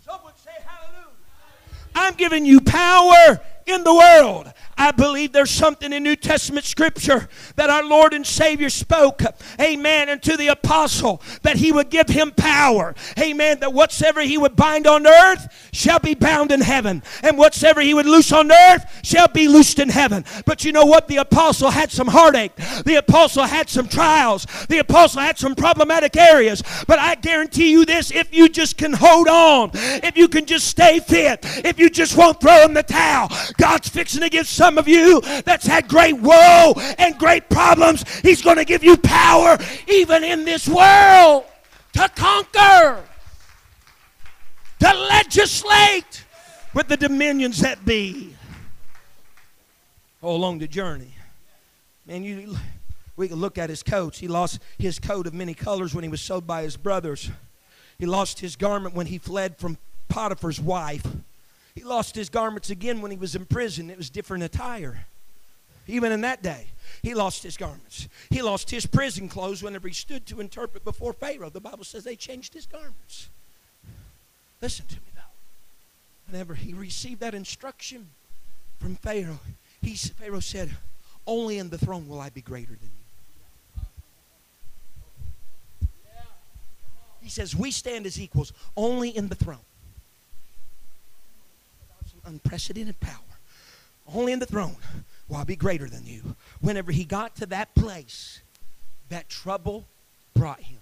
Someone 0.04 0.32
say 0.36 0.50
hallelujah. 0.64 1.08
I'm 1.94 2.14
giving 2.14 2.44
you 2.44 2.60
power 2.60 3.40
in 3.66 3.84
the 3.84 3.94
world. 3.94 4.52
I 4.80 4.92
believe 4.92 5.32
there's 5.32 5.50
something 5.50 5.92
in 5.92 6.02
New 6.02 6.16
Testament 6.16 6.64
scripture 6.64 7.28
that 7.56 7.68
our 7.68 7.84
Lord 7.84 8.14
and 8.14 8.26
Savior 8.26 8.70
spoke, 8.70 9.20
amen, 9.60 10.08
and 10.08 10.22
to 10.22 10.38
the 10.38 10.48
apostle 10.48 11.20
that 11.42 11.58
he 11.58 11.70
would 11.70 11.90
give 11.90 12.08
him 12.08 12.30
power, 12.30 12.94
amen, 13.18 13.60
that 13.60 13.74
whatsoever 13.74 14.22
he 14.22 14.38
would 14.38 14.56
bind 14.56 14.86
on 14.86 15.06
earth 15.06 15.68
shall 15.70 15.98
be 15.98 16.14
bound 16.14 16.50
in 16.50 16.62
heaven, 16.62 17.02
and 17.22 17.36
whatsoever 17.36 17.82
he 17.82 17.92
would 17.92 18.06
loose 18.06 18.32
on 18.32 18.50
earth 18.50 19.00
shall 19.04 19.28
be 19.28 19.48
loosed 19.48 19.78
in 19.78 19.90
heaven. 19.90 20.24
But 20.46 20.64
you 20.64 20.72
know 20.72 20.86
what? 20.86 21.08
The 21.08 21.18
apostle 21.18 21.68
had 21.68 21.92
some 21.92 22.08
heartache, 22.08 22.56
the 22.86 22.96
apostle 22.96 23.44
had 23.44 23.68
some 23.68 23.86
trials, 23.86 24.46
the 24.70 24.78
apostle 24.78 25.20
had 25.20 25.36
some 25.36 25.54
problematic 25.54 26.16
areas. 26.16 26.62
But 26.86 26.98
I 26.98 27.16
guarantee 27.16 27.70
you 27.70 27.84
this 27.84 28.10
if 28.10 28.34
you 28.34 28.48
just 28.48 28.78
can 28.78 28.94
hold 28.94 29.28
on, 29.28 29.72
if 29.74 30.16
you 30.16 30.26
can 30.26 30.46
just 30.46 30.68
stay 30.68 31.00
fit, 31.00 31.40
if 31.66 31.78
you 31.78 31.90
just 31.90 32.16
won't 32.16 32.40
throw 32.40 32.64
in 32.64 32.72
the 32.72 32.82
towel, 32.82 33.28
God's 33.58 33.90
fixing 33.90 34.22
to 34.22 34.30
give 34.30 34.48
some 34.48 34.69
some 34.70 34.78
of 34.78 34.86
you 34.86 35.20
that's 35.44 35.66
had 35.66 35.88
great 35.88 36.16
woe 36.20 36.74
and 36.96 37.18
great 37.18 37.48
problems, 37.48 38.04
He's 38.20 38.40
going 38.40 38.56
to 38.56 38.64
give 38.64 38.84
you 38.84 38.96
power 38.96 39.58
even 39.88 40.22
in 40.22 40.44
this 40.44 40.68
world 40.68 41.44
to 41.94 42.08
conquer, 42.14 43.02
to 44.78 44.94
legislate 44.94 46.24
with 46.72 46.86
the 46.86 46.96
dominions 46.96 47.58
that 47.62 47.84
be. 47.84 48.36
All 50.22 50.36
along 50.36 50.60
the 50.60 50.68
journey. 50.68 51.12
Man, 52.06 52.22
you 52.22 52.56
we 53.16 53.26
can 53.26 53.38
look 53.38 53.58
at 53.58 53.70
his 53.70 53.82
coats. 53.82 54.20
He 54.20 54.28
lost 54.28 54.60
his 54.78 55.00
coat 55.00 55.26
of 55.26 55.34
many 55.34 55.52
colors 55.52 55.96
when 55.96 56.04
he 56.04 56.08
was 56.08 56.20
sold 56.20 56.46
by 56.46 56.62
his 56.62 56.76
brothers. 56.76 57.28
He 57.98 58.06
lost 58.06 58.38
his 58.38 58.54
garment 58.54 58.94
when 58.94 59.06
he 59.06 59.18
fled 59.18 59.58
from 59.58 59.78
Potiphar's 60.08 60.60
wife. 60.60 61.04
He 61.80 61.86
lost 61.86 62.14
his 62.14 62.28
garments 62.28 62.68
again 62.68 63.00
when 63.00 63.10
he 63.10 63.16
was 63.16 63.34
in 63.34 63.46
prison. 63.46 63.88
It 63.88 63.96
was 63.96 64.10
different 64.10 64.44
attire. 64.44 65.06
Even 65.86 66.12
in 66.12 66.20
that 66.20 66.42
day, 66.42 66.66
he 67.02 67.14
lost 67.14 67.42
his 67.42 67.56
garments. 67.56 68.06
He 68.28 68.42
lost 68.42 68.70
his 68.70 68.84
prison 68.84 69.30
clothes 69.30 69.62
whenever 69.62 69.88
he 69.88 69.94
stood 69.94 70.26
to 70.26 70.40
interpret 70.40 70.84
before 70.84 71.14
Pharaoh. 71.14 71.48
The 71.48 71.58
Bible 71.58 71.84
says 71.84 72.04
they 72.04 72.16
changed 72.16 72.52
his 72.52 72.66
garments. 72.66 73.30
Listen 74.60 74.84
to 74.88 74.96
me, 74.96 75.06
though. 75.14 76.30
Whenever 76.30 76.54
he 76.54 76.74
received 76.74 77.20
that 77.20 77.34
instruction 77.34 78.10
from 78.78 78.96
Pharaoh, 78.96 79.40
he, 79.80 79.94
Pharaoh 79.94 80.40
said, 80.40 80.68
Only 81.26 81.56
in 81.56 81.70
the 81.70 81.78
throne 81.78 82.06
will 82.06 82.20
I 82.20 82.28
be 82.28 82.42
greater 82.42 82.74
than 82.74 82.90
you. 85.80 85.86
He 87.22 87.30
says, 87.30 87.56
We 87.56 87.70
stand 87.70 88.04
as 88.04 88.20
equals 88.20 88.52
only 88.76 89.16
in 89.16 89.28
the 89.28 89.34
throne 89.34 89.64
unprecedented 92.30 92.98
power. 93.00 93.18
Only 94.14 94.32
in 94.32 94.38
the 94.38 94.46
throne 94.46 94.76
will 95.28 95.36
I 95.36 95.44
be 95.44 95.56
greater 95.56 95.88
than 95.88 96.06
you. 96.06 96.36
Whenever 96.60 96.92
he 96.92 97.04
got 97.04 97.36
to 97.36 97.46
that 97.46 97.74
place, 97.74 98.40
that 99.08 99.28
trouble 99.28 99.86
brought 100.34 100.60
him. 100.60 100.78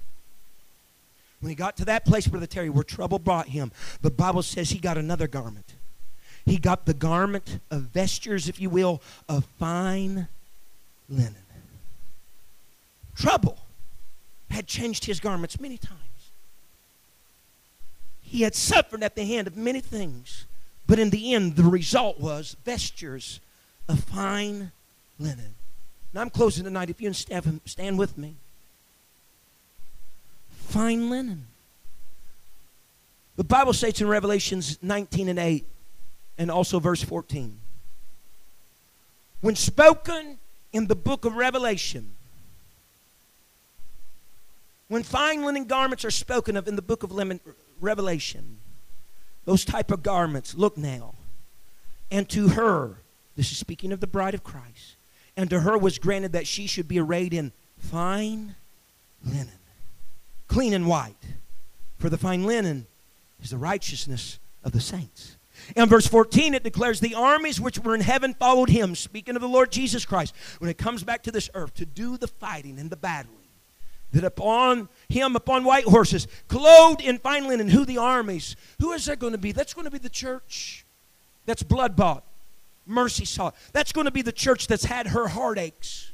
When 1.40 1.50
he 1.50 1.56
got 1.56 1.76
to 1.78 1.84
that 1.86 2.04
place, 2.04 2.26
Brother 2.26 2.46
Terry, 2.46 2.68
where 2.68 2.84
trouble 2.84 3.18
brought 3.18 3.48
him, 3.48 3.72
the 4.02 4.10
Bible 4.10 4.42
says 4.42 4.70
he 4.70 4.78
got 4.78 4.98
another 4.98 5.28
garment. 5.28 5.74
He 6.44 6.58
got 6.58 6.86
the 6.86 6.94
garment 6.94 7.60
of 7.70 7.82
vestures, 7.82 8.48
if 8.48 8.60
you 8.60 8.70
will, 8.70 9.02
of 9.28 9.44
fine 9.58 10.28
linen. 11.08 11.34
Trouble 13.14 13.58
had 14.50 14.66
changed 14.66 15.04
his 15.04 15.20
garments 15.20 15.60
many 15.60 15.76
times. 15.76 16.00
He 18.22 18.42
had 18.42 18.54
suffered 18.54 19.02
at 19.02 19.14
the 19.14 19.24
hand 19.24 19.46
of 19.46 19.56
many 19.56 19.80
things, 19.80 20.46
but 20.88 20.98
in 20.98 21.10
the 21.10 21.34
end, 21.34 21.54
the 21.54 21.64
result 21.64 22.18
was 22.18 22.56
vestures 22.64 23.40
of 23.88 24.02
fine 24.04 24.72
linen. 25.20 25.54
Now 26.14 26.22
I'm 26.22 26.30
closing 26.30 26.64
tonight. 26.64 26.88
If 26.88 27.00
you 27.00 27.12
stand, 27.12 27.60
stand 27.66 27.98
with 27.98 28.16
me. 28.16 28.34
Fine 30.50 31.10
linen. 31.10 31.46
The 33.36 33.44
Bible 33.44 33.74
states 33.74 34.00
in 34.00 34.08
Revelations 34.08 34.78
19 34.82 35.28
and 35.28 35.38
8, 35.38 35.64
and 36.38 36.50
also 36.50 36.80
verse 36.80 37.02
14. 37.02 37.60
When 39.42 39.54
spoken 39.54 40.38
in 40.72 40.86
the 40.86 40.96
book 40.96 41.26
of 41.26 41.36
Revelation, 41.36 42.12
when 44.88 45.02
fine 45.02 45.44
linen 45.44 45.66
garments 45.66 46.04
are 46.06 46.10
spoken 46.10 46.56
of 46.56 46.66
in 46.66 46.76
the 46.76 46.82
book 46.82 47.02
of 47.02 47.12
Revelation, 47.80 48.58
those 49.48 49.64
type 49.64 49.90
of 49.90 50.02
garments, 50.02 50.54
look 50.54 50.76
now, 50.76 51.14
and 52.10 52.28
to 52.28 52.48
her, 52.48 52.98
this 53.34 53.50
is 53.50 53.56
speaking 53.56 53.92
of 53.92 54.00
the 54.00 54.06
bride 54.06 54.34
of 54.34 54.44
Christ, 54.44 54.96
and 55.38 55.48
to 55.48 55.60
her 55.60 55.78
was 55.78 55.98
granted 55.98 56.32
that 56.32 56.46
she 56.46 56.66
should 56.66 56.86
be 56.86 57.00
arrayed 57.00 57.32
in 57.32 57.52
fine 57.78 58.56
linen, 59.24 59.58
clean 60.48 60.74
and 60.74 60.86
white. 60.86 61.16
For 61.96 62.10
the 62.10 62.18
fine 62.18 62.44
linen 62.44 62.86
is 63.42 63.48
the 63.48 63.56
righteousness 63.56 64.38
of 64.62 64.72
the 64.72 64.82
saints. 64.82 65.38
In 65.74 65.88
verse 65.88 66.06
14, 66.06 66.52
it 66.52 66.62
declares 66.62 67.00
the 67.00 67.14
armies 67.14 67.58
which 67.58 67.78
were 67.78 67.94
in 67.94 68.02
heaven 68.02 68.34
followed 68.34 68.68
him, 68.68 68.94
speaking 68.94 69.34
of 69.34 69.40
the 69.40 69.48
Lord 69.48 69.72
Jesus 69.72 70.04
Christ, 70.04 70.34
when 70.58 70.68
it 70.68 70.76
comes 70.76 71.04
back 71.04 71.22
to 71.22 71.32
this 71.32 71.48
earth 71.54 71.72
to 71.76 71.86
do 71.86 72.18
the 72.18 72.28
fighting 72.28 72.78
and 72.78 72.90
the 72.90 72.96
battling. 72.96 73.37
That 74.12 74.24
upon 74.24 74.88
him, 75.08 75.36
upon 75.36 75.64
white 75.64 75.84
horses, 75.84 76.26
clothed 76.48 77.02
in 77.02 77.18
fine 77.18 77.46
linen, 77.46 77.68
who 77.68 77.84
the 77.84 77.98
armies? 77.98 78.56
Who 78.80 78.92
is 78.92 79.04
that 79.04 79.18
going 79.18 79.32
to 79.32 79.38
be? 79.38 79.52
That's 79.52 79.74
going 79.74 79.84
to 79.84 79.90
be 79.90 79.98
the 79.98 80.08
church 80.08 80.86
that's 81.44 81.62
blood 81.62 81.96
bought 81.96 82.24
mercy 82.88 83.24
sought. 83.24 83.54
That's 83.72 83.92
going 83.92 84.06
to 84.06 84.10
be 84.10 84.22
the 84.22 84.32
church 84.32 84.66
that's 84.66 84.84
had 84.84 85.08
her 85.08 85.28
heartaches, 85.28 86.10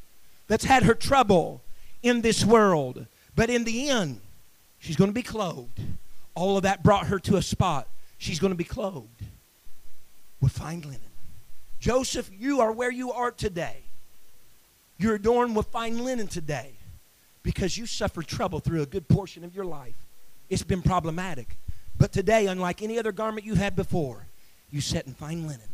that's 0.46 0.64
had 0.64 0.82
her 0.82 0.94
trouble 0.94 1.62
in 2.02 2.20
this 2.20 2.44
world. 2.44 3.06
But 3.34 3.48
in 3.48 3.64
the 3.64 3.88
end, 3.88 4.20
she's 4.78 4.96
going 4.96 5.10
to 5.10 5.14
be 5.14 5.22
clothed. 5.22 5.80
All 6.34 6.56
of 6.56 6.64
that 6.64 6.82
brought 6.82 7.06
her 7.06 7.18
to 7.20 7.36
a 7.36 7.42
spot. 7.42 7.88
She's 8.18 8.38
going 8.40 8.52
to 8.52 8.56
be 8.56 8.64
clothed 8.64 9.08
with 10.40 10.52
fine 10.52 10.82
linen. 10.82 11.00
Joseph, 11.80 12.30
you 12.36 12.60
are 12.60 12.72
where 12.72 12.90
you 12.90 13.12
are 13.12 13.30
today. 13.30 13.78
You're 14.98 15.14
adorned 15.14 15.56
with 15.56 15.66
fine 15.66 16.04
linen 16.04 16.28
today 16.28 16.72
because 17.44 17.78
you 17.78 17.86
suffered 17.86 18.26
trouble 18.26 18.58
through 18.58 18.82
a 18.82 18.86
good 18.86 19.06
portion 19.06 19.44
of 19.44 19.54
your 19.54 19.66
life. 19.66 20.06
It's 20.50 20.64
been 20.64 20.82
problematic. 20.82 21.56
But 21.96 22.10
today, 22.10 22.46
unlike 22.46 22.82
any 22.82 22.98
other 22.98 23.12
garment 23.12 23.46
you 23.46 23.54
had 23.54 23.76
before, 23.76 24.26
you 24.72 24.80
set 24.80 25.06
in 25.06 25.14
fine 25.14 25.46
linen 25.46 25.68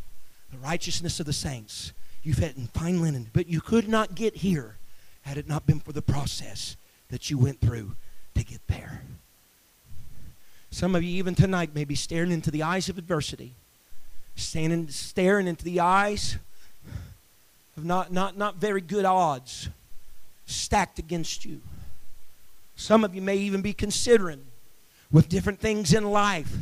the 0.53 0.59
righteousness 0.59 1.21
of 1.21 1.27
the 1.27 1.33
saints. 1.33 1.93
You've 2.23 2.39
had 2.39 2.57
in 2.57 2.67
fine 2.67 3.01
linen, 3.01 3.31
but 3.33 3.47
you 3.47 3.61
could 3.61 3.89
not 3.89 4.15
get 4.15 4.37
here 4.37 4.77
had 5.23 5.39
it 5.39 5.49
not 5.49 5.65
been 5.65 5.81
for 5.81 5.93
the 5.93 6.03
process 6.03 6.77
that 7.09 7.31
you 7.31 7.39
went 7.39 7.61
through 7.61 7.95
to 8.35 8.45
get 8.45 8.61
there. 8.67 9.03
Some 10.71 10.95
of 10.95 11.03
you, 11.03 11.11
even 11.11 11.35
tonight, 11.35 11.75
may 11.75 11.85
be 11.85 11.95
staring 11.95 12.33
into 12.33 12.51
the 12.51 12.63
eyes 12.63 12.89
of 12.89 12.99
adversity, 12.99 13.55
standing, 14.35 14.89
staring 14.89 15.47
into 15.47 15.65
the 15.65 15.81
eyes 15.81 16.37
of 17.77 17.85
not, 17.85 18.13
not, 18.13 18.37
not 18.37 18.57
very 18.57 18.81
good 18.81 19.05
odds 19.05 19.69
stacked 20.51 20.99
against 20.99 21.45
you. 21.45 21.61
Some 22.77 23.05
of 23.05 23.15
you 23.15 23.23
may 23.23 23.37
even 23.37 23.63
be 23.63 23.73
considering 23.73 24.43
with 25.13 25.29
different 25.29 25.61
things 25.61 25.93
in 25.93 26.05
life 26.05 26.53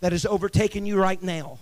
that 0.00 0.12
has 0.12 0.26
overtaken 0.26 0.86
you 0.86 1.00
right 1.00 1.22
now 1.22 1.58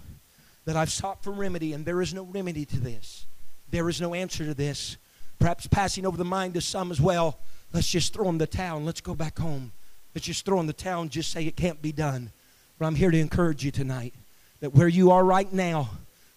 that 0.65 0.77
I've 0.77 0.91
sought 0.91 1.23
for 1.23 1.31
remedy, 1.31 1.73
and 1.73 1.85
there 1.85 2.03
is 2.03 2.13
no 2.13 2.25
remedy 2.25 2.65
to 2.67 2.81
this. 2.81 3.27
There 3.71 3.89
is 3.89 4.01
no 4.01 4.15
answer 4.15 4.45
to 4.45 4.55
this. 4.55 4.97
Perhaps 5.39 5.67
passing 5.67 6.07
over 6.07 6.17
the 6.17 6.25
mind 6.25 6.57
of 6.57 6.65
some 6.65 6.91
as 6.91 7.01
well. 7.01 7.39
Let's 7.73 7.89
just 7.89 8.13
throw 8.13 8.29
in 8.29 8.39
the 8.39 8.47
towel 8.47 8.81
let's 8.81 9.01
go 9.01 9.15
back 9.15 9.39
home. 9.39 9.73
Let's 10.15 10.27
just 10.27 10.45
throw 10.45 10.61
in 10.61 10.67
the 10.67 10.73
towel 10.73 11.03
and 11.03 11.11
just 11.11 11.31
say 11.31 11.47
it 11.47 11.57
can't 11.57 11.81
be 11.81 11.93
done. 11.93 12.31
But 12.79 12.87
I'm 12.87 12.95
here 12.95 13.11
to 13.11 13.19
encourage 13.19 13.65
you 13.65 13.71
tonight 13.71 14.15
that 14.61 14.75
where 14.75 14.89
you 14.89 15.11
are 15.11 15.25
right 15.25 15.53
now, 15.53 15.91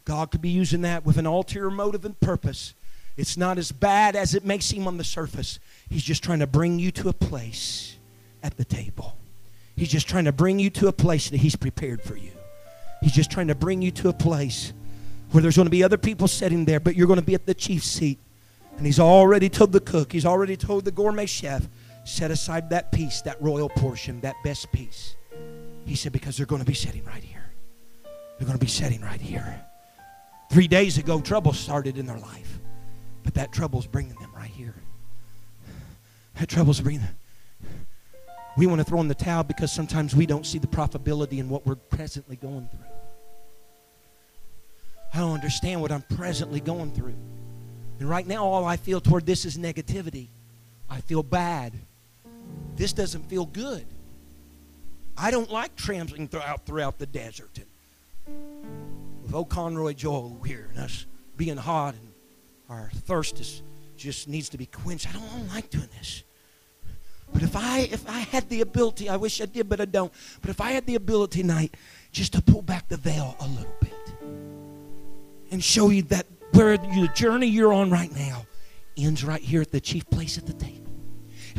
God 0.05 0.31
could 0.31 0.41
be 0.41 0.49
using 0.49 0.81
that 0.81 1.05
with 1.05 1.17
an 1.17 1.25
ulterior 1.25 1.71
motive 1.71 2.05
and 2.05 2.19
purpose. 2.19 2.73
It's 3.21 3.37
not 3.37 3.59
as 3.59 3.71
bad 3.71 4.15
as 4.15 4.33
it 4.33 4.43
may 4.43 4.57
seem 4.57 4.87
on 4.87 4.97
the 4.97 5.03
surface. 5.03 5.59
He's 5.91 6.01
just 6.01 6.23
trying 6.23 6.39
to 6.39 6.47
bring 6.47 6.79
you 6.79 6.89
to 6.93 7.09
a 7.09 7.13
place 7.13 7.95
at 8.41 8.57
the 8.57 8.65
table. 8.65 9.15
He's 9.75 9.89
just 9.89 10.09
trying 10.09 10.25
to 10.25 10.31
bring 10.31 10.57
you 10.57 10.71
to 10.71 10.87
a 10.87 10.91
place 10.91 11.29
that 11.29 11.37
He's 11.37 11.55
prepared 11.55 12.01
for 12.01 12.17
you. 12.17 12.31
He's 12.99 13.11
just 13.11 13.29
trying 13.29 13.49
to 13.49 13.55
bring 13.55 13.83
you 13.83 13.91
to 13.91 14.09
a 14.09 14.13
place 14.13 14.73
where 15.29 15.43
there's 15.43 15.55
going 15.55 15.67
to 15.67 15.71
be 15.71 15.83
other 15.83 15.99
people 15.99 16.27
sitting 16.27 16.65
there, 16.65 16.79
but 16.79 16.95
you're 16.95 17.05
going 17.05 17.19
to 17.19 17.25
be 17.25 17.35
at 17.35 17.45
the 17.45 17.53
chief 17.53 17.83
seat. 17.83 18.17
And 18.77 18.87
he's 18.87 18.99
already 18.99 19.49
told 19.49 19.71
the 19.71 19.79
cook, 19.79 20.11
he's 20.11 20.25
already 20.25 20.57
told 20.57 20.85
the 20.85 20.91
gourmet 20.91 21.27
chef, 21.27 21.67
set 22.05 22.31
aside 22.31 22.71
that 22.71 22.91
piece, 22.91 23.21
that 23.21 23.39
royal 23.39 23.69
portion, 23.69 24.19
that 24.21 24.35
best 24.43 24.71
piece. 24.71 25.15
He 25.85 25.93
said, 25.93 26.11
because 26.11 26.37
they're 26.37 26.47
going 26.47 26.61
to 26.63 26.67
be 26.67 26.73
sitting 26.73 27.05
right 27.05 27.23
here. 27.23 27.51
They're 28.03 28.47
going 28.47 28.57
to 28.57 28.65
be 28.65 28.71
sitting 28.71 29.01
right 29.01 29.21
here. 29.21 29.63
Three 30.49 30.67
days 30.67 30.97
ago, 30.97 31.21
trouble 31.21 31.53
started 31.53 31.99
in 31.99 32.07
their 32.07 32.17
life, 32.17 32.59
but 33.23 33.33
that 33.35 33.51
trouble's 33.51 33.87
bringing 33.87 34.15
them 34.15 34.31
right 34.35 34.49
here. 34.49 34.75
That 36.39 36.49
trouble's 36.49 36.81
bringing 36.81 37.01
them. 37.01 37.15
We 38.57 38.67
want 38.67 38.79
to 38.79 38.85
throw 38.85 38.99
in 38.99 39.07
the 39.07 39.15
towel 39.15 39.43
because 39.43 39.71
sometimes 39.71 40.15
we 40.15 40.25
don't 40.25 40.45
see 40.45 40.57
the 40.57 40.67
profitability 40.67 41.39
in 41.39 41.49
what 41.49 41.65
we're 41.65 41.75
presently 41.75 42.35
going 42.35 42.67
through. 42.69 42.79
I 45.13 45.19
don't 45.19 45.33
understand 45.33 45.81
what 45.81 45.91
I'm 45.91 46.03
presently 46.03 46.59
going 46.59 46.91
through. 46.91 47.15
And 47.99 48.09
right 48.09 48.25
now, 48.25 48.45
all 48.45 48.65
I 48.65 48.77
feel 48.77 48.99
toward 48.99 49.25
this 49.25 49.45
is 49.45 49.57
negativity. 49.57 50.27
I 50.89 51.01
feel 51.01 51.23
bad. 51.23 51.73
This 52.75 52.93
doesn't 52.93 53.29
feel 53.29 53.45
good. 53.45 53.85
I 55.17 55.31
don't 55.31 55.51
like 55.51 55.75
trampling 55.75 56.27
throughout, 56.27 56.65
throughout 56.65 56.97
the 56.97 57.05
desert. 57.05 57.59
And 58.25 59.23
with 59.23 59.33
old 59.33 59.49
Conroy 59.49 59.93
Joel 59.93 60.37
here 60.45 60.67
and 60.71 60.79
us 60.83 61.05
being 61.37 61.57
hot 61.57 61.93
and 61.93 62.10
our 62.71 62.89
thirst 63.05 63.39
is, 63.39 63.61
just 63.97 64.27
needs 64.27 64.49
to 64.49 64.57
be 64.57 64.65
quenched. 64.65 65.07
I 65.09 65.11
don't, 65.11 65.23
I 65.23 65.37
don't 65.37 65.49
like 65.49 65.69
doing 65.69 65.89
this. 65.99 66.23
But 67.33 67.43
if 67.43 67.55
I 67.55 67.79
if 67.91 68.09
I 68.09 68.19
had 68.19 68.49
the 68.49 68.61
ability, 68.61 69.09
I 69.09 69.15
wish 69.15 69.41
I 69.41 69.45
did, 69.45 69.69
but 69.69 69.79
I 69.79 69.85
don't. 69.85 70.11
But 70.41 70.49
if 70.49 70.59
I 70.59 70.71
had 70.71 70.85
the 70.85 70.95
ability 70.95 71.41
tonight 71.41 71.75
just 72.11 72.33
to 72.33 72.41
pull 72.41 72.61
back 72.61 72.89
the 72.89 72.97
veil 72.97 73.35
a 73.39 73.47
little 73.47 73.75
bit 73.79 73.93
and 75.51 75.63
show 75.63 75.89
you 75.89 76.01
that 76.03 76.25
where 76.51 76.77
the 76.77 77.09
journey 77.15 77.47
you're 77.47 77.71
on 77.71 77.89
right 77.89 78.13
now 78.13 78.45
ends 78.97 79.23
right 79.23 79.41
here 79.41 79.61
at 79.61 79.71
the 79.71 79.79
chief 79.79 80.09
place 80.09 80.37
at 80.37 80.45
the 80.45 80.53
table. 80.53 80.80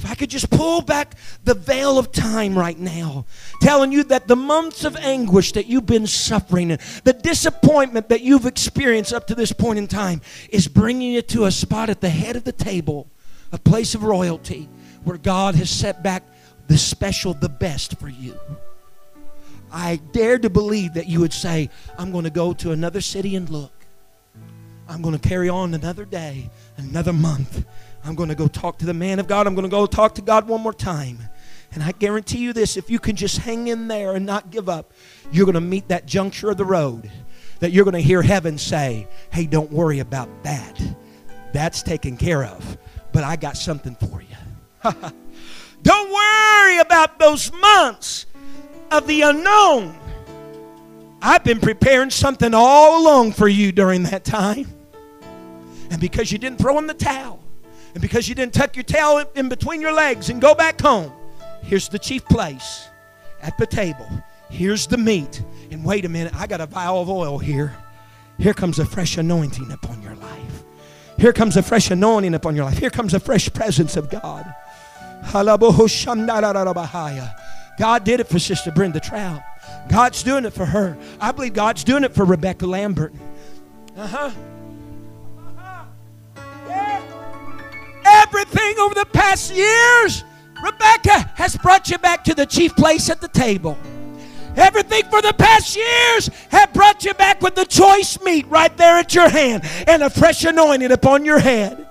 If 0.03 0.11
I 0.11 0.17
could 0.17 0.31
just 0.31 0.51
pull 0.51 0.83
back 0.83 1.15
the 1.45 1.55
veil 1.55 1.97
of 1.97 2.11
time 2.11 2.59
right 2.59 2.77
now, 2.77 3.25
telling 3.61 3.93
you 3.93 4.03
that 4.05 4.27
the 4.27 4.35
months 4.35 4.85
of 4.85 4.97
anguish 4.97 5.53
that 5.53 5.67
you've 5.67 5.87
been 5.87 6.09
suffering, 6.09 6.77
the 7.05 7.13
disappointment 7.13 8.09
that 8.09 8.21
you've 8.21 8.47
experienced 8.47 9.13
up 9.13 9.29
to 9.29 9.37
this 9.37 9.53
point 9.53 9.79
in 9.79 9.87
time, 9.87 10.21
is 10.51 10.67
bringing 10.67 11.13
you 11.13 11.23
to 11.23 11.45
a 11.45 11.53
spot 11.53 11.89
at 11.89 12.01
the 12.01 12.09
head 12.09 12.35
of 12.35 12.43
the 12.43 12.51
table, 12.51 13.07
a 13.53 13.59
place 13.59 13.95
of 13.95 14.03
royalty, 14.03 14.69
where 15.05 15.19
God 15.19 15.55
has 15.55 15.71
set 15.71 16.03
back 16.03 16.25
the 16.67 16.79
special, 16.79 17.33
the 17.33 17.49
best 17.49 17.97
for 18.01 18.09
you. 18.09 18.37
I 19.71 20.01
dare 20.11 20.41
to 20.41 20.51
believe 20.51 20.95
that 20.95 21.07
you 21.07 21.21
would 21.21 21.33
say, 21.33 21.71
I'm 21.97 22.11
going 22.11 22.25
to 22.25 22.31
go 22.31 22.55
to 22.55 22.73
another 22.73 23.01
city 23.01 23.37
and 23.37 23.49
look. 23.49 23.71
I'm 24.89 25.01
going 25.01 25.17
to 25.17 25.29
carry 25.29 25.49
on 25.49 25.75
another 25.75 26.05
day, 26.05 26.51
another 26.77 27.13
month. 27.13 27.65
I'm 28.05 28.15
going 28.15 28.29
to 28.29 28.35
go 28.35 28.49
talk 28.49 28.79
to 28.79 28.87
the 28.87 28.95
man 28.95 29.19
of 29.19 29.29
God. 29.29 29.47
I'm 29.47 29.55
going 29.55 29.65
to 29.65 29.71
go 29.71 29.87
talk 29.87 30.15
to 30.17 30.23
God 30.23 30.49
one 30.49 30.61
more 30.61 30.75
time. 30.75 31.19
And 31.73 31.83
I 31.83 31.93
guarantee 31.93 32.39
you 32.39 32.53
this 32.53 32.77
if 32.77 32.91
you 32.91 32.99
can 32.99 33.17
just 33.17 33.39
hang 33.39 33.69
in 33.69 33.89
there 33.89 34.15
and 34.15 34.27
not 34.27 34.51
give 34.51 34.69
up, 34.69 34.93
you're 35.31 35.47
going 35.47 35.55
to 35.55 35.61
meet 35.61 35.89
that 35.89 36.07
juncture 36.07 36.51
of 36.51 36.57
the 36.57 36.65
road 36.65 37.11
that 37.61 37.71
you're 37.71 37.85
going 37.85 37.95
to 37.95 38.01
hear 38.01 38.23
heaven 38.23 38.59
say, 38.59 39.07
Hey, 39.31 39.47
don't 39.47 39.71
worry 39.71 40.01
about 40.01 40.29
that. 40.43 40.83
That's 41.53 41.83
taken 41.83 42.17
care 42.17 42.45
of. 42.45 42.77
But 43.13 43.25
I 43.25 43.37
got 43.37 43.57
something 43.57 43.95
for 43.95 44.23
you. 44.23 44.91
Don't 45.83 46.13
worry 46.13 46.79
about 46.79 47.19
those 47.19 47.53
months 47.53 48.27
of 48.91 49.07
the 49.07 49.23
unknown. 49.23 49.99
I've 51.21 51.45
been 51.45 51.61
preparing 51.61 52.11
something 52.11 52.53
all 52.55 53.03
along 53.03 53.33
for 53.33 53.49
you 53.49 53.71
during 53.73 54.05
that 54.05 54.25
time. 54.25 54.67
And 55.91 56.01
because 56.01 56.33
you 56.33 56.39
didn't 56.39 56.59
throw 56.59 56.79
in 56.79 56.87
the 56.87 56.95
towel, 56.95 57.41
And 57.95 58.01
because 58.01 58.28
you 58.28 58.34
didn't 58.34 58.55
tuck 58.55 58.76
your 58.76 58.84
tail 58.84 59.24
in 59.34 59.49
between 59.49 59.80
your 59.80 59.93
legs 59.93 60.30
and 60.30 60.40
go 60.40 60.55
back 60.55 60.80
home, 60.80 61.12
here's 61.62 61.88
the 61.88 61.99
chief 61.99 62.24
place 62.26 62.88
at 63.43 63.57
the 63.59 63.66
table. 63.66 64.09
Here's 64.51 64.86
the 64.86 64.99
meat. 64.99 65.43
And 65.70 65.84
wait 65.84 66.05
a 66.05 66.09
minute, 66.09 66.34
I 66.34 66.47
got 66.47 66.61
a 66.61 66.66
vial 66.66 67.01
of 67.01 67.09
oil 67.09 67.38
here. 67.38 67.76
Here 68.38 68.55
comes 68.55 68.78
a 68.78 68.84
fresh 68.84 69.18
anointing 69.18 69.70
upon 69.70 70.03
your 70.03 70.14
life. 70.16 70.62
Here 71.18 71.32
comes 71.32 71.57
a 71.57 71.62
fresh 71.62 71.90
anointing 71.90 72.34
upon 72.34 72.57
your 72.57 72.64
life. 72.64 72.78
Here 72.78 72.90
comes 72.90 73.14
a 73.14 73.20
fresh 73.20 73.53
presence 73.53 73.97
of 73.97 74.11
God. 74.11 74.53
God 77.78 78.05
did 78.05 78.20
it 78.20 78.28
for 78.28 78.38
Sister 78.38 78.70
Brenda 78.70 79.01
Trout. 79.01 79.43
God's 79.88 80.22
doing 80.22 80.45
it 80.45 80.53
for 80.53 80.66
her. 80.66 80.99
I 81.20 81.32
believe 81.32 81.55
God's 81.55 81.84
doing 81.84 82.05
it 82.05 82.14
for 82.14 82.24
Rebecca 82.24 82.66
Lambert. 82.66 83.14
Uh 83.97 84.07
huh. 84.07 84.30
Everything 88.35 88.78
over 88.78 88.95
the 88.95 89.05
past 89.05 89.55
years, 89.55 90.24
Rebecca 90.64 91.30
has 91.35 91.55
brought 91.59 91.91
you 91.91 91.99
back 91.99 92.24
to 92.24 92.35
the 92.35 92.47
chief 92.47 92.74
place 92.74 93.11
at 93.11 93.20
the 93.20 93.28
table. 93.28 93.76
Everything 94.57 95.05
for 95.11 95.20
the 95.20 95.35
past 95.35 95.76
years 95.76 96.28
have 96.51 96.72
brought 96.72 97.05
you 97.05 97.12
back 97.12 97.43
with 97.43 97.55
the 97.55 97.66
choice 97.66 98.18
meat 98.22 98.47
right 98.49 98.74
there 98.78 98.97
at 98.97 99.14
your 99.14 99.28
hand 99.28 99.64
and 99.87 100.03
a 100.03 100.09
fresh 100.09 100.45
anointing 100.45 100.93
upon 100.93 101.26
your 101.26 101.41
head. 101.41 101.87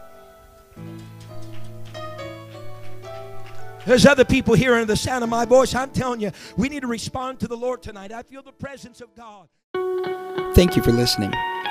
There's 3.85 4.07
other 4.07 4.25
people 4.25 4.55
hearing 4.55 4.87
the 4.87 4.95
sound 4.95 5.23
of 5.23 5.29
my 5.29 5.45
voice. 5.45 5.75
I'm 5.75 5.91
telling 5.91 6.21
you, 6.21 6.31
we 6.57 6.69
need 6.69 6.81
to 6.81 6.87
respond 6.87 7.39
to 7.41 7.47
the 7.47 7.57
Lord 7.57 7.83
tonight. 7.83 8.11
I 8.11 8.23
feel 8.23 8.41
the 8.41 8.51
presence 8.51 8.99
of 9.01 9.09
God. 9.15 9.47
Thank 10.55 10.75
you 10.75 10.81
for 10.81 10.91
listening. 10.91 11.33